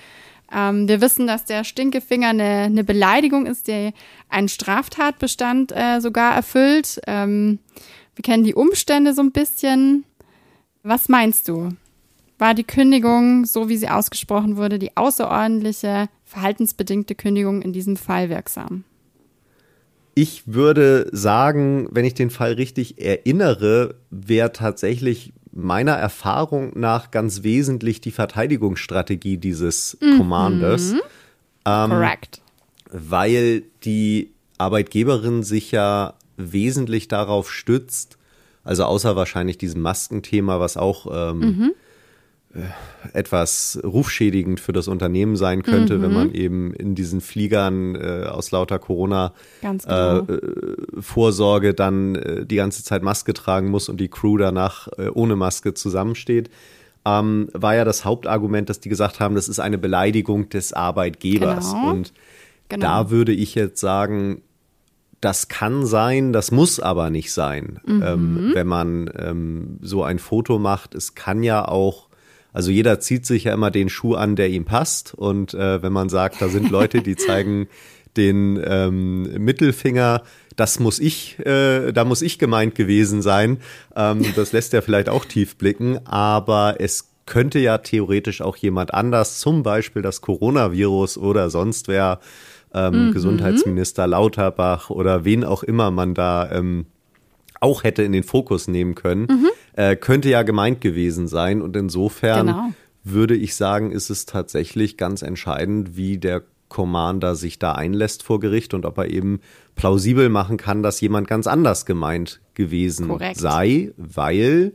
Ähm, 0.53 0.89
wir 0.89 1.01
wissen, 1.01 1.27
dass 1.27 1.45
der 1.45 1.65
Stinkefinger 1.65 2.29
eine, 2.29 2.63
eine 2.65 2.85
Beleidigung 2.85 3.47
ist, 3.47 3.69
die 3.69 3.93
einen 4.29 4.49
Straftatbestand 4.49 5.73
äh, 5.73 6.01
sogar 6.01 6.35
erfüllt. 6.35 7.01
Ähm, 7.07 7.59
wir 8.15 8.23
kennen 8.23 8.45
die 8.45 8.55
Umstände 8.55 9.15
so 9.15 9.23
ein 9.23 9.33
bisschen. 9.33 10.05
Was 10.83 11.09
meinst 11.09 11.49
du? 11.49 11.71
War 12.39 12.55
die 12.55 12.65
Kündigung, 12.65 13.45
so 13.45 13.69
wie 13.69 13.77
sie 13.77 13.89
ausgesprochen 13.89 14.57
wurde, 14.57 14.79
die 14.79 14.97
außerordentliche, 14.97 16.09
verhaltensbedingte 16.25 17.15
Kündigung 17.15 17.63
in 17.63 17.73
diesem 17.73 17.97
Fall 17.97 18.31
wirksam? 18.31 18.85
Ich 20.15 20.43
würde 20.47 21.09
sagen, 21.13 21.89
wenn 21.93 22.05
ich 22.05 22.15
den 22.15 22.31
Fall 22.31 22.55
richtig 22.55 23.01
erinnere, 23.01 23.97
wäre 24.11 24.53
tatsächlich 24.53 25.33
meiner 25.53 25.93
Erfahrung 25.93 26.73
nach 26.79 27.11
ganz 27.11 27.43
wesentlich 27.43 28.01
die 28.01 28.11
Verteidigungsstrategie 28.11 29.39
dieses 29.39 29.97
mhm. 30.01 30.19
Commanders. 30.19 30.93
Ähm, 31.65 31.91
Correct. 31.91 32.41
Weil 32.91 33.63
die 33.85 34.33
Arbeitgeberin 34.59 35.43
sich 35.43 35.71
ja 35.73 36.15
wesentlich 36.37 37.09
darauf 37.09 37.51
stützt, 37.51 38.19
also 38.65 38.85
außer 38.85 39.17
wahrscheinlich 39.17 39.59
diesem 39.59 39.83
Maskenthema, 39.83 40.61
was 40.61 40.77
auch 40.77 41.07
ähm, 41.11 41.39
mhm. 41.39 41.73
Äh, 42.55 42.61
etwas 43.13 43.79
rufschädigend 43.85 44.59
für 44.59 44.73
das 44.73 44.89
Unternehmen 44.89 45.37
sein 45.37 45.63
könnte, 45.63 45.99
mhm. 45.99 46.03
wenn 46.03 46.13
man 46.13 46.33
eben 46.33 46.73
in 46.73 46.95
diesen 46.95 47.21
Fliegern 47.21 47.95
äh, 47.95 48.25
aus 48.27 48.51
lauter 48.51 48.79
Corona 48.79 49.33
genau. 49.61 50.27
äh, 50.27 51.75
dann 51.75 52.15
äh, 52.15 52.47
die 52.47 52.57
ganze 52.57 52.83
Zeit 52.83 53.03
Maske 53.03 53.35
tragen 53.35 53.71
muss 53.71 53.89
und 53.89 53.99
die 54.01 54.09
Crew 54.09 54.37
danach 54.39 54.89
äh, 54.99 55.09
ohne 55.09 55.37
Maske 55.37 55.75
zusammensteht. 55.75 56.51
Ähm, 57.05 57.49
war 57.53 57.75
ja 57.75 57.85
das 57.85 58.05
Hauptargument, 58.05 58.69
dass 58.69 58.81
die 58.81 58.89
gesagt 58.89 59.21
haben, 59.21 59.35
das 59.35 59.49
ist 59.49 59.61
eine 59.61 59.79
Beleidigung 59.79 60.49
des 60.49 60.73
Arbeitgebers. 60.73 61.73
Genau. 61.73 61.91
Und 61.91 62.13
genau. 62.69 62.87
da 62.87 63.11
würde 63.11 63.33
ich 63.33 63.55
jetzt 63.55 63.81
sagen, 63.81 64.43
das 65.21 65.49
kann 65.49 65.85
sein, 65.85 66.33
das 66.33 66.51
muss 66.51 66.81
aber 66.81 67.11
nicht 67.11 67.33
sein, 67.33 67.81
mhm. 67.85 68.03
ähm, 68.03 68.51
wenn 68.55 68.67
man 68.67 69.11
ähm, 69.17 69.79
so 69.83 70.03
ein 70.05 70.19
Foto 70.19 70.59
macht. 70.59 70.95
Es 70.95 71.15
kann 71.15 71.43
ja 71.43 71.67
auch, 71.67 72.08
also 72.59 72.73
jeder 72.73 72.99
zieht 72.99 73.25
sich 73.25 73.45
ja 73.45 73.55
immer 73.55 73.71
den 73.71 73.89
Schuh 73.89 74.15
an, 74.15 74.35
der 74.35 74.49
ihm 74.49 74.65
passt. 74.65 75.15
Und 75.15 75.55
äh, 75.55 75.81
wenn 75.81 75.93
man 75.93 76.09
sagt, 76.09 76.43
da 76.43 76.49
sind 76.49 76.71
Leute, 76.73 77.03
die 77.03 77.15
zeigen 77.29 77.69
den 78.17 78.61
ähm, 78.67 79.23
Mittelfinger, 79.45 80.25
das 80.57 80.81
muss 80.81 80.99
ich, 80.99 81.39
äh, 81.47 81.93
da 81.93 82.05
muss 82.05 82.21
ich 82.21 82.37
gemeint 82.37 82.75
gewesen 82.75 83.23
sein. 83.23 83.59
Ähm, 83.95 84.25
das 84.35 84.51
lässt 84.51 84.73
ja 84.73 84.81
vielleicht 84.81 85.09
auch 85.09 85.25
tief 85.25 85.55
blicken, 85.57 86.05
aber 86.05 86.81
es 86.81 87.13
könnte 87.27 87.61
ja 87.61 87.79
theoretisch 87.79 88.43
auch 88.43 88.57
jemand 88.57 88.93
anders, 88.93 89.39
zum 89.39 89.63
Beispiel 89.63 90.03
das 90.03 90.21
Coronavirus 90.21 91.17
oder 91.17 91.51
sonst 91.51 91.87
wer, 91.87 92.19
ähm, 92.75 93.07
mhm. 93.07 93.13
Gesundheitsminister 93.13 94.09
Lauterbach 94.09 94.91
oder 94.91 95.25
wen 95.25 95.45
auch 95.45 95.63
immer 95.63 95.93
man 95.93 96.15
da 96.15 96.51
ähm, 96.51 96.87
auch 97.61 97.85
hätte 97.85 98.03
in 98.03 98.13
den 98.13 98.25
Fokus 98.25 98.69
nehmen 98.69 98.95
können, 98.95 99.27
mhm. 99.31 99.49
äh, 99.75 99.97
könnte 99.97 100.29
ja 100.29 100.43
gemeint 100.43 100.81
gewesen 100.81 101.29
sein. 101.29 101.63
Und 101.63 101.77
insofern 101.77 102.47
genau. 102.47 102.73
würde 103.05 103.35
ich 103.37 103.55
sagen, 103.57 103.91
ist 103.91 104.11
es 104.11 104.27
tatsächlich 104.27 104.97
ganz 104.97 105.23
entscheidend, 105.23 105.97
wie 105.97 106.19
der 106.19 106.43
Commander 106.69 107.35
sich 107.35 107.59
da 107.59 107.73
einlässt 107.73 108.23
vor 108.23 108.41
Gericht 108.41 108.75
und 108.75 108.85
ob 108.85 108.99
er 108.99 109.09
eben 109.09 109.41
plausibel 109.75 110.29
machen 110.29 110.57
kann, 110.57 110.83
dass 110.83 111.01
jemand 111.01 111.27
ganz 111.27 111.47
anders 111.47 111.87
gemeint 111.87 112.41
gewesen 112.55 113.09
Korrekt. 113.09 113.39
sei, 113.39 113.93
weil 113.97 114.73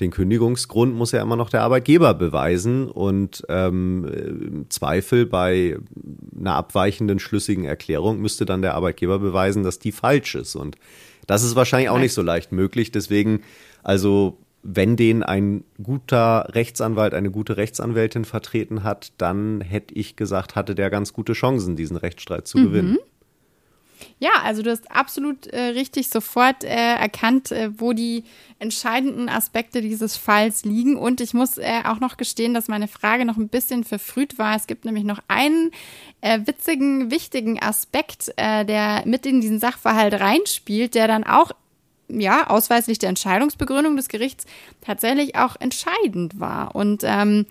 den 0.00 0.10
Kündigungsgrund 0.10 0.94
muss 0.94 1.12
ja 1.12 1.22
immer 1.22 1.36
noch 1.36 1.50
der 1.50 1.62
Arbeitgeber 1.62 2.14
beweisen 2.14 2.88
und 2.88 3.44
ähm, 3.48 4.04
im 4.04 4.70
Zweifel 4.70 5.26
bei 5.26 5.78
einer 6.38 6.54
abweichenden 6.54 7.18
schlüssigen 7.18 7.64
Erklärung 7.64 8.20
müsste 8.20 8.44
dann 8.44 8.62
der 8.62 8.74
Arbeitgeber 8.74 9.18
beweisen, 9.18 9.62
dass 9.62 9.78
die 9.78 9.92
falsch 9.92 10.34
ist. 10.34 10.56
Und 10.56 10.76
das 11.26 11.42
ist 11.42 11.56
wahrscheinlich 11.56 11.90
auch 11.90 11.98
nicht 11.98 12.14
so 12.14 12.22
leicht 12.22 12.52
möglich. 12.52 12.90
Deswegen, 12.90 13.42
also 13.82 14.38
wenn 14.62 14.96
den 14.96 15.22
ein 15.22 15.64
guter 15.82 16.48
Rechtsanwalt, 16.54 17.14
eine 17.14 17.30
gute 17.30 17.56
Rechtsanwältin 17.56 18.24
vertreten 18.24 18.84
hat, 18.84 19.12
dann 19.18 19.60
hätte 19.60 19.94
ich 19.94 20.16
gesagt, 20.16 20.54
hatte 20.54 20.74
der 20.74 20.90
ganz 20.90 21.12
gute 21.12 21.32
Chancen, 21.32 21.76
diesen 21.76 21.96
Rechtsstreit 21.96 22.46
zu 22.46 22.58
mhm. 22.58 22.64
gewinnen. 22.64 22.98
Ja, 24.18 24.30
also 24.42 24.62
du 24.62 24.70
hast 24.70 24.90
absolut 24.90 25.46
äh, 25.46 25.60
richtig 25.60 26.08
sofort 26.08 26.64
äh, 26.64 26.68
erkannt, 26.68 27.52
äh, 27.52 27.70
wo 27.78 27.92
die 27.92 28.24
entscheidenden 28.58 29.28
Aspekte 29.28 29.80
dieses 29.82 30.16
Falls 30.16 30.64
liegen. 30.64 30.96
Und 30.96 31.20
ich 31.20 31.34
muss 31.34 31.58
äh, 31.58 31.82
auch 31.84 32.00
noch 32.00 32.16
gestehen, 32.16 32.54
dass 32.54 32.68
meine 32.68 32.88
Frage 32.88 33.24
noch 33.24 33.36
ein 33.36 33.48
bisschen 33.48 33.84
verfrüht 33.84 34.38
war. 34.38 34.54
Es 34.56 34.66
gibt 34.66 34.84
nämlich 34.84 35.04
noch 35.04 35.20
einen 35.28 35.72
äh, 36.20 36.40
witzigen, 36.44 37.10
wichtigen 37.10 37.60
Aspekt, 37.60 38.32
äh, 38.36 38.64
der 38.64 39.02
mit 39.04 39.26
in 39.26 39.40
diesen 39.40 39.58
Sachverhalt 39.58 40.14
reinspielt, 40.14 40.94
der 40.94 41.08
dann 41.08 41.24
auch 41.24 41.52
ja, 42.20 42.48
ausweislich 42.48 42.98
der 42.98 43.08
Entscheidungsbegründung 43.08 43.96
des 43.96 44.08
Gerichts 44.08 44.44
tatsächlich 44.80 45.36
auch 45.36 45.56
entscheidend 45.60 46.38
war. 46.40 46.74
Und 46.74 47.02
ähm, 47.04 47.46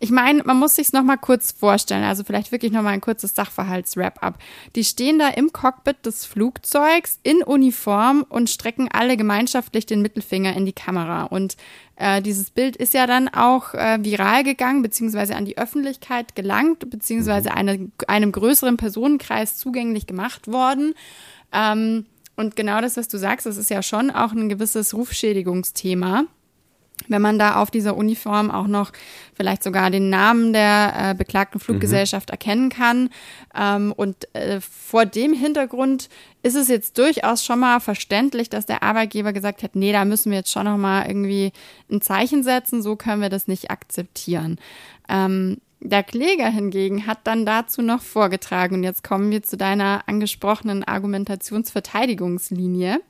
ich 0.00 0.10
meine, 0.10 0.42
man 0.44 0.58
muss 0.58 0.76
sich 0.76 0.88
es 0.88 0.92
nochmal 0.92 1.18
kurz 1.18 1.52
vorstellen, 1.52 2.04
also 2.04 2.24
vielleicht 2.24 2.52
wirklich 2.52 2.72
nochmal 2.72 2.94
ein 2.94 3.00
kurzes 3.00 3.34
Sachverhalts-Wrap-up. 3.34 4.38
Die 4.74 4.84
stehen 4.84 5.18
da 5.18 5.28
im 5.28 5.52
Cockpit 5.52 6.04
des 6.04 6.26
Flugzeugs 6.26 7.18
in 7.22 7.42
Uniform 7.42 8.24
und 8.28 8.50
strecken 8.50 8.88
alle 8.92 9.16
gemeinschaftlich 9.16 9.86
den 9.86 10.02
Mittelfinger 10.02 10.56
in 10.56 10.66
die 10.66 10.72
Kamera. 10.72 11.24
Und 11.24 11.56
äh, 11.96 12.20
dieses 12.20 12.50
Bild 12.50 12.76
ist 12.76 12.94
ja 12.94 13.06
dann 13.06 13.28
auch 13.28 13.74
äh, 13.74 13.98
viral 14.02 14.44
gegangen, 14.44 14.82
beziehungsweise 14.82 15.36
an 15.36 15.44
die 15.44 15.58
Öffentlichkeit 15.58 16.34
gelangt, 16.34 16.90
beziehungsweise 16.90 17.50
mhm. 17.50 17.56
eine, 17.56 17.90
einem 18.08 18.32
größeren 18.32 18.76
Personenkreis 18.76 19.56
zugänglich 19.56 20.06
gemacht 20.06 20.48
worden. 20.48 20.94
Ähm, 21.52 22.06
und 22.36 22.56
genau 22.56 22.80
das, 22.80 22.96
was 22.96 23.08
du 23.08 23.18
sagst, 23.18 23.46
das 23.46 23.56
ist 23.56 23.70
ja 23.70 23.82
schon 23.82 24.10
auch 24.10 24.32
ein 24.32 24.48
gewisses 24.48 24.94
Rufschädigungsthema. 24.94 26.24
Wenn 27.08 27.22
man 27.22 27.38
da 27.38 27.56
auf 27.56 27.70
dieser 27.70 27.96
Uniform 27.96 28.50
auch 28.50 28.68
noch 28.68 28.92
vielleicht 29.34 29.64
sogar 29.64 29.90
den 29.90 30.08
Namen 30.08 30.52
der 30.52 30.92
äh, 30.96 31.14
beklagten 31.14 31.58
Fluggesellschaft 31.58 32.28
mhm. 32.28 32.32
erkennen 32.32 32.68
kann. 32.70 33.10
Ähm, 33.58 33.92
und 33.92 34.32
äh, 34.34 34.60
vor 34.60 35.04
dem 35.04 35.32
Hintergrund 35.32 36.08
ist 36.42 36.54
es 36.54 36.68
jetzt 36.68 36.98
durchaus 36.98 37.44
schon 37.44 37.58
mal 37.58 37.80
verständlich, 37.80 38.50
dass 38.50 38.66
der 38.66 38.82
Arbeitgeber 38.84 39.32
gesagt 39.32 39.62
hat, 39.62 39.74
nee, 39.74 39.90
da 39.90 40.04
müssen 40.04 40.30
wir 40.30 40.38
jetzt 40.38 40.52
schon 40.52 40.64
noch 40.64 40.76
mal 40.76 41.06
irgendwie 41.06 41.52
ein 41.90 42.02
Zeichen 42.02 42.44
setzen, 42.44 42.82
so 42.82 42.94
können 42.94 43.22
wir 43.22 43.30
das 43.30 43.48
nicht 43.48 43.70
akzeptieren. 43.70 44.58
Ähm, 45.08 45.58
der 45.84 46.02
Kläger 46.02 46.48
hingegen 46.48 47.06
hat 47.06 47.18
dann 47.24 47.44
dazu 47.44 47.82
noch 47.82 48.00
vorgetragen, 48.02 48.76
und 48.76 48.84
jetzt 48.84 49.04
kommen 49.04 49.30
wir 49.30 49.42
zu 49.42 49.56
deiner 49.56 50.04
angesprochenen 50.06 50.84
Argumentationsverteidigungslinie, 50.84 53.00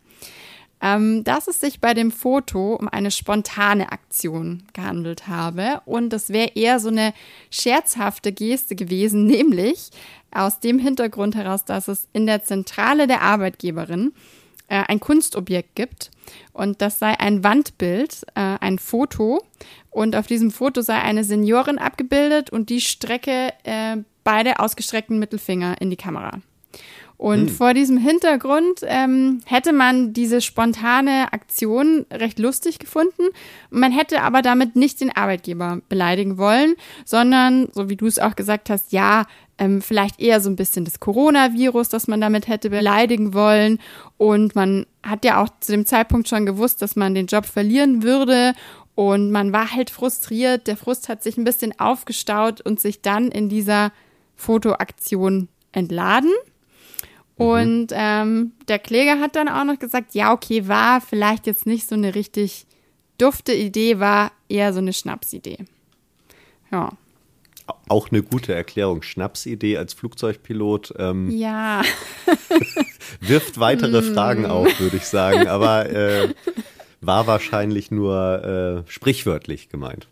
ähm, 0.80 1.22
dass 1.22 1.48
es 1.48 1.60
sich 1.60 1.80
bei 1.80 1.92
dem 1.94 2.10
Foto 2.10 2.74
um 2.74 2.88
eine 2.88 3.10
spontane 3.10 3.92
Aktion 3.92 4.62
gehandelt 4.72 5.28
habe. 5.28 5.82
Und 5.84 6.14
das 6.14 6.30
wäre 6.30 6.52
eher 6.54 6.80
so 6.80 6.88
eine 6.88 7.12
scherzhafte 7.50 8.32
Geste 8.32 8.74
gewesen, 8.74 9.26
nämlich 9.26 9.90
aus 10.30 10.60
dem 10.60 10.78
Hintergrund 10.78 11.36
heraus, 11.36 11.64
dass 11.64 11.88
es 11.88 12.08
in 12.12 12.26
der 12.26 12.42
Zentrale 12.42 13.06
der 13.06 13.20
Arbeitgeberin 13.20 14.14
äh, 14.68 14.82
ein 14.88 15.00
Kunstobjekt 15.00 15.74
gibt 15.74 16.10
und 16.52 16.82
das 16.82 16.98
sei 16.98 17.18
ein 17.18 17.44
Wandbild, 17.44 18.24
äh, 18.34 18.56
ein 18.60 18.78
Foto 18.78 19.42
und 19.90 20.16
auf 20.16 20.26
diesem 20.26 20.50
Foto 20.50 20.80
sei 20.80 21.00
eine 21.00 21.24
Seniorin 21.24 21.78
abgebildet 21.78 22.50
und 22.50 22.70
die 22.70 22.80
strecke 22.80 23.52
äh, 23.64 23.96
beide 24.24 24.60
ausgestreckten 24.60 25.18
Mittelfinger 25.18 25.80
in 25.80 25.90
die 25.90 25.96
Kamera. 25.96 26.40
Und 27.22 27.42
hm. 27.42 27.48
vor 27.50 27.72
diesem 27.72 27.98
Hintergrund 27.98 28.80
ähm, 28.82 29.42
hätte 29.44 29.72
man 29.72 30.12
diese 30.12 30.40
spontane 30.40 31.32
Aktion 31.32 32.04
recht 32.12 32.40
lustig 32.40 32.80
gefunden. 32.80 33.22
Man 33.70 33.92
hätte 33.92 34.22
aber 34.22 34.42
damit 34.42 34.74
nicht 34.74 35.00
den 35.00 35.14
Arbeitgeber 35.14 35.82
beleidigen 35.88 36.36
wollen, 36.36 36.74
sondern, 37.04 37.68
so 37.74 37.88
wie 37.88 37.94
du 37.94 38.06
es 38.06 38.18
auch 38.18 38.34
gesagt 38.34 38.70
hast, 38.70 38.90
ja, 38.90 39.26
ähm, 39.58 39.82
vielleicht 39.82 40.20
eher 40.20 40.40
so 40.40 40.50
ein 40.50 40.56
bisschen 40.56 40.84
das 40.84 41.00
Coronavirus, 41.00 41.88
das 41.88 42.08
man 42.08 42.20
damit 42.20 42.48
hätte 42.48 42.70
beleidigen 42.70 43.34
wollen. 43.34 43.78
Und 44.16 44.54
man 44.54 44.86
hat 45.02 45.24
ja 45.24 45.42
auch 45.42 45.48
zu 45.60 45.72
dem 45.72 45.86
Zeitpunkt 45.86 46.28
schon 46.28 46.46
gewusst, 46.46 46.82
dass 46.82 46.96
man 46.96 47.14
den 47.14 47.26
Job 47.26 47.46
verlieren 47.46 48.02
würde. 48.02 48.54
Und 48.94 49.30
man 49.30 49.52
war 49.52 49.72
halt 49.72 49.90
frustriert. 49.90 50.66
Der 50.66 50.76
Frust 50.76 51.08
hat 51.08 51.22
sich 51.22 51.36
ein 51.36 51.44
bisschen 51.44 51.78
aufgestaut 51.78 52.60
und 52.60 52.80
sich 52.80 53.02
dann 53.02 53.28
in 53.28 53.48
dieser 53.48 53.92
Fotoaktion 54.36 55.48
entladen. 55.72 56.32
Mhm. 57.38 57.44
Und 57.44 57.86
ähm, 57.92 58.52
der 58.68 58.78
Kläger 58.78 59.20
hat 59.20 59.36
dann 59.36 59.48
auch 59.48 59.64
noch 59.64 59.78
gesagt, 59.78 60.14
ja, 60.14 60.32
okay, 60.32 60.68
war 60.68 61.00
vielleicht 61.00 61.46
jetzt 61.46 61.66
nicht 61.66 61.88
so 61.88 61.94
eine 61.94 62.14
richtig 62.14 62.66
dufte 63.18 63.52
Idee, 63.52 64.00
war 64.00 64.32
eher 64.48 64.72
so 64.72 64.78
eine 64.80 64.92
Schnapsidee. 64.92 65.58
Ja. 66.70 66.92
Auch 67.88 68.10
eine 68.10 68.22
gute 68.22 68.54
Erklärung. 68.54 69.02
Schnapsidee 69.02 69.76
als 69.76 69.94
Flugzeugpilot. 69.94 70.94
Ähm, 70.98 71.30
ja. 71.30 71.82
wirft 73.20 73.60
weitere 73.60 74.00
mm. 74.00 74.14
Fragen 74.14 74.46
auf, 74.46 74.80
würde 74.80 74.96
ich 74.96 75.06
sagen. 75.06 75.48
Aber 75.48 75.88
äh, 75.90 76.34
war 77.00 77.26
wahrscheinlich 77.26 77.90
nur 77.90 78.84
äh, 78.86 78.90
sprichwörtlich 78.90 79.68
gemeint. 79.68 80.08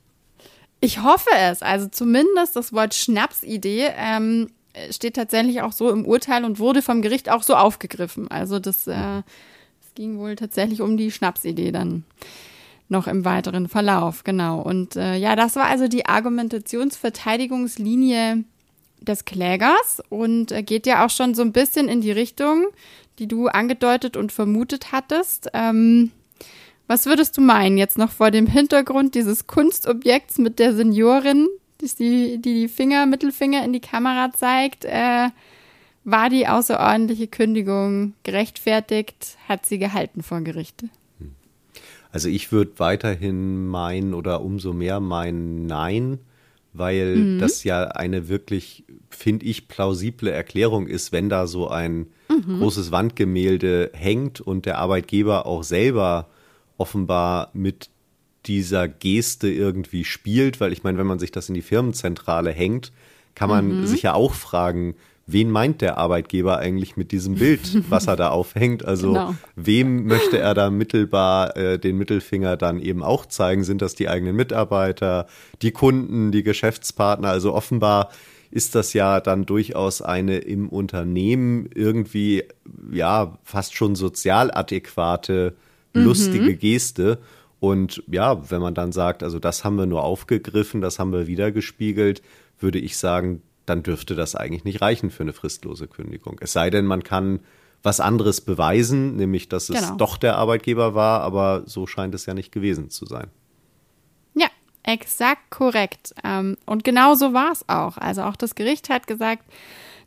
Ich 0.81 1.03
hoffe 1.03 1.31
es. 1.39 1.63
Also 1.63 1.89
zumindest 1.89 2.57
das 2.57 2.73
Wort 2.73 2.95
Schnapsidee 2.95 3.91
ähm, 3.97 4.49
steht 4.91 5.15
tatsächlich 5.15 5.63
auch 5.63 5.73
so 5.73 5.91
im 5.91 6.07
Urteil 6.07 6.45
und 6.45 6.59
wurde 6.59 6.83
vom 6.83 7.03
Gericht 7.03 7.31
auch 7.31 7.43
so 7.43 7.55
aufgegriffen. 7.55 8.31
Also 8.31 8.59
das, 8.59 8.87
äh, 8.87 8.93
das 8.95 9.95
ging 9.95 10.19
wohl 10.19 10.37
tatsächlich 10.37 10.81
um 10.81 10.97
die 10.97 11.11
Schnapsidee 11.11 11.73
dann 11.73 12.05
noch 12.91 13.07
im 13.07 13.25
weiteren 13.25 13.69
Verlauf, 13.69 14.25
genau. 14.25 14.61
Und 14.61 14.97
äh, 14.97 15.17
ja, 15.17 15.37
das 15.37 15.57
war 15.57 15.67
also 15.67 15.89
die 15.89 16.07
Argumentationsverteidigungslinie 16.07 18.45
des 19.01 19.25
Klägers 19.25 20.03
und 20.09 20.53
äh, 20.53 20.63
geht 20.63 20.87
ja 20.87 21.05
auch 21.05 21.11
schon 21.11 21.35
so 21.35 21.43
ein 21.43 21.53
bisschen 21.53 21.89
in 21.89 22.01
die 22.01 22.13
Richtung, 22.13 22.67
die 23.19 23.29
du 23.29 23.49
angedeutet 23.49 24.17
und 24.17 24.33
vermutet 24.33 24.93
hattest. 24.93 25.51
Ähm, 25.55 26.11
was 26.87 27.07
würdest 27.07 27.37
du 27.37 27.41
meinen, 27.41 27.79
jetzt 27.79 27.99
noch 27.99 28.11
vor 28.11 28.31
dem 28.31 28.47
Hintergrund 28.47 29.15
dieses 29.15 29.47
Kunstobjekts 29.47 30.39
mit 30.39 30.59
der 30.59 30.75
Seniorin, 30.75 31.49
die 31.81 32.39
die, 32.39 32.69
Finger, 32.69 33.07
Mittelfinger 33.07 33.65
in 33.65 33.73
die 33.73 33.81
Kamera 33.81 34.33
zeigt? 34.33 34.85
Äh, 34.85 35.29
war 36.05 36.31
die 36.31 36.49
außerordentliche 36.49 37.29
Kündigung 37.29 38.15
gerechtfertigt? 38.23 39.37
Hat 39.49 39.67
sie 39.67 39.79
gehalten 39.79 40.23
vor 40.23 40.41
Gerichte? 40.41 40.89
Also 42.13 42.29
ich 42.29 42.53
würde 42.53 42.73
weiterhin 42.79 43.67
meinen 43.67 44.15
oder 44.15 44.43
umso 44.43 44.73
mehr 44.73 45.01
meinen 45.01 45.67
Nein, 45.67 46.19
weil 46.73 47.17
mhm. 47.17 47.39
das 47.39 47.65
ja 47.65 47.85
eine 47.85 48.29
wirklich, 48.29 48.85
finde 49.09 49.47
ich, 49.47 49.69
plausible 49.69 50.31
Erklärung 50.31 50.87
ist, 50.87 51.13
wenn 51.13 51.29
da 51.29 51.47
so 51.47 51.69
ein 51.69 52.07
mhm. 52.29 52.59
großes 52.59 52.91
Wandgemälde 52.91 53.91
hängt 53.93 54.41
und 54.41 54.67
der 54.67 54.79
Arbeitgeber 54.79 55.47
auch 55.47 55.63
selber 55.63 56.29
offenbar 56.77 57.51
mit 57.53 57.91
dieser 58.47 58.89
Geste 58.89 59.49
irgendwie 59.49 60.05
spielt, 60.05 60.61
weil 60.61 60.73
ich 60.73 60.83
meine, 60.83 60.99
wenn 60.99 61.07
man 61.07 61.19
sich 61.19 61.31
das 61.31 61.49
in 61.49 61.55
die 61.55 61.63
Firmenzentrale 61.63 62.51
hängt, 62.51 62.93
kann 63.35 63.51
man 63.51 63.81
mhm. 63.81 63.87
sich 63.87 64.03
ja 64.03 64.15
auch 64.15 64.33
fragen, 64.33 64.95
wen 65.33 65.51
meint 65.51 65.81
der 65.81 65.99
Arbeitgeber 65.99 66.59
eigentlich 66.59 66.97
mit 66.97 67.13
diesem 67.13 67.37
Bild, 67.37 67.61
was 67.91 68.07
er 68.07 68.17
da 68.17 68.31
aufhängt? 68.31 68.85
Also 68.85 69.09
genau. 69.09 69.35
wem 69.57 70.07
möchte 70.07 70.39
er 70.39 70.55
da 70.55 70.71
mittelbar 70.71 71.57
äh, 71.57 71.79
den 71.79 71.97
Mittelfinger 71.97 72.57
dann 72.57 72.81
eben 72.81 73.03
auch 73.03 73.27
zeigen? 73.27 73.65
Sind 73.65 73.83
das 73.83 73.95
die 73.95 74.09
eigenen 74.09 74.37
Mitarbeiter, 74.37 75.27
die 75.63 75.73
Kunden, 75.73 76.33
die 76.33 76.43
Geschäftspartner? 76.43 77.29
Also 77.29 77.55
offenbar 77.55 78.11
ist 78.51 78.75
das 78.75 78.93
ja 78.93 79.21
dann 79.21 79.47
durchaus 79.47 80.03
eine 80.03 80.39
im 80.39 80.69
Unternehmen 80.69 81.69
irgendwie 81.75 82.45
ja 82.91 83.39
fast 83.45 83.75
schon 83.75 83.95
sozial 83.95 84.51
adäquate 84.53 85.55
lustige 85.93 86.51
mhm. 86.51 86.59
Geste. 86.59 87.19
Und 87.61 88.03
ja, 88.11 88.51
wenn 88.51 88.63
man 88.63 88.75
dann 88.75 88.93
sagt, 88.93 89.23
also 89.23 89.39
das 89.39 89.65
haben 89.65 89.77
wir 89.77 89.87
nur 89.87 90.03
aufgegriffen, 90.03 90.81
das 90.81 90.99
haben 90.99 91.13
wir 91.13 91.27
wiedergespiegelt, 91.27 92.23
würde 92.59 92.79
ich 92.79 92.97
sagen, 92.97 93.43
dann 93.71 93.83
dürfte 93.85 94.17
das 94.17 94.35
eigentlich 94.35 94.65
nicht 94.65 94.83
reichen 94.83 95.11
für 95.11 95.23
eine 95.23 95.33
fristlose 95.33 95.87
Kündigung. 95.87 96.39
Es 96.41 96.53
sei 96.53 96.71
denn, 96.71 96.87
man 96.87 97.05
kann 97.05 97.41
was 97.83 98.01
anderes 98.01 98.41
beweisen, 98.41 99.17
nämlich 99.17 99.49
dass 99.49 99.71
es 99.71 99.81
genau. 99.81 99.97
doch 99.97 100.17
der 100.19 100.37
Arbeitgeber 100.37 100.95
war, 100.95 101.23
aber 101.23 101.63
so 101.67 101.87
scheint 101.87 102.15
es 102.15 102.27
ja 102.27 102.35
nicht 102.35 102.53
gewesen 102.53 102.91
zu 102.91 103.07
sein. 103.07 103.29
Ja, 104.35 104.49
exakt 104.83 105.51
korrekt. 105.51 106.13
Ähm, 106.25 106.57
und 106.67 106.85
genau 106.85 107.15
so 107.15 107.33
war 107.33 107.53
es 107.53 107.67
auch. 107.69 107.97
Also 107.97 108.23
auch 108.23 108.37
das 108.37 108.57
Gericht 108.57 108.91
hat 108.91 109.07
gesagt, 109.07 109.45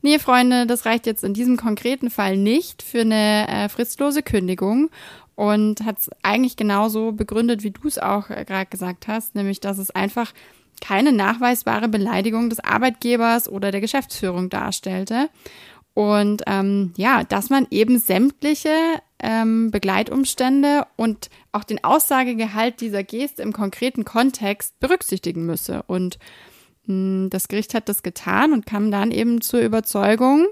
nee, 0.01 0.19
Freunde, 0.19 0.67
das 0.67 0.85
reicht 0.85 1.07
jetzt 1.07 1.23
in 1.23 1.33
diesem 1.33 1.57
konkreten 1.57 2.09
Fall 2.09 2.37
nicht 2.37 2.83
für 2.83 3.01
eine 3.01 3.47
äh, 3.47 3.69
fristlose 3.69 4.21
Kündigung 4.23 4.91
und 5.35 5.83
hat 5.83 5.99
es 5.99 6.09
eigentlich 6.21 6.57
genauso 6.57 7.13
begründet, 7.13 7.63
wie 7.63 7.71
du 7.71 7.87
es 7.87 7.97
auch 7.97 8.29
äh, 8.29 8.43
gerade 8.45 8.67
gesagt 8.67 9.07
hast, 9.07 9.35
nämlich 9.35 9.61
dass 9.61 9.77
es 9.77 9.89
einfach 9.89 10.33
keine 10.83 11.13
nachweisbare 11.13 11.87
Beleidigung 11.87 12.49
des 12.49 12.59
Arbeitgebers 12.59 13.47
oder 13.47 13.71
der 13.71 13.79
Geschäftsführung 13.79 14.49
darstellte. 14.49 15.29
Und 15.93 16.43
ähm, 16.45 16.93
ja, 16.97 17.23
dass 17.23 17.49
man 17.49 17.67
eben 17.71 17.99
sämtliche 17.99 18.69
ähm, 19.19 19.71
Begleitumstände 19.71 20.85
und 20.97 21.29
auch 21.53 21.63
den 21.63 21.81
Aussagegehalt 21.85 22.81
dieser 22.81 23.03
Geste 23.03 23.43
im 23.43 23.53
konkreten 23.53 24.03
Kontext 24.03 24.77
berücksichtigen 24.81 25.45
müsse. 25.45 25.83
Und 25.87 26.19
mh, 26.85 26.93
hm, 26.93 27.29
das 27.29 27.47
Gericht 27.47 27.73
hat 27.75 27.87
das 27.87 28.03
getan 28.03 28.51
und 28.51 28.65
kam 28.65 28.91
dann 28.91 29.11
eben 29.11 29.39
zur 29.39 29.61
Überzeugung, 29.61 30.47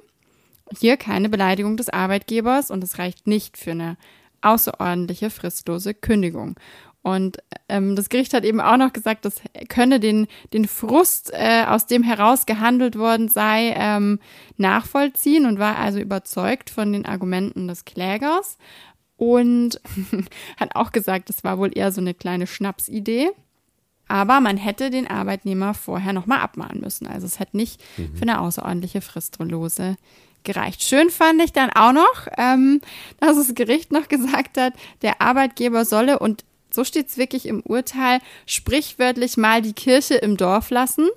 hier 0.79 0.95
keine 0.95 1.27
Beleidigung 1.27 1.75
des 1.75 1.89
Arbeitgebers 1.89 2.71
und 2.71 2.81
es 2.85 2.99
reicht 2.99 3.27
nicht 3.27 3.57
für 3.57 3.71
eine 3.71 3.97
außerordentliche 4.41 5.29
fristlose 5.29 5.93
Kündigung. 5.93 6.55
Und 7.03 7.37
ähm, 7.67 7.95
das 7.95 8.09
Gericht 8.09 8.33
hat 8.33 8.43
eben 8.43 8.61
auch 8.61 8.77
noch 8.77 8.93
gesagt, 8.93 9.25
das 9.25 9.41
könne 9.69 9.99
den, 9.99 10.27
den 10.53 10.67
Frust, 10.67 11.31
äh, 11.33 11.65
aus 11.67 11.87
dem 11.87 12.03
heraus 12.03 12.45
gehandelt 12.45 12.97
worden 12.97 13.27
sei, 13.27 13.73
ähm, 13.75 14.19
nachvollziehen 14.57 15.47
und 15.47 15.57
war 15.57 15.77
also 15.77 15.99
überzeugt 15.99 16.69
von 16.69 16.93
den 16.93 17.05
Argumenten 17.05 17.67
des 17.67 17.85
Klägers 17.85 18.57
und 19.17 19.81
hat 20.59 20.75
auch 20.75 20.91
gesagt, 20.91 21.29
das 21.29 21.43
war 21.43 21.57
wohl 21.57 21.71
eher 21.75 21.91
so 21.91 22.01
eine 22.01 22.13
kleine 22.13 22.45
Schnapsidee. 22.45 23.29
Aber 24.07 24.41
man 24.41 24.57
hätte 24.57 24.89
den 24.89 25.07
Arbeitnehmer 25.07 25.73
vorher 25.73 26.11
nochmal 26.11 26.41
abmahnen 26.41 26.81
müssen. 26.81 27.07
Also 27.07 27.25
es 27.25 27.39
hätte 27.39 27.55
nicht 27.55 27.81
mhm. 27.97 28.15
für 28.15 28.23
eine 28.23 28.41
außerordentliche 28.41 28.99
Fristlose 28.99 29.95
gereicht. 30.43 30.81
Schön 30.81 31.09
fand 31.09 31.41
ich 31.41 31.53
dann 31.53 31.69
auch 31.69 31.93
noch, 31.93 32.27
ähm, 32.37 32.81
dass 33.19 33.37
das 33.37 33.55
Gericht 33.55 33.91
noch 33.91 34.07
gesagt 34.07 34.57
hat, 34.57 34.73
der 35.01 35.21
Arbeitgeber 35.21 35.85
solle, 35.85 36.19
und 36.19 36.43
so 36.73 36.83
steht 36.83 37.07
es 37.07 37.17
wirklich 37.17 37.45
im 37.45 37.61
Urteil, 37.61 38.19
sprichwörtlich 38.45 39.37
mal 39.37 39.61
die 39.61 39.73
Kirche 39.73 40.15
im 40.15 40.37
Dorf 40.37 40.69
lassen. 40.69 41.07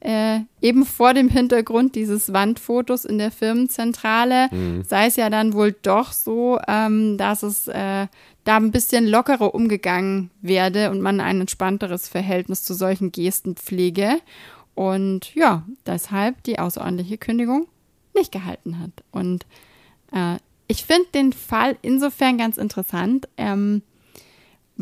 Äh, 0.00 0.40
eben 0.62 0.86
vor 0.86 1.12
dem 1.12 1.28
Hintergrund 1.28 1.94
dieses 1.94 2.32
Wandfotos 2.32 3.04
in 3.04 3.18
der 3.18 3.30
Firmenzentrale 3.30 4.48
mhm. 4.50 4.82
sei 4.82 5.08
es 5.08 5.16
ja 5.16 5.28
dann 5.28 5.52
wohl 5.52 5.76
doch 5.82 6.12
so, 6.12 6.58
ähm, 6.66 7.18
dass 7.18 7.42
es 7.42 7.68
äh, 7.68 8.06
da 8.44 8.56
ein 8.56 8.70
bisschen 8.70 9.06
lockerer 9.06 9.54
umgegangen 9.54 10.30
werde 10.40 10.90
und 10.90 11.02
man 11.02 11.20
ein 11.20 11.42
entspannteres 11.42 12.08
Verhältnis 12.08 12.64
zu 12.64 12.72
solchen 12.72 13.12
Gesten 13.12 13.56
pflege. 13.56 14.20
Und 14.74 15.34
ja, 15.34 15.64
deshalb 15.84 16.42
die 16.44 16.58
außerordentliche 16.58 17.18
Kündigung 17.18 17.66
nicht 18.14 18.32
gehalten 18.32 18.78
hat. 18.78 18.92
Und 19.10 19.44
äh, 20.12 20.36
ich 20.66 20.84
finde 20.84 21.08
den 21.12 21.32
Fall 21.32 21.76
insofern 21.82 22.38
ganz 22.38 22.56
interessant, 22.56 23.28
ähm, 23.36 23.82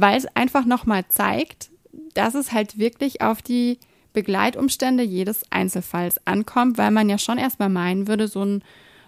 weil 0.00 0.16
es 0.16 0.26
einfach 0.36 0.64
nochmal 0.64 1.04
zeigt, 1.08 1.70
dass 2.14 2.36
es 2.36 2.52
halt 2.52 2.78
wirklich 2.78 3.20
auf 3.20 3.42
die 3.42 3.78
Begleitumstände 4.12 5.02
jedes 5.02 5.42
Einzelfalls 5.50 6.24
ankommt, 6.24 6.78
weil 6.78 6.92
man 6.92 7.08
ja 7.08 7.18
schon 7.18 7.36
erstmal 7.36 7.68
meinen 7.68 8.06
würde, 8.06 8.28
so 8.28 8.44
ein, 8.44 8.62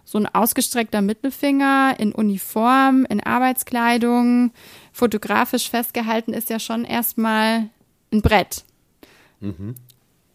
so 0.05 0.18
ein 0.18 0.26
ausgestreckter 0.26 1.01
Mittelfinger 1.01 1.95
in 1.99 2.12
Uniform, 2.12 3.07
in 3.09 3.22
Arbeitskleidung, 3.22 4.51
fotografisch 4.93 5.70
festgehalten 5.70 6.32
ist 6.32 6.51
ja 6.51 6.59
schon 6.59 6.84
erstmal 6.84 7.68
ein 8.12 8.20
Brett. 8.20 8.64
Mhm. 9.38 9.76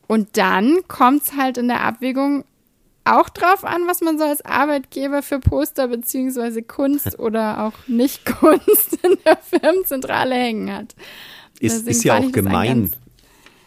Und 0.07 0.37
dann 0.37 0.77
kommt 0.87 1.23
es 1.23 1.35
halt 1.35 1.57
in 1.57 1.67
der 1.67 1.81
Abwägung 1.81 2.45
auch 3.05 3.29
drauf 3.29 3.63
an, 3.63 3.83
was 3.87 4.01
man 4.01 4.17
so 4.17 4.25
als 4.25 4.43
Arbeitgeber 4.43 5.21
für 5.21 5.39
Poster 5.39 5.87
beziehungsweise 5.87 6.61
Kunst 6.63 7.17
oder 7.19 7.65
auch 7.65 7.87
Nicht-Kunst 7.87 8.99
in 9.03 9.17
der 9.25 9.37
Firmenzentrale 9.37 10.35
hängen 10.35 10.73
hat. 10.73 10.95
Ist, 11.59 11.87
ist 11.87 12.03
ja 12.03 12.17
auch 12.17 12.31
gemein 12.31 12.91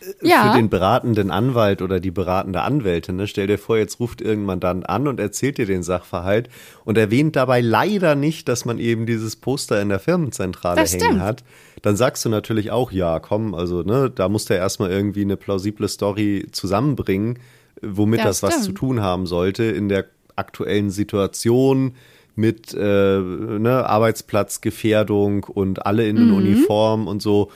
äh, 0.02 0.28
ja. 0.28 0.50
für 0.50 0.58
den 0.58 0.68
beratenden 0.68 1.30
Anwalt 1.30 1.82
oder 1.82 2.00
die 2.00 2.10
beratende 2.10 2.62
Anwältin. 2.62 3.16
Ne? 3.16 3.26
Stell 3.26 3.46
dir 3.46 3.58
vor, 3.58 3.78
jetzt 3.78 4.00
ruft 4.00 4.20
irgendwann 4.20 4.60
dann 4.60 4.82
an 4.82 5.08
und 5.08 5.20
erzählt 5.20 5.58
dir 5.58 5.66
den 5.66 5.82
Sachverhalt 5.82 6.50
und 6.84 6.98
erwähnt 6.98 7.36
dabei 7.36 7.60
leider 7.60 8.14
nicht, 8.14 8.48
dass 8.48 8.64
man 8.64 8.78
eben 8.78 9.06
dieses 9.06 9.36
Poster 9.36 9.80
in 9.80 9.88
der 9.88 10.00
Firmenzentrale 10.00 10.80
das 10.80 10.92
hängen 10.92 11.04
stimmt. 11.04 11.20
hat. 11.20 11.44
Dann 11.82 11.96
sagst 11.96 12.24
du 12.24 12.28
natürlich 12.28 12.70
auch, 12.72 12.90
ja, 12.90 13.20
komm, 13.20 13.54
also 13.54 13.82
ne, 13.82 14.10
da 14.10 14.28
muss 14.28 14.46
der 14.46 14.58
erstmal 14.58 14.90
irgendwie 14.90 15.22
eine 15.22 15.36
plausible 15.36 15.88
Story 15.88 16.48
zusammenbringen 16.50 17.38
womit 17.82 18.20
ja, 18.20 18.26
das 18.26 18.38
stimmt. 18.38 18.52
was 18.52 18.64
zu 18.64 18.72
tun 18.72 19.00
haben 19.00 19.26
sollte 19.26 19.64
in 19.64 19.88
der 19.88 20.06
aktuellen 20.36 20.90
Situation 20.90 21.94
mit 22.34 22.72
äh, 22.72 23.18
ne, 23.18 23.84
Arbeitsplatzgefährdung 23.86 25.44
und 25.44 25.84
alle 25.86 26.06
in 26.08 26.28
mhm. 26.28 26.34
Uniform 26.34 27.08
und 27.08 27.20
so. 27.20 27.50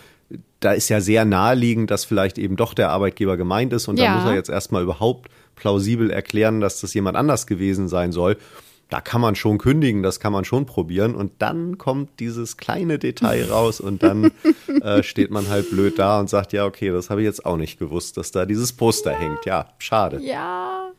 Da 0.58 0.72
ist 0.72 0.88
ja 0.88 1.00
sehr 1.00 1.24
naheliegend, 1.24 1.90
dass 1.90 2.04
vielleicht 2.04 2.38
eben 2.38 2.56
doch 2.56 2.74
der 2.74 2.90
Arbeitgeber 2.90 3.36
gemeint 3.36 3.72
ist 3.72 3.88
und 3.88 3.98
ja. 3.98 4.06
da 4.06 4.20
muss 4.20 4.30
er 4.30 4.34
jetzt 4.34 4.50
erstmal 4.50 4.82
überhaupt 4.82 5.30
plausibel 5.56 6.10
erklären, 6.10 6.60
dass 6.60 6.80
das 6.80 6.94
jemand 6.94 7.16
anders 7.16 7.46
gewesen 7.46 7.88
sein 7.88 8.12
soll 8.12 8.36
da 8.92 9.00
kann 9.00 9.22
man 9.22 9.34
schon 9.34 9.56
kündigen, 9.56 10.02
das 10.02 10.20
kann 10.20 10.34
man 10.34 10.44
schon 10.44 10.66
probieren. 10.66 11.14
Und 11.14 11.32
dann 11.38 11.78
kommt 11.78 12.20
dieses 12.20 12.58
kleine 12.58 12.98
Detail 12.98 13.44
raus 13.50 13.80
und 13.80 14.02
dann 14.02 14.32
äh, 14.82 15.02
steht 15.02 15.30
man 15.30 15.48
halt 15.48 15.70
blöd 15.70 15.98
da 15.98 16.20
und 16.20 16.28
sagt, 16.28 16.52
ja, 16.52 16.66
okay, 16.66 16.90
das 16.90 17.08
habe 17.08 17.22
ich 17.22 17.24
jetzt 17.24 17.46
auch 17.46 17.56
nicht 17.56 17.78
gewusst, 17.78 18.18
dass 18.18 18.32
da 18.32 18.44
dieses 18.44 18.74
Poster 18.74 19.12
ja. 19.12 19.18
hängt. 19.18 19.46
Ja, 19.46 19.68
schade. 19.78 20.20
Ja. 20.20 20.90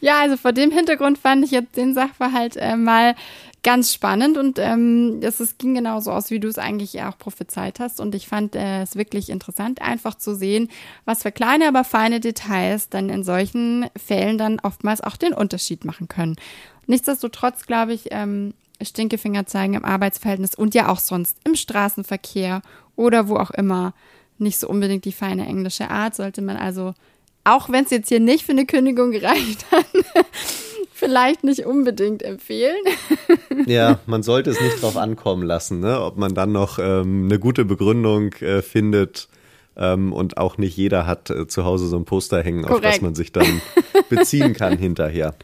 Ja, 0.00 0.20
also 0.20 0.36
vor 0.36 0.52
dem 0.52 0.70
Hintergrund 0.70 1.18
fand 1.18 1.44
ich 1.44 1.50
jetzt 1.50 1.76
den 1.76 1.94
Sachverhalt 1.94 2.56
äh, 2.56 2.76
mal 2.76 3.14
ganz 3.62 3.92
spannend 3.92 4.36
und 4.38 4.58
ähm, 4.58 5.20
es, 5.22 5.38
es 5.38 5.56
ging 5.56 5.74
genauso 5.74 6.10
aus, 6.10 6.30
wie 6.30 6.40
du 6.40 6.48
es 6.48 6.58
eigentlich 6.58 7.00
auch 7.02 7.16
prophezeit 7.16 7.80
hast. 7.80 8.00
Und 8.00 8.14
ich 8.14 8.26
fand 8.26 8.56
äh, 8.56 8.82
es 8.82 8.96
wirklich 8.96 9.30
interessant, 9.30 9.80
einfach 9.80 10.16
zu 10.16 10.34
sehen, 10.34 10.68
was 11.04 11.22
für 11.22 11.32
kleine, 11.32 11.68
aber 11.68 11.84
feine 11.84 12.20
Details 12.20 12.88
dann 12.88 13.08
in 13.08 13.22
solchen 13.22 13.86
Fällen 13.96 14.36
dann 14.36 14.60
oftmals 14.60 15.00
auch 15.00 15.16
den 15.16 15.32
Unterschied 15.32 15.84
machen 15.84 16.08
können. 16.08 16.36
Nichtsdestotrotz, 16.86 17.66
glaube 17.66 17.92
ich, 17.92 18.08
ähm, 18.10 18.54
Stinkefinger 18.80 19.46
zeigen 19.46 19.74
im 19.74 19.84
Arbeitsverhältnis 19.84 20.54
und 20.54 20.74
ja 20.74 20.88
auch 20.88 20.98
sonst 20.98 21.36
im 21.44 21.54
Straßenverkehr 21.54 22.62
oder 22.96 23.28
wo 23.28 23.36
auch 23.36 23.50
immer 23.50 23.94
nicht 24.38 24.58
so 24.58 24.68
unbedingt 24.68 25.04
die 25.04 25.12
feine 25.12 25.46
englische 25.46 25.90
Art, 25.90 26.14
sollte 26.14 26.42
man 26.42 26.56
also, 26.56 26.94
auch 27.44 27.70
wenn 27.70 27.84
es 27.84 27.90
jetzt 27.90 28.08
hier 28.08 28.20
nicht 28.20 28.44
für 28.44 28.52
eine 28.52 28.66
Kündigung 28.66 29.12
gereicht 29.12 29.64
hat, 29.70 29.86
vielleicht 30.92 31.44
nicht 31.44 31.64
unbedingt 31.64 32.22
empfehlen. 32.22 32.76
Ja, 33.66 34.00
man 34.06 34.22
sollte 34.22 34.50
es 34.50 34.60
nicht 34.60 34.82
drauf 34.82 34.96
ankommen 34.96 35.44
lassen, 35.44 35.80
ne? 35.80 36.00
ob 36.00 36.16
man 36.16 36.34
dann 36.34 36.52
noch 36.52 36.78
ähm, 36.78 37.26
eine 37.26 37.38
gute 37.38 37.64
Begründung 37.64 38.32
äh, 38.34 38.62
findet. 38.62 39.28
Ähm, 39.74 40.12
und 40.12 40.36
auch 40.36 40.58
nicht 40.58 40.76
jeder 40.76 41.06
hat 41.06 41.30
äh, 41.30 41.46
zu 41.46 41.64
Hause 41.64 41.88
so 41.88 41.96
ein 41.96 42.04
Poster 42.04 42.42
hängen, 42.42 42.64
Korrekt. 42.64 42.84
auf 42.84 42.92
das 42.92 43.00
man 43.00 43.14
sich 43.14 43.32
dann 43.32 43.62
beziehen 44.10 44.52
kann 44.52 44.76
hinterher. 44.78 45.34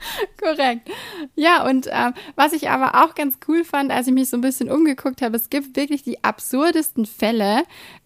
Korrekt. 0.40 0.88
Ja, 1.34 1.66
und 1.66 1.86
äh, 1.86 2.12
was 2.36 2.52
ich 2.52 2.70
aber 2.70 3.04
auch 3.04 3.14
ganz 3.14 3.38
cool 3.48 3.64
fand, 3.64 3.90
als 3.90 4.06
ich 4.06 4.12
mich 4.12 4.28
so 4.28 4.36
ein 4.36 4.42
bisschen 4.42 4.70
umgeguckt 4.70 5.22
habe, 5.22 5.36
es 5.36 5.50
gibt 5.50 5.76
wirklich 5.76 6.02
die 6.02 6.22
absurdesten 6.24 7.06
Fälle, 7.06 7.62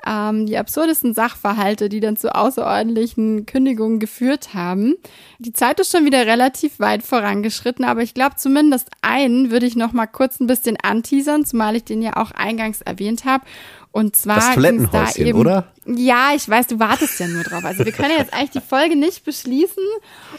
ähm, 0.06 0.46
die 0.46 0.56
absurdesten 0.56 1.14
Sachverhalte, 1.14 1.88
die 1.88 2.00
dann 2.00 2.16
zu 2.16 2.34
außerordentlichen 2.34 3.46
Kündigungen 3.46 3.98
geführt 3.98 4.54
haben. 4.54 4.94
Die 5.38 5.52
Zeit 5.52 5.80
ist 5.80 5.92
schon 5.92 6.04
wieder 6.04 6.26
relativ 6.26 6.80
weit 6.80 7.02
vorangeschritten, 7.02 7.84
aber 7.84 8.02
ich 8.02 8.14
glaube 8.14 8.36
zumindest 8.36 8.90
einen 9.02 9.50
würde 9.50 9.66
ich 9.66 9.76
noch 9.76 9.92
mal 9.92 10.06
kurz 10.06 10.40
ein 10.40 10.46
bisschen 10.46 10.76
anteasern, 10.82 11.44
zumal 11.44 11.76
ich 11.76 11.84
den 11.84 12.02
ja 12.02 12.16
auch 12.16 12.30
eingangs 12.32 12.80
erwähnt 12.80 13.24
habe. 13.24 13.44
Und 13.92 14.16
zwar 14.16 14.36
das 14.36 14.54
Toilettenhäuschen, 14.54 15.24
da 15.24 15.28
eben, 15.28 15.38
oder? 15.38 15.66
Ja, 15.84 16.30
ich 16.34 16.48
weiß, 16.48 16.66
du 16.66 16.78
wartest 16.78 17.20
ja 17.20 17.28
nur 17.28 17.44
drauf. 17.44 17.64
Also 17.64 17.84
wir 17.84 17.92
können 17.92 18.14
jetzt 18.16 18.32
eigentlich 18.32 18.50
die 18.50 18.60
Folge 18.60 18.96
nicht 18.96 19.24
beschließen, 19.24 19.82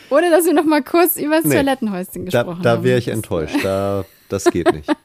ohne 0.09 0.31
dass 0.31 0.45
wir 0.45 0.53
noch 0.53 0.65
mal 0.65 0.81
kurz 0.81 1.17
über 1.17 1.35
das 1.35 1.45
nee, 1.45 1.55
Toilettenhäuschen 1.55 2.25
gesprochen 2.25 2.63
da, 2.63 2.71
haben. 2.71 2.79
Da 2.79 2.83
wäre 2.83 2.97
ich 2.97 3.09
enttäuscht. 3.09 3.63
Da, 3.63 4.05
das 4.27 4.45
geht 4.45 4.73
nicht. 4.73 4.89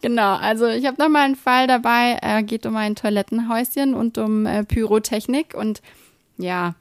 genau, 0.00 0.36
also 0.36 0.68
ich 0.68 0.86
habe 0.86 1.02
noch 1.02 1.08
mal 1.08 1.24
einen 1.24 1.36
Fall 1.36 1.66
dabei. 1.66 2.18
Er 2.22 2.44
geht 2.44 2.66
um 2.66 2.76
ein 2.76 2.94
Toilettenhäuschen 2.94 3.94
und 3.94 4.16
um 4.16 4.46
äh, 4.46 4.62
Pyrotechnik 4.62 5.54
und 5.54 5.82
ja, 6.38 6.74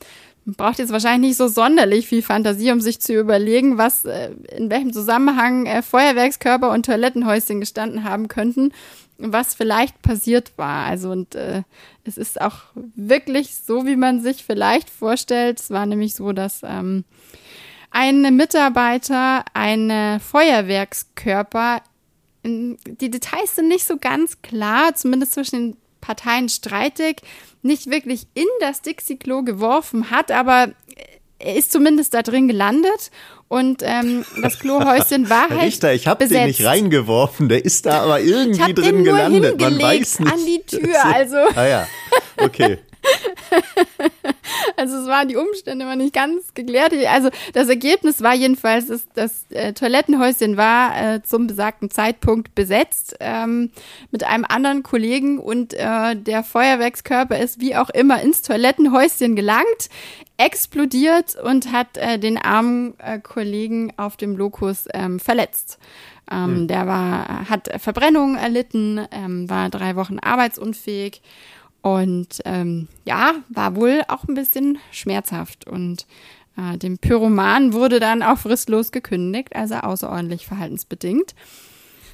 man 0.46 0.56
braucht 0.56 0.80
jetzt 0.80 0.92
wahrscheinlich 0.92 1.30
nicht 1.30 1.38
so 1.38 1.48
sonderlich 1.48 2.08
viel 2.08 2.22
Fantasie, 2.22 2.72
um 2.72 2.82
sich 2.82 3.00
zu 3.00 3.14
überlegen, 3.14 3.78
was 3.78 4.06
äh, 4.06 4.32
in 4.56 4.70
welchem 4.70 4.94
Zusammenhang 4.94 5.66
äh, 5.66 5.82
Feuerwerkskörper 5.82 6.72
und 6.72 6.86
Toilettenhäuschen 6.86 7.60
gestanden 7.60 8.04
haben 8.04 8.28
könnten 8.28 8.72
was 9.18 9.56
vielleicht 9.56 10.02
passiert 10.02 10.54
war. 10.58 10.86
Also 10.86 11.12
und 11.12 11.36
äh, 11.36 11.64
es 12.04 12.18
ist 12.18 12.42
auch 12.42 12.58
wirklich 12.96 13.56
so, 13.56 13.86
wie 13.86 13.96
man 13.96 14.22
sich 14.22 14.44
vielleicht 14.44 14.90
vorstellt. 14.90 15.60
Es 15.60 15.70
war 15.70 15.86
nämlich 15.86 16.14
so, 16.16 16.34
dass 16.34 16.62
ähm, 16.64 17.06
ein 17.92 18.36
Mitarbeiter 18.36 19.46
einen 19.54 20.20
Feuerwerkskörper, 20.20 21.82
die 22.44 23.12
Details 23.12 23.56
sind 23.56 23.68
nicht 23.68 23.86
so 23.86 23.98
ganz 23.98 24.42
klar, 24.42 24.96
zumindest 24.96 25.34
zwischen 25.34 25.56
den 25.56 25.78
Parteien 26.02 26.50
streitig, 26.50 27.22
nicht 27.62 27.90
wirklich 27.90 28.28
in 28.34 28.48
das 28.60 28.82
Dixie-Klo 28.82 29.44
geworfen 29.44 30.10
hat, 30.10 30.32
aber 30.32 30.74
er 31.40 31.56
ist 31.56 31.72
zumindest 31.72 32.14
da 32.14 32.22
drin 32.22 32.48
gelandet 32.48 33.12
und 33.54 33.84
ähm, 33.84 34.26
das 34.42 34.58
Klohäuschen 34.58 35.30
war 35.30 35.48
halt 35.48 35.62
Richter, 35.62 35.94
ich 35.94 36.08
habe 36.08 36.28
den 36.28 36.48
nicht 36.48 36.66
reingeworfen, 36.66 37.50
der 37.50 37.64
ist 37.64 37.86
da 37.86 38.02
aber 38.02 38.20
irgendwie 38.20 38.70
ich 38.70 38.74
drin 38.74 38.86
den 38.86 38.96
nur 39.04 39.14
gelandet. 39.14 39.62
Man 39.62 39.80
weiß 39.80 40.22
nicht. 40.22 40.34
an 40.34 40.40
die 40.46 40.62
Tür, 40.66 41.06
also. 41.06 41.38
ah 41.54 41.66
ja, 41.66 41.88
okay. 42.38 42.80
also 44.84 44.98
es 44.98 45.08
waren 45.08 45.30
die 45.30 45.38
Umstände 45.38 45.86
war 45.86 45.96
nicht 45.96 46.14
ganz 46.14 46.54
geklärt. 46.54 46.94
Also 47.08 47.30
das 47.54 47.70
Ergebnis 47.70 48.22
war 48.22 48.36
jedenfalls, 48.36 48.88
dass 48.88 49.08
das 49.14 49.46
äh, 49.50 49.72
Toilettenhäuschen 49.72 50.58
war 50.58 51.16
äh, 51.16 51.24
zum 51.24 51.48
besagten 51.48 51.90
Zeitpunkt 51.90 52.54
besetzt 52.54 53.16
ähm, 53.22 53.72
mit 54.12 54.26
einem 54.26 54.46
anderen 54.46 54.84
Kollegen 54.84 55.40
und 55.40 55.74
äh, 55.74 56.16
der 56.18 56.44
Feuerwerkskörper 56.44 57.40
ist 57.40 57.62
wie 57.62 57.78
auch 57.78 57.90
immer 57.90 58.22
ins 58.22 58.42
Toilettenhäuschen 58.42 59.38
gelangt, 59.38 59.90
explodiert 60.36 61.36
und 61.42 61.72
hat 61.72 61.98
äh, 61.98 62.20
den 62.20 62.38
armen 62.38 63.00
äh, 63.00 63.20
Kollegen 63.20 63.94
auf 63.96 64.18
dem 64.18 64.36
Lokus 64.36 64.86
ähm, 64.94 65.22
verletzt. 65.22 65.80
Ähm, 66.30 66.56
hm. 66.56 66.68
Der 66.68 66.88
war, 66.88 67.50
hat 67.50 67.70
Verbrennungen 67.82 68.36
erlitten, 68.36 69.00
ähm, 69.12 69.50
war 69.50 69.70
drei 69.70 69.96
Wochen 69.96 70.20
arbeitsunfähig 70.20 71.22
und 71.84 72.42
ähm, 72.46 72.88
ja, 73.04 73.36
war 73.50 73.76
wohl 73.76 74.04
auch 74.08 74.24
ein 74.24 74.36
bisschen 74.36 74.80
schmerzhaft. 74.92 75.68
Und 75.68 76.08
äh, 76.58 76.78
dem 76.78 76.98
Pyroman 76.98 77.74
wurde 77.74 78.00
dann 78.00 78.24
auch 78.24 78.38
fristlos 78.38 78.94
gekündigt, 78.94 79.54
also 79.54 79.76
außerordentlich 79.76 80.48
verhaltensbedingt. 80.48 81.36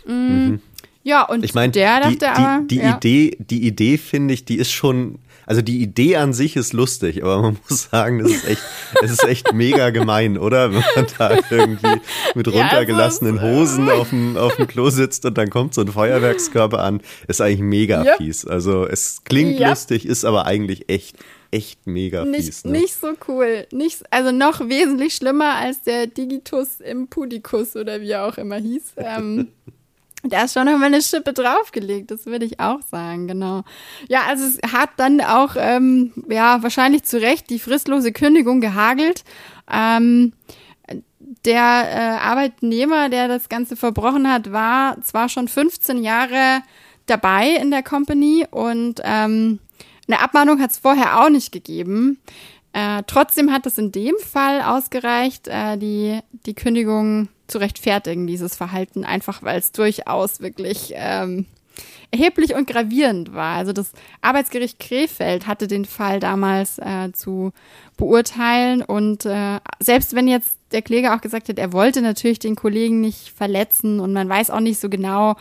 Mm, 0.07 0.11
mhm. 0.11 0.61
Ja, 1.03 1.23
und 1.23 1.45
ich 1.45 1.53
mein, 1.53 1.71
der 1.71 1.99
dachte 1.99 2.17
die, 2.17 2.25
aber. 2.25 2.61
Die, 2.63 2.67
die 2.67 2.81
ja. 2.81 2.97
Idee, 2.97 3.37
die 3.39 3.67
Idee 3.67 3.97
finde 3.99 4.33
ich, 4.33 4.43
die 4.43 4.57
ist 4.57 4.71
schon 4.71 5.19
also 5.49 5.63
die 5.63 5.81
Idee 5.81 6.17
an 6.17 6.31
sich 6.31 6.55
ist 6.55 6.73
lustig, 6.73 7.23
aber 7.23 7.41
man 7.41 7.57
muss 7.69 7.89
sagen, 7.89 8.19
das 8.19 8.31
ist 8.31 8.47
echt, 8.47 8.61
es 9.01 9.11
ist 9.11 9.23
echt 9.23 9.51
mega 9.51 9.89
gemein, 9.89 10.37
oder? 10.37 10.71
Wenn 10.71 10.83
man 10.95 11.07
da 11.17 11.39
irgendwie 11.49 12.01
mit 12.35 12.47
runtergelassenen 12.47 13.37
ja, 13.37 13.41
Hosen 13.41 13.89
auf 13.89 14.09
dem, 14.11 14.37
auf 14.37 14.57
dem 14.57 14.67
Klo 14.67 14.91
sitzt 14.91 15.25
und 15.25 15.39
dann 15.39 15.49
kommt 15.49 15.73
so 15.73 15.81
ein 15.81 15.87
Feuerwerkskörper 15.87 16.79
an, 16.79 17.01
ist 17.27 17.41
eigentlich 17.41 17.61
mega 17.61 18.03
yep. 18.03 18.17
fies. 18.17 18.45
Also 18.45 18.85
es 18.85 19.23
klingt 19.23 19.59
yep. 19.59 19.69
lustig, 19.69 20.05
ist 20.05 20.23
aber 20.23 20.45
eigentlich 20.45 20.87
echt 20.87 21.17
echt 21.51 21.87
mega 21.87 22.25
nicht, 22.25 22.45
fies. 22.45 22.63
Ne? 22.63 22.73
Nicht 22.73 22.93
so 22.93 23.13
cool. 23.27 23.65
Nicht, 23.71 24.03
also 24.11 24.31
noch 24.31 24.59
wesentlich 24.69 25.15
schlimmer 25.15 25.55
als 25.55 25.81
der 25.81 26.05
Digitus 26.05 26.79
im 26.79 27.07
Pudikus 27.07 27.75
oder 27.75 28.01
wie 28.01 28.11
er 28.11 28.27
auch 28.27 28.37
immer 28.37 28.57
hieß. 28.57 28.93
Ähm, 28.97 29.47
Da 30.23 30.43
ist 30.43 30.53
schon 30.53 30.65
noch 30.65 30.77
mal 30.77 30.87
eine 30.87 31.01
Schippe 31.01 31.31
draufgelegt, 31.31 32.11
das 32.11 32.25
würde 32.25 32.45
ich 32.45 32.59
auch 32.59 32.81
sagen, 32.81 33.27
genau. 33.27 33.63
Ja, 34.09 34.23
also 34.27 34.43
es 34.45 34.59
hat 34.73 34.89
dann 34.97 35.21
auch, 35.21 35.55
ähm, 35.57 36.11
ja, 36.29 36.61
wahrscheinlich 36.61 37.03
zu 37.03 37.21
Recht 37.21 37.49
die 37.49 37.59
fristlose 37.59 38.11
Kündigung 38.11 38.59
gehagelt. 38.59 39.23
Ähm, 39.71 40.33
der 41.45 41.61
äh, 41.61 42.27
Arbeitnehmer, 42.27 43.09
der 43.09 43.27
das 43.27 43.47
Ganze 43.49 43.75
verbrochen 43.75 44.29
hat, 44.29 44.51
war 44.51 45.01
zwar 45.01 45.29
schon 45.29 45.47
15 45.47 46.03
Jahre 46.03 46.61
dabei 47.05 47.51
in 47.51 47.71
der 47.71 47.83
Company 47.83 48.45
und 48.49 49.01
ähm, 49.03 49.59
eine 50.07 50.21
Abmahnung 50.21 50.59
hat 50.59 50.71
es 50.71 50.79
vorher 50.79 51.21
auch 51.21 51.29
nicht 51.29 51.51
gegeben. 51.51 52.19
Äh, 52.73 53.03
trotzdem 53.07 53.51
hat 53.51 53.65
es 53.65 53.77
in 53.77 53.91
dem 53.91 54.15
Fall 54.19 54.61
ausgereicht, 54.61 55.47
äh, 55.47 55.77
die, 55.77 56.19
die 56.45 56.53
Kündigung 56.53 57.29
zu 57.47 57.57
rechtfertigen, 57.57 58.27
dieses 58.27 58.55
Verhalten, 58.55 59.03
einfach 59.03 59.41
weil 59.41 59.57
es 59.57 59.71
durchaus 59.71 60.39
wirklich 60.39 60.93
ähm, 60.95 61.47
erheblich 62.11 62.55
und 62.55 62.67
gravierend 62.67 63.33
war. 63.33 63.55
Also 63.55 63.73
das 63.73 63.91
Arbeitsgericht 64.21 64.79
Krefeld 64.79 65.47
hatte 65.47 65.67
den 65.67 65.85
Fall 65.85 66.19
damals 66.19 66.77
äh, 66.79 67.11
zu 67.11 67.51
beurteilen 67.97 68.81
und 68.81 69.25
äh, 69.25 69.59
selbst 69.79 70.15
wenn 70.15 70.27
jetzt 70.27 70.57
der 70.71 70.81
Kläger 70.81 71.15
auch 71.15 71.21
gesagt 71.21 71.49
hat, 71.49 71.57
er 71.57 71.73
wollte 71.73 72.01
natürlich 72.01 72.39
den 72.39 72.55
Kollegen 72.55 73.01
nicht 73.01 73.29
verletzen 73.29 73.99
und 73.99 74.13
man 74.13 74.29
weiß 74.29 74.51
auch 74.51 74.59
nicht 74.59 74.79
so 74.79 74.89
genau, 74.89 75.35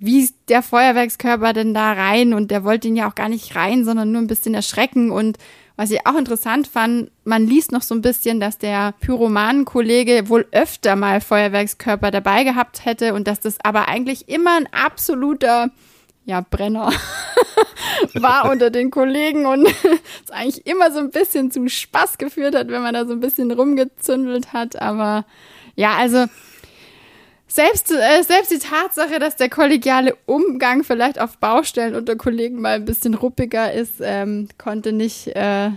wie 0.00 0.30
der 0.48 0.62
Feuerwerkskörper 0.62 1.52
denn 1.52 1.74
da 1.74 1.92
rein 1.92 2.32
und 2.32 2.50
der 2.50 2.64
wollte 2.64 2.88
ihn 2.88 2.96
ja 2.96 3.08
auch 3.08 3.14
gar 3.14 3.28
nicht 3.28 3.54
rein, 3.54 3.84
sondern 3.84 4.12
nur 4.12 4.22
ein 4.22 4.28
bisschen 4.28 4.54
erschrecken 4.54 5.10
und 5.10 5.36
was 5.80 5.90
ich 5.90 6.06
auch 6.06 6.18
interessant 6.18 6.68
fand, 6.68 7.10
man 7.24 7.46
liest 7.46 7.72
noch 7.72 7.80
so 7.80 7.94
ein 7.94 8.02
bisschen, 8.02 8.38
dass 8.38 8.58
der 8.58 8.92
Pyromanenkollege 9.00 10.28
wohl 10.28 10.46
öfter 10.52 10.94
mal 10.94 11.22
Feuerwerkskörper 11.22 12.10
dabei 12.10 12.44
gehabt 12.44 12.84
hätte 12.84 13.14
und 13.14 13.26
dass 13.26 13.40
das 13.40 13.56
aber 13.64 13.88
eigentlich 13.88 14.28
immer 14.28 14.58
ein 14.58 14.68
absoluter 14.74 15.70
ja, 16.26 16.42
Brenner 16.42 16.92
war 18.12 18.50
unter 18.50 18.68
den 18.68 18.90
Kollegen 18.90 19.46
und 19.46 19.66
es 20.24 20.30
eigentlich 20.30 20.66
immer 20.66 20.92
so 20.92 20.98
ein 20.98 21.08
bisschen 21.08 21.50
zu 21.50 21.66
Spaß 21.66 22.18
geführt 22.18 22.54
hat, 22.54 22.68
wenn 22.68 22.82
man 22.82 22.92
da 22.92 23.06
so 23.06 23.14
ein 23.14 23.20
bisschen 23.20 23.50
rumgezündelt 23.50 24.52
hat. 24.52 24.82
Aber 24.82 25.24
ja, 25.76 25.94
also 25.96 26.26
selbst, 27.50 27.90
äh, 27.90 28.22
selbst 28.22 28.52
die 28.52 28.58
Tatsache, 28.58 29.18
dass 29.18 29.36
der 29.36 29.50
kollegiale 29.50 30.16
Umgang 30.26 30.84
vielleicht 30.84 31.20
auf 31.20 31.38
Baustellen 31.38 31.96
unter 31.96 32.16
Kollegen 32.16 32.60
mal 32.60 32.76
ein 32.76 32.84
bisschen 32.84 33.14
ruppiger 33.14 33.72
ist, 33.72 33.94
ähm, 34.00 34.48
konnte 34.56 34.92
nicht 34.92 35.26
äh, 35.34 35.70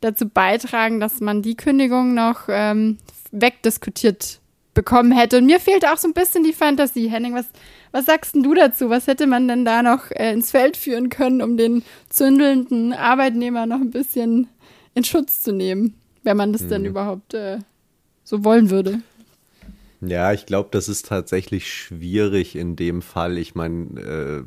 dazu 0.00 0.28
beitragen, 0.28 1.00
dass 1.00 1.20
man 1.20 1.42
die 1.42 1.56
Kündigung 1.56 2.14
noch 2.14 2.42
ähm, 2.48 2.98
wegdiskutiert 3.32 4.40
bekommen 4.74 5.10
hätte. 5.10 5.38
Und 5.38 5.46
mir 5.46 5.58
fehlt 5.58 5.84
auch 5.84 5.96
so 5.96 6.06
ein 6.06 6.14
bisschen 6.14 6.44
die 6.44 6.52
Fantasie. 6.52 7.08
Henning, 7.08 7.34
was, 7.34 7.46
was 7.90 8.06
sagst 8.06 8.36
denn 8.36 8.44
du 8.44 8.54
dazu? 8.54 8.88
Was 8.88 9.08
hätte 9.08 9.26
man 9.26 9.48
denn 9.48 9.64
da 9.64 9.82
noch 9.82 10.12
äh, 10.12 10.32
ins 10.32 10.52
Feld 10.52 10.76
führen 10.76 11.08
können, 11.08 11.42
um 11.42 11.56
den 11.56 11.82
zündelnden 12.10 12.92
Arbeitnehmer 12.92 13.66
noch 13.66 13.80
ein 13.80 13.90
bisschen 13.90 14.46
in 14.94 15.02
Schutz 15.02 15.42
zu 15.42 15.50
nehmen, 15.50 15.94
wenn 16.22 16.36
man 16.36 16.52
das 16.52 16.62
hm. 16.62 16.68
dann 16.68 16.84
überhaupt 16.84 17.34
äh, 17.34 17.58
so 18.22 18.44
wollen 18.44 18.70
würde? 18.70 19.00
Ja, 20.00 20.32
ich 20.32 20.46
glaube, 20.46 20.68
das 20.70 20.88
ist 20.88 21.06
tatsächlich 21.06 21.72
schwierig 21.72 22.54
in 22.54 22.76
dem 22.76 23.02
Fall. 23.02 23.36
Ich 23.36 23.54
meine, 23.54 24.00
äh, 24.00 24.42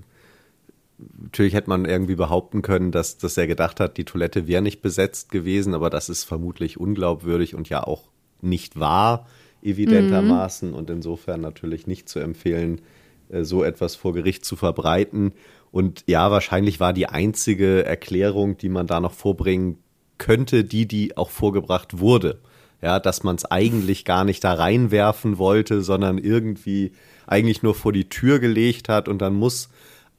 natürlich 1.21 1.53
hätte 1.53 1.69
man 1.69 1.85
irgendwie 1.85 2.15
behaupten 2.15 2.61
können, 2.61 2.91
dass, 2.91 3.17
dass 3.17 3.37
er 3.37 3.47
gedacht 3.47 3.79
hat, 3.79 3.97
die 3.97 4.05
Toilette 4.05 4.47
wäre 4.47 4.61
nicht 4.61 4.81
besetzt 4.81 5.29
gewesen, 5.29 5.73
aber 5.73 5.89
das 5.89 6.07
ist 6.09 6.23
vermutlich 6.23 6.79
unglaubwürdig 6.79 7.53
und 7.55 7.67
ja 7.69 7.83
auch 7.83 8.03
nicht 8.41 8.79
wahr, 8.79 9.27
evidentermaßen. 9.61 10.69
Mhm. 10.69 10.75
Und 10.75 10.89
insofern 10.89 11.41
natürlich 11.41 11.85
nicht 11.85 12.07
zu 12.07 12.19
empfehlen, 12.19 12.81
äh, 13.29 13.43
so 13.43 13.63
etwas 13.63 13.95
vor 13.95 14.13
Gericht 14.13 14.45
zu 14.45 14.55
verbreiten. 14.55 15.33
Und 15.69 16.05
ja, 16.07 16.31
wahrscheinlich 16.31 16.79
war 16.79 16.93
die 16.93 17.07
einzige 17.07 17.83
Erklärung, 17.83 18.57
die 18.57 18.69
man 18.69 18.87
da 18.87 19.01
noch 19.01 19.13
vorbringen 19.13 19.79
könnte, 20.17 20.63
die, 20.63 20.87
die 20.87 21.17
auch 21.17 21.29
vorgebracht 21.29 21.99
wurde 21.99 22.39
ja, 22.81 22.99
dass 22.99 23.23
man 23.23 23.35
es 23.35 23.45
eigentlich 23.45 24.05
gar 24.05 24.23
nicht 24.23 24.43
da 24.43 24.53
reinwerfen 24.53 25.37
wollte, 25.37 25.81
sondern 25.81 26.17
irgendwie 26.17 26.91
eigentlich 27.27 27.63
nur 27.63 27.75
vor 27.75 27.93
die 27.93 28.09
Tür 28.09 28.39
gelegt 28.39 28.89
hat 28.89 29.07
und 29.07 29.19
dann 29.19 29.33
muss 29.33 29.69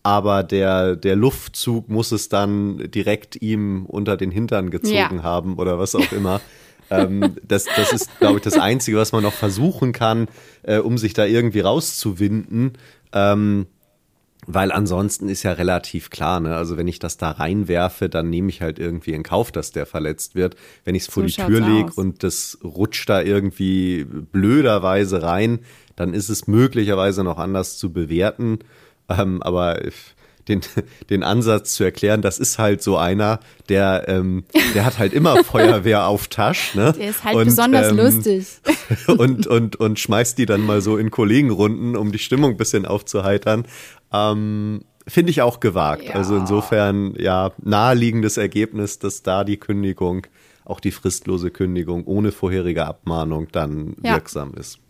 aber 0.03 0.43
der, 0.43 0.97
der 0.97 1.15
Luftzug 1.15 1.89
muss 1.89 2.11
es 2.13 2.29
dann 2.29 2.91
direkt 2.91 3.41
ihm 3.41 3.87
unter 3.87 4.17
den 4.17 4.31
Hintern 4.31 4.71
gezogen 4.71 5.17
ja. 5.17 5.23
haben 5.23 5.59
oder 5.59 5.79
was 5.79 5.95
auch 5.95 6.11
immer. 6.13 6.41
ähm, 6.91 7.37
das, 7.47 7.67
das 7.77 7.93
ist, 7.93 8.19
glaube 8.19 8.39
ich, 8.39 8.43
das 8.43 8.59
Einzige, 8.59 8.97
was 8.97 9.13
man 9.13 9.23
noch 9.23 9.33
versuchen 9.33 9.93
kann, 9.93 10.29
äh, 10.63 10.79
um 10.79 10.99
sich 10.99 11.15
da 11.15 11.25
irgendwie 11.25 11.61
rauszuwinden. 11.61 12.73
Ähm, 13.13 13.67
weil 14.47 14.72
ansonsten 14.72 15.28
ist 15.28 15.45
ja 15.45 15.53
relativ 15.53 16.11
klar, 16.11 16.40
ne? 16.40 16.57
Also 16.57 16.76
wenn 16.76 16.88
ich 16.88 16.99
das 16.99 17.16
da 17.16 17.30
reinwerfe, 17.30 18.09
dann 18.09 18.28
nehme 18.28 18.49
ich 18.49 18.61
halt 18.61 18.78
irgendwie 18.78 19.12
in 19.12 19.22
Kauf, 19.22 19.53
dass 19.53 19.70
der 19.70 19.86
verletzt 19.86 20.34
wird. 20.34 20.57
Wenn 20.84 20.97
ich 20.97 21.03
es 21.03 21.09
vor 21.09 21.22
so 21.22 21.26
die 21.28 21.47
Tür 21.47 21.61
lege 21.61 21.93
und 21.95 22.24
das 22.24 22.59
rutscht 22.64 23.09
da 23.09 23.22
irgendwie 23.22 24.05
blöderweise 24.05 25.22
rein, 25.22 25.61
dann 25.95 26.12
ist 26.12 26.28
es 26.28 26.49
möglicherweise 26.49 27.22
noch 27.22 27.38
anders 27.38 27.78
zu 27.78 27.93
bewerten. 27.93 28.59
Ähm, 29.09 29.43
aber 29.43 29.84
den, 30.49 30.61
den 31.11 31.22
Ansatz 31.22 31.74
zu 31.74 31.84
erklären, 31.84 32.22
das 32.22 32.38
ist 32.38 32.59
halt 32.59 32.82
so 32.82 32.97
einer, 32.97 33.40
der, 33.68 34.05
ähm, 34.09 34.45
der 34.74 34.84
hat 34.84 34.99
halt 34.99 35.12
immer 35.12 35.43
Feuerwehr 35.45 36.07
auf 36.07 36.28
Tasch. 36.28 36.74
Ne? 36.74 36.93
Der 36.97 37.11
ist 37.11 37.24
halt 37.24 37.36
und, 37.36 37.45
besonders 37.45 37.90
ähm, 37.90 37.97
lustig. 37.97 38.47
Und, 39.07 39.47
und, 39.47 39.76
und 39.76 39.99
schmeißt 39.99 40.36
die 40.38 40.47
dann 40.47 40.61
mal 40.61 40.80
so 40.80 40.97
in 40.97 41.11
Kollegenrunden, 41.11 41.97
um 41.97 42.12
die 42.12 42.18
Stimmung 42.18 42.53
ein 42.53 42.57
bisschen 42.57 42.84
aufzuheitern. 42.84 43.66
Ähm, 44.12 44.82
Finde 45.07 45.30
ich 45.30 45.43
auch 45.43 45.61
gewagt. 45.61 46.05
Ja. 46.05 46.14
Also 46.14 46.36
insofern, 46.36 47.14
ja, 47.16 47.53
naheliegendes 47.62 48.36
Ergebnis, 48.36 48.99
dass 48.99 49.22
da 49.22 49.45
die 49.45 49.57
Kündigung, 49.57 50.26
auch 50.64 50.78
die 50.78 50.90
fristlose 50.90 51.51
Kündigung 51.51 52.05
ohne 52.05 52.32
vorherige 52.32 52.86
Abmahnung 52.86 53.49
dann 53.51 53.97
ja. 54.03 54.14
wirksam 54.14 54.55
ist 54.55 54.82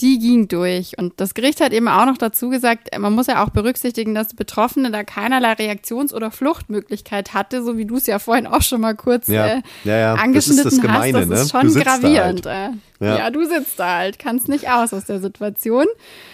die 0.00 0.18
ging 0.18 0.48
durch. 0.48 0.96
Und 0.96 1.20
das 1.20 1.34
Gericht 1.34 1.60
hat 1.60 1.72
eben 1.72 1.88
auch 1.88 2.06
noch 2.06 2.18
dazu 2.18 2.50
gesagt, 2.50 2.96
man 2.98 3.12
muss 3.14 3.26
ja 3.26 3.44
auch 3.44 3.50
berücksichtigen, 3.50 4.14
dass 4.14 4.28
die 4.28 4.36
Betroffene 4.36 4.90
da 4.90 5.02
keinerlei 5.02 5.52
Reaktions- 5.54 6.14
oder 6.14 6.30
Fluchtmöglichkeit 6.30 7.34
hatte, 7.34 7.64
so 7.64 7.76
wie 7.76 7.84
du 7.84 7.96
es 7.96 8.06
ja 8.06 8.18
vorhin 8.18 8.46
auch 8.46 8.62
schon 8.62 8.80
mal 8.80 8.94
kurz 8.94 9.26
ja. 9.26 9.46
Äh, 9.46 9.62
ja, 9.84 9.96
ja. 9.96 10.14
angeschnitten 10.14 10.64
das 10.64 10.74
das 10.74 10.82
Gemeine, 10.82 11.20
hast. 11.20 11.30
Das 11.30 11.42
ist 11.42 11.54
ne? 11.54 11.60
schon 11.60 11.82
gravierend. 11.82 12.46
Halt. 12.46 12.74
Äh. 13.00 13.04
ja. 13.04 13.18
ja. 13.18 13.30
du 13.30 13.44
sitzt 13.44 13.78
da 13.78 13.96
halt, 13.96 14.18
kannst 14.18 14.48
nicht 14.48 14.70
aus 14.70 14.92
aus 14.92 15.06
der 15.06 15.20
Situation. 15.20 15.86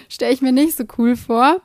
Stelle 0.08 0.32
ich 0.32 0.42
mir 0.42 0.52
nicht 0.52 0.76
so 0.76 0.84
cool 0.98 1.16
vor. 1.16 1.60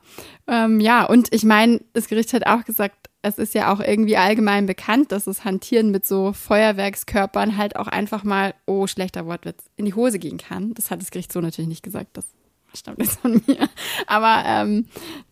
Ähm, 0.48 0.80
ja, 0.80 1.06
und 1.06 1.28
ich 1.32 1.44
meine, 1.44 1.82
das 1.94 2.08
Gericht 2.08 2.34
hat 2.34 2.48
auch 2.48 2.64
gesagt, 2.64 2.96
es 3.22 3.38
ist 3.38 3.54
ja 3.54 3.74
auch 3.74 3.80
irgendwie 3.80 4.18
allgemein 4.18 4.66
bekannt, 4.66 5.12
dass 5.12 5.26
das 5.26 5.44
Hantieren 5.44 5.92
mit 5.92 6.06
so 6.06 6.32
Feuerwerkskörpern 6.32 7.58
halt 7.58 7.76
auch 7.76 7.88
einfach 7.88 8.24
mal, 8.24 8.54
oh, 8.66 8.88
schlechter 8.88 9.26
Wortwitz, 9.26 9.66
in 9.76 9.86
die 9.86 9.94
Hose 9.94 10.20
gehen 10.20 10.38
kann. 10.38 10.74
Das 10.74 10.90
hat 10.90 11.02
das 11.02 11.12
Gericht 11.12 11.34
so 11.34 11.42
natürlich 11.42 11.68
nicht 11.68 11.84
gesagt, 11.84 12.16
das 12.16 12.26
stammt 12.74 13.00
jetzt 13.00 13.20
von 13.20 13.42
mir. 13.46 13.68
Aber 14.08 14.44
ähm, 14.46 14.86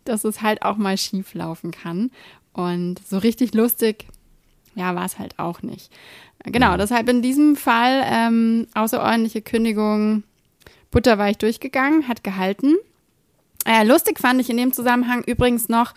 dass 0.04 0.26
es 0.26 0.42
halt 0.42 0.64
auch 0.64 0.78
mal 0.78 0.98
schief 0.98 1.34
laufen 1.34 1.72
kann. 1.72 2.12
Und 2.52 3.00
so 3.08 3.20
richtig 3.20 3.54
lustig, 3.54 4.08
ja, 4.76 4.94
war 4.96 5.06
es 5.06 5.18
halt 5.18 5.40
auch 5.40 5.62
nicht. 5.62 5.92
Genau, 6.44 6.74
mhm. 6.74 6.78
deshalb 6.80 7.08
in 7.08 7.22
diesem 7.22 7.56
Fall 7.56 8.04
ähm, 8.06 8.68
außerordentliche 8.74 9.42
Kündigung 9.42 10.24
butterweich 10.92 11.38
durchgegangen, 11.38 12.08
hat 12.08 12.24
gehalten. 12.24 12.76
Äh, 13.66 13.84
lustig 13.84 14.20
fand 14.20 14.40
ich 14.40 14.50
in 14.50 14.58
dem 14.58 14.72
Zusammenhang 14.72 15.24
übrigens 15.24 15.68
noch, 15.68 15.94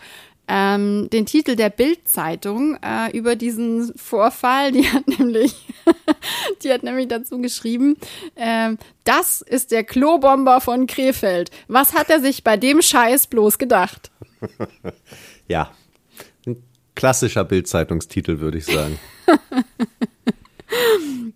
ähm, 0.47 1.09
den 1.11 1.25
Titel 1.25 1.55
der 1.55 1.69
Bild-Zeitung 1.69 2.77
äh, 2.81 3.15
über 3.15 3.35
diesen 3.35 3.93
Vorfall. 3.97 4.71
Die 4.71 4.89
hat 4.89 5.07
nämlich, 5.19 5.67
die 6.63 6.71
hat 6.71 6.83
nämlich 6.83 7.07
dazu 7.07 7.39
geschrieben, 7.39 7.97
äh, 8.35 8.75
das 9.03 9.41
ist 9.41 9.71
der 9.71 9.83
Klobomber 9.83 10.61
von 10.61 10.87
Krefeld. 10.87 11.51
Was 11.67 11.93
hat 11.93 12.09
er 12.09 12.19
sich 12.19 12.43
bei 12.43 12.57
dem 12.57 12.81
Scheiß 12.81 13.27
bloß 13.27 13.57
gedacht? 13.57 14.11
ja, 15.47 15.71
ein 16.45 16.63
klassischer 16.95 17.43
Bild-Zeitungstitel, 17.43 18.39
würde 18.39 18.57
ich 18.57 18.65
sagen. 18.65 18.99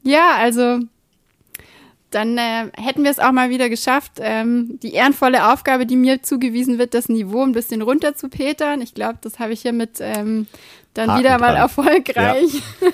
ja, 0.03 0.35
also 0.35 0.79
dann 2.15 2.37
äh, 2.37 2.71
hätten 2.77 3.03
wir 3.03 3.11
es 3.11 3.19
auch 3.19 3.33
mal 3.33 3.49
wieder 3.49 3.67
geschafft, 3.67 4.13
ähm, 4.19 4.79
die 4.81 4.93
ehrenvolle 4.93 5.51
Aufgabe, 5.51 5.85
die 5.85 5.97
mir 5.97 6.23
zugewiesen 6.23 6.77
wird, 6.77 6.93
das 6.93 7.09
Niveau 7.09 7.43
ein 7.43 7.51
bisschen 7.51 7.81
runter 7.81 8.15
zu 8.15 8.29
petern. 8.29 8.79
Ich 8.81 8.93
glaube, 8.93 9.19
das 9.21 9.37
habe 9.39 9.51
ich 9.51 9.61
hiermit 9.61 9.97
ähm, 9.99 10.47
dann 10.93 11.09
Haken 11.09 11.19
wieder 11.19 11.37
mal 11.39 11.55
erfolgreich, 11.55 12.53
ja. 12.53 12.89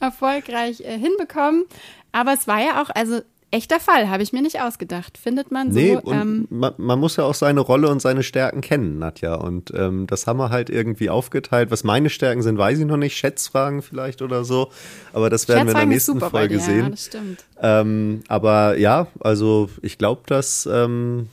erfolgreich 0.00 0.82
äh, 0.82 0.98
hinbekommen. 0.98 1.64
Aber 2.12 2.34
es 2.34 2.46
war 2.46 2.60
ja 2.60 2.82
auch, 2.82 2.90
also 2.90 3.22
echter 3.54 3.78
Fall, 3.78 4.10
habe 4.10 4.22
ich 4.22 4.32
mir 4.32 4.42
nicht 4.42 4.60
ausgedacht. 4.60 5.16
Findet 5.16 5.50
man 5.50 5.72
so. 5.72 5.78
Nee, 5.78 5.98
ähm, 6.06 6.46
man, 6.50 6.74
man, 6.76 6.98
muss 6.98 7.16
ja 7.16 7.24
auch 7.24 7.34
seine 7.34 7.60
Rolle 7.60 7.88
und 7.88 8.02
seine 8.02 8.22
Stärken 8.22 8.60
kennen, 8.60 8.98
Nadja. 8.98 9.34
Und 9.34 9.72
ähm, 9.74 10.06
das 10.06 10.26
haben 10.26 10.38
wir 10.38 10.50
halt 10.50 10.70
irgendwie 10.70 11.08
aufgeteilt. 11.08 11.70
Was 11.70 11.84
meine 11.84 12.10
Stärken 12.10 12.42
sind, 12.42 12.58
weiß 12.58 12.80
ich 12.80 12.84
noch 12.84 12.96
nicht. 12.96 13.16
Schätzfragen 13.16 13.82
vielleicht 13.82 14.22
oder 14.22 14.44
so. 14.44 14.70
Aber 15.12 15.30
das 15.30 15.48
werden 15.48 15.66
wir 15.66 15.72
in 15.72 15.78
der 15.78 15.86
nächsten 15.86 16.20
Folge 16.20 16.58
sehen. 16.58 16.84
Ja, 16.84 16.90
das 16.90 17.06
stimmt. 17.06 17.44
Ähm, 17.62 18.20
aber 18.28 18.76
ja, 18.76 19.06
also 19.20 19.70
ich 19.82 19.98
glaube, 19.98 20.22
das 20.26 20.68
ähm, 20.70 21.28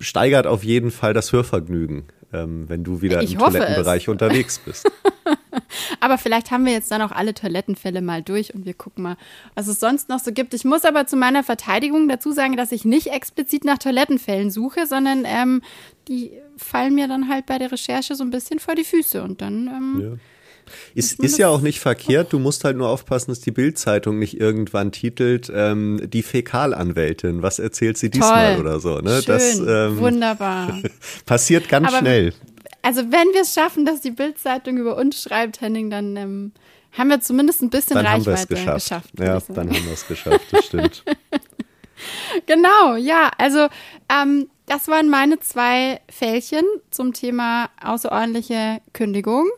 steigert 0.00 0.46
auf 0.46 0.64
jeden 0.64 0.90
Fall 0.90 1.12
das 1.12 1.32
Hörvergnügen, 1.32 2.04
ähm, 2.32 2.64
wenn 2.68 2.84
du 2.84 3.02
wieder 3.02 3.22
ich 3.22 3.34
im 3.34 3.38
Toilettenbereich 3.38 4.04
es. 4.04 4.08
unterwegs 4.08 4.58
bist. 4.58 4.90
aber 6.00 6.18
vielleicht 6.18 6.50
haben 6.50 6.64
wir 6.64 6.72
jetzt 6.72 6.90
dann 6.90 7.02
auch 7.02 7.12
alle 7.12 7.34
Toilettenfälle 7.34 8.02
mal 8.02 8.22
durch 8.22 8.54
und 8.54 8.64
wir 8.64 8.74
gucken 8.74 9.02
mal, 9.02 9.16
was 9.54 9.68
es 9.68 9.80
sonst 9.80 10.08
noch 10.08 10.18
so 10.18 10.32
gibt. 10.32 10.54
Ich 10.54 10.64
muss 10.64 10.84
aber 10.84 11.06
zu 11.06 11.16
meiner 11.16 11.42
Verteidigung 11.44 12.08
dazu 12.08 12.32
sagen, 12.32 12.56
dass 12.56 12.72
ich 12.72 12.84
nicht 12.84 13.08
explizit 13.08 13.64
nach 13.64 13.78
Toilettenfällen 13.78 14.50
suche, 14.50 14.86
sondern 14.86 15.24
ähm, 15.26 15.62
die 16.08 16.32
fallen 16.56 16.94
mir 16.94 17.08
dann 17.08 17.28
halt 17.28 17.46
bei 17.46 17.58
der 17.58 17.72
Recherche 17.72 18.14
so 18.14 18.24
ein 18.24 18.30
bisschen 18.30 18.58
vor 18.58 18.74
die 18.74 18.84
Füße 18.84 19.22
und 19.22 19.40
dann. 19.40 19.66
Ähm, 19.66 20.00
ja. 20.02 20.18
Ist, 20.94 21.18
ist 21.18 21.36
ja 21.36 21.48
auch 21.48 21.62
nicht 21.62 21.80
verkehrt. 21.80 22.32
Du 22.32 22.38
musst 22.38 22.62
halt 22.62 22.76
nur 22.76 22.88
aufpassen, 22.88 23.32
dass 23.32 23.40
die 23.40 23.50
Bildzeitung 23.50 24.20
nicht 24.20 24.40
irgendwann 24.40 24.92
titelt, 24.92 25.50
ähm, 25.52 26.00
die 26.08 26.22
Fäkalanwältin. 26.22 27.42
Was 27.42 27.58
erzählt 27.58 27.98
sie 27.98 28.08
diesmal 28.08 28.54
Toll. 28.54 28.64
oder 28.64 28.78
so? 28.78 28.98
Ne? 28.98 29.20
Schön, 29.20 29.24
das, 29.26 29.58
ähm, 29.58 29.98
wunderbar. 29.98 30.78
passiert 31.26 31.68
ganz 31.68 31.88
Aber 31.88 31.98
schnell 31.98 32.34
also 32.82 33.02
wenn 33.12 33.28
wir 33.32 33.42
es 33.42 33.54
schaffen, 33.54 33.84
dass 33.84 34.00
die 34.00 34.10
Bildzeitung 34.10 34.76
über 34.76 34.96
uns 34.96 35.22
schreibt, 35.22 35.60
Henning, 35.60 35.90
dann 35.90 36.16
ähm, 36.16 36.52
haben 36.92 37.08
wir 37.08 37.20
zumindest 37.20 37.62
ein 37.62 37.70
bisschen 37.70 37.94
dann 37.94 38.06
Reichweite 38.06 38.46
geschafft. 38.54 38.84
geschafft 38.84 39.10
ja, 39.18 39.40
dann 39.54 39.68
haben 39.68 39.84
wir 39.84 39.92
es 39.92 40.06
geschafft, 40.06 40.46
das 40.50 40.66
stimmt. 40.66 41.04
genau, 42.46 42.96
ja, 42.96 43.30
also 43.38 43.68
ähm, 44.08 44.48
das 44.66 44.88
waren 44.88 45.08
meine 45.08 45.38
zwei 45.40 46.00
Fällchen 46.08 46.64
zum 46.90 47.12
Thema 47.12 47.70
außerordentliche 47.82 48.80
Kündigung. 48.92 49.48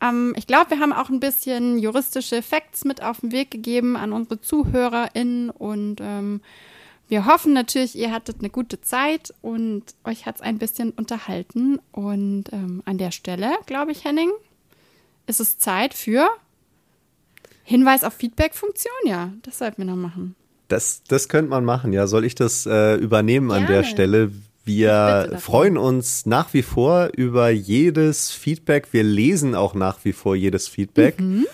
Ähm, 0.00 0.34
ich 0.36 0.46
glaube, 0.46 0.70
wir 0.70 0.80
haben 0.80 0.92
auch 0.92 1.08
ein 1.08 1.20
bisschen 1.20 1.78
juristische 1.78 2.42
Facts 2.42 2.84
mit 2.84 3.02
auf 3.02 3.20
den 3.20 3.32
Weg 3.32 3.50
gegeben 3.50 3.96
an 3.96 4.12
unsere 4.12 4.40
ZuhörerInnen 4.40 5.50
und 5.50 6.00
ähm, 6.00 6.40
wir 7.08 7.26
hoffen 7.26 7.52
natürlich, 7.52 7.96
ihr 7.96 8.10
hattet 8.10 8.40
eine 8.40 8.50
gute 8.50 8.80
Zeit 8.80 9.32
und 9.40 9.84
euch 10.04 10.26
hat 10.26 10.36
es 10.36 10.40
ein 10.40 10.58
bisschen 10.58 10.90
unterhalten. 10.90 11.78
Und 11.92 12.44
ähm, 12.52 12.82
an 12.84 12.98
der 12.98 13.12
Stelle, 13.12 13.52
glaube 13.66 13.92
ich, 13.92 14.04
Henning, 14.04 14.30
ist 15.26 15.40
es 15.40 15.58
Zeit 15.58 15.94
für 15.94 16.28
Hinweis 17.62 18.02
auf 18.04 18.14
Feedback-Funktion. 18.14 18.92
Ja, 19.06 19.32
das 19.42 19.58
sollten 19.58 19.78
wir 19.78 19.84
noch 19.84 19.96
machen. 19.96 20.34
Das, 20.68 21.02
das 21.06 21.28
könnte 21.28 21.50
man 21.50 21.64
machen, 21.64 21.92
ja. 21.92 22.08
Soll 22.08 22.24
ich 22.24 22.34
das 22.34 22.66
äh, 22.66 22.96
übernehmen 22.96 23.48
Gerne. 23.48 23.66
an 23.66 23.72
der 23.72 23.84
Stelle? 23.84 24.32
Wir 24.64 25.36
freuen 25.38 25.78
uns 25.78 26.26
nach 26.26 26.52
wie 26.52 26.62
vor 26.62 27.10
über 27.14 27.50
jedes 27.50 28.32
Feedback. 28.32 28.88
Wir 28.90 29.04
lesen 29.04 29.54
auch 29.54 29.74
nach 29.74 30.04
wie 30.04 30.12
vor 30.12 30.34
jedes 30.34 30.66
Feedback. 30.66 31.20
Mhm. 31.20 31.46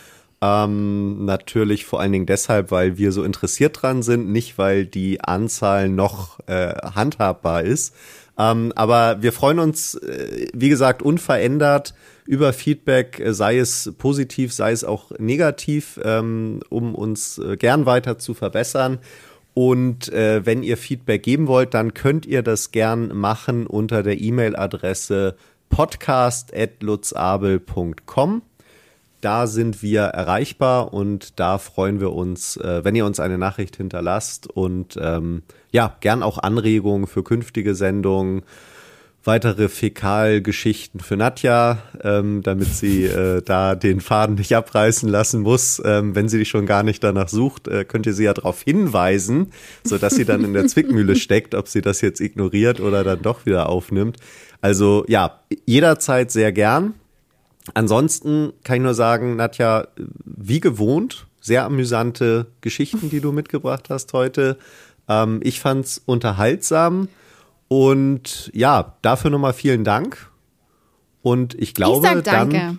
Ähm, 0.44 1.24
natürlich 1.24 1.84
vor 1.84 2.00
allen 2.00 2.10
Dingen 2.10 2.26
deshalb, 2.26 2.72
weil 2.72 2.98
wir 2.98 3.12
so 3.12 3.22
interessiert 3.22 3.80
dran 3.80 4.02
sind, 4.02 4.28
nicht 4.28 4.58
weil 4.58 4.86
die 4.86 5.20
Anzahl 5.20 5.88
noch 5.88 6.40
äh, 6.48 6.74
handhabbar 6.96 7.62
ist. 7.62 7.94
Ähm, 8.36 8.72
aber 8.74 9.22
wir 9.22 9.32
freuen 9.32 9.60
uns, 9.60 9.94
äh, 9.94 10.48
wie 10.52 10.68
gesagt, 10.68 11.00
unverändert 11.00 11.94
über 12.26 12.52
Feedback, 12.52 13.20
äh, 13.20 13.32
sei 13.32 13.58
es 13.58 13.92
positiv, 13.98 14.52
sei 14.52 14.72
es 14.72 14.82
auch 14.82 15.12
negativ, 15.18 16.00
ähm, 16.02 16.58
um 16.70 16.96
uns 16.96 17.38
äh, 17.38 17.56
gern 17.56 17.86
weiter 17.86 18.18
zu 18.18 18.34
verbessern. 18.34 18.98
Und 19.54 20.12
äh, 20.12 20.44
wenn 20.44 20.64
ihr 20.64 20.76
Feedback 20.76 21.22
geben 21.22 21.46
wollt, 21.46 21.72
dann 21.74 21.94
könnt 21.94 22.26
ihr 22.26 22.42
das 22.42 22.72
gern 22.72 23.16
machen 23.16 23.68
unter 23.68 24.02
der 24.02 24.20
E-Mail-Adresse 24.20 25.36
podcast.lutzabel.com. 25.68 28.42
Da 29.22 29.46
sind 29.46 29.82
wir 29.82 30.02
erreichbar 30.02 30.92
und 30.92 31.38
da 31.38 31.58
freuen 31.58 32.00
wir 32.00 32.12
uns, 32.12 32.56
äh, 32.56 32.84
wenn 32.84 32.96
ihr 32.96 33.06
uns 33.06 33.20
eine 33.20 33.38
Nachricht 33.38 33.76
hinterlasst 33.76 34.48
und 34.48 34.98
ähm, 35.00 35.44
ja, 35.70 35.96
gern 36.00 36.24
auch 36.24 36.38
Anregungen 36.38 37.06
für 37.06 37.22
künftige 37.22 37.76
Sendungen, 37.76 38.42
weitere 39.22 39.68
Fäkalgeschichten 39.68 40.98
für 40.98 41.16
Nadja, 41.16 41.78
ähm, 42.02 42.42
damit 42.42 42.74
sie 42.74 43.04
äh, 43.04 43.42
da 43.42 43.76
den 43.76 44.00
Faden 44.00 44.34
nicht 44.34 44.56
abreißen 44.56 45.08
lassen 45.08 45.42
muss. 45.42 45.80
Ähm, 45.84 46.16
wenn 46.16 46.28
sie 46.28 46.38
dich 46.38 46.48
schon 46.48 46.66
gar 46.66 46.82
nicht 46.82 47.04
danach 47.04 47.28
sucht, 47.28 47.68
äh, 47.68 47.84
könnt 47.84 48.06
ihr 48.06 48.14
sie 48.14 48.24
ja 48.24 48.34
darauf 48.34 48.62
hinweisen, 48.62 49.52
so 49.84 49.98
dass 49.98 50.16
sie 50.16 50.24
dann 50.24 50.42
in 50.44 50.52
der 50.52 50.66
Zwickmühle 50.66 51.14
steckt, 51.14 51.54
ob 51.54 51.68
sie 51.68 51.80
das 51.80 52.00
jetzt 52.00 52.20
ignoriert 52.20 52.80
oder 52.80 53.04
dann 53.04 53.22
doch 53.22 53.46
wieder 53.46 53.68
aufnimmt. 53.68 54.16
Also 54.60 55.04
ja, 55.06 55.42
jederzeit 55.64 56.32
sehr 56.32 56.50
gern. 56.50 56.94
Ansonsten 57.74 58.52
kann 58.64 58.76
ich 58.76 58.82
nur 58.82 58.94
sagen, 58.94 59.36
Nadja, 59.36 59.88
wie 60.24 60.60
gewohnt, 60.60 61.26
sehr 61.40 61.64
amüsante 61.64 62.46
Geschichten, 62.60 63.10
die 63.10 63.20
du 63.20 63.32
mitgebracht 63.32 63.88
hast 63.90 64.12
heute. 64.12 64.58
Ähm, 65.08 65.40
ich 65.42 65.60
fand's 65.60 66.02
unterhaltsam 66.04 67.08
und 67.68 68.50
ja, 68.52 68.96
dafür 69.02 69.30
nochmal 69.30 69.52
vielen 69.52 69.84
Dank. 69.84 70.30
Und 71.22 71.54
ich 71.54 71.74
glaube, 71.74 72.06
ich 72.18 72.22
dann. 72.24 72.78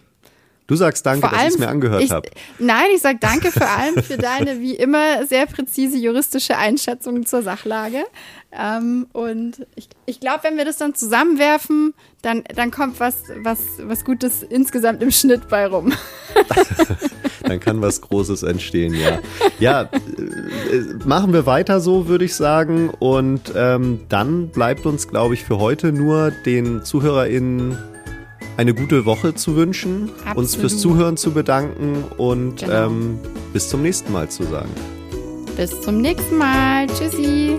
Du 0.65 0.75
sagst 0.75 1.05
danke, 1.05 1.27
Vor 1.27 1.37
dass 1.37 1.47
ich 1.47 1.53
es 1.55 1.59
mir 1.59 1.67
angehört 1.67 2.09
habe. 2.09 2.29
Nein, 2.57 2.85
ich 2.95 3.01
sag 3.01 3.19
danke 3.19 3.51
vor 3.51 3.67
allem 3.67 4.01
für 4.01 4.17
deine 4.17 4.61
wie 4.61 4.75
immer 4.75 5.25
sehr 5.25 5.45
präzise 5.45 5.97
juristische 5.97 6.57
Einschätzung 6.57 7.25
zur 7.25 7.41
Sachlage. 7.41 8.03
Ähm, 8.51 9.07
und 9.11 9.65
ich, 9.75 9.89
ich 10.05 10.19
glaube, 10.21 10.43
wenn 10.43 10.57
wir 10.57 10.63
das 10.63 10.77
dann 10.77 10.95
zusammenwerfen, 10.95 11.93
dann, 12.21 12.43
dann 12.55 12.71
kommt 12.71 12.99
was, 13.01 13.23
was, 13.41 13.59
was 13.79 14.05
Gutes 14.05 14.43
insgesamt 14.43 15.03
im 15.03 15.11
Schnitt 15.11 15.49
bei 15.49 15.67
rum. 15.67 15.91
dann 17.43 17.59
kann 17.59 17.81
was 17.81 17.99
Großes 17.99 18.43
entstehen, 18.43 18.93
ja. 18.93 19.19
Ja, 19.59 19.81
äh, 19.81 19.89
machen 21.05 21.33
wir 21.33 21.45
weiter 21.45 21.81
so, 21.81 22.07
würde 22.07 22.23
ich 22.23 22.35
sagen. 22.35 22.89
Und 22.89 23.51
ähm, 23.53 24.01
dann 24.07 24.47
bleibt 24.49 24.85
uns, 24.85 25.09
glaube 25.09 25.33
ich, 25.33 25.43
für 25.43 25.59
heute 25.59 25.91
nur 25.91 26.31
den 26.31 26.85
ZuhörerInnen 26.85 27.92
eine 28.57 28.73
gute 28.73 29.05
Woche 29.05 29.33
zu 29.35 29.55
wünschen, 29.55 30.11
Absolut. 30.19 30.37
uns 30.37 30.55
fürs 30.55 30.77
Zuhören 30.79 31.17
zu 31.17 31.31
bedanken 31.31 32.03
und 32.17 32.57
genau. 32.57 32.87
ähm, 32.87 33.19
bis 33.51 33.69
zum 33.69 33.81
nächsten 33.81 34.11
Mal 34.11 34.29
zu 34.29 34.43
sagen. 34.43 34.69
Bis 35.55 35.79
zum 35.81 35.99
nächsten 35.99 36.37
Mal. 36.37 36.87
Tschüssi. 36.87 37.57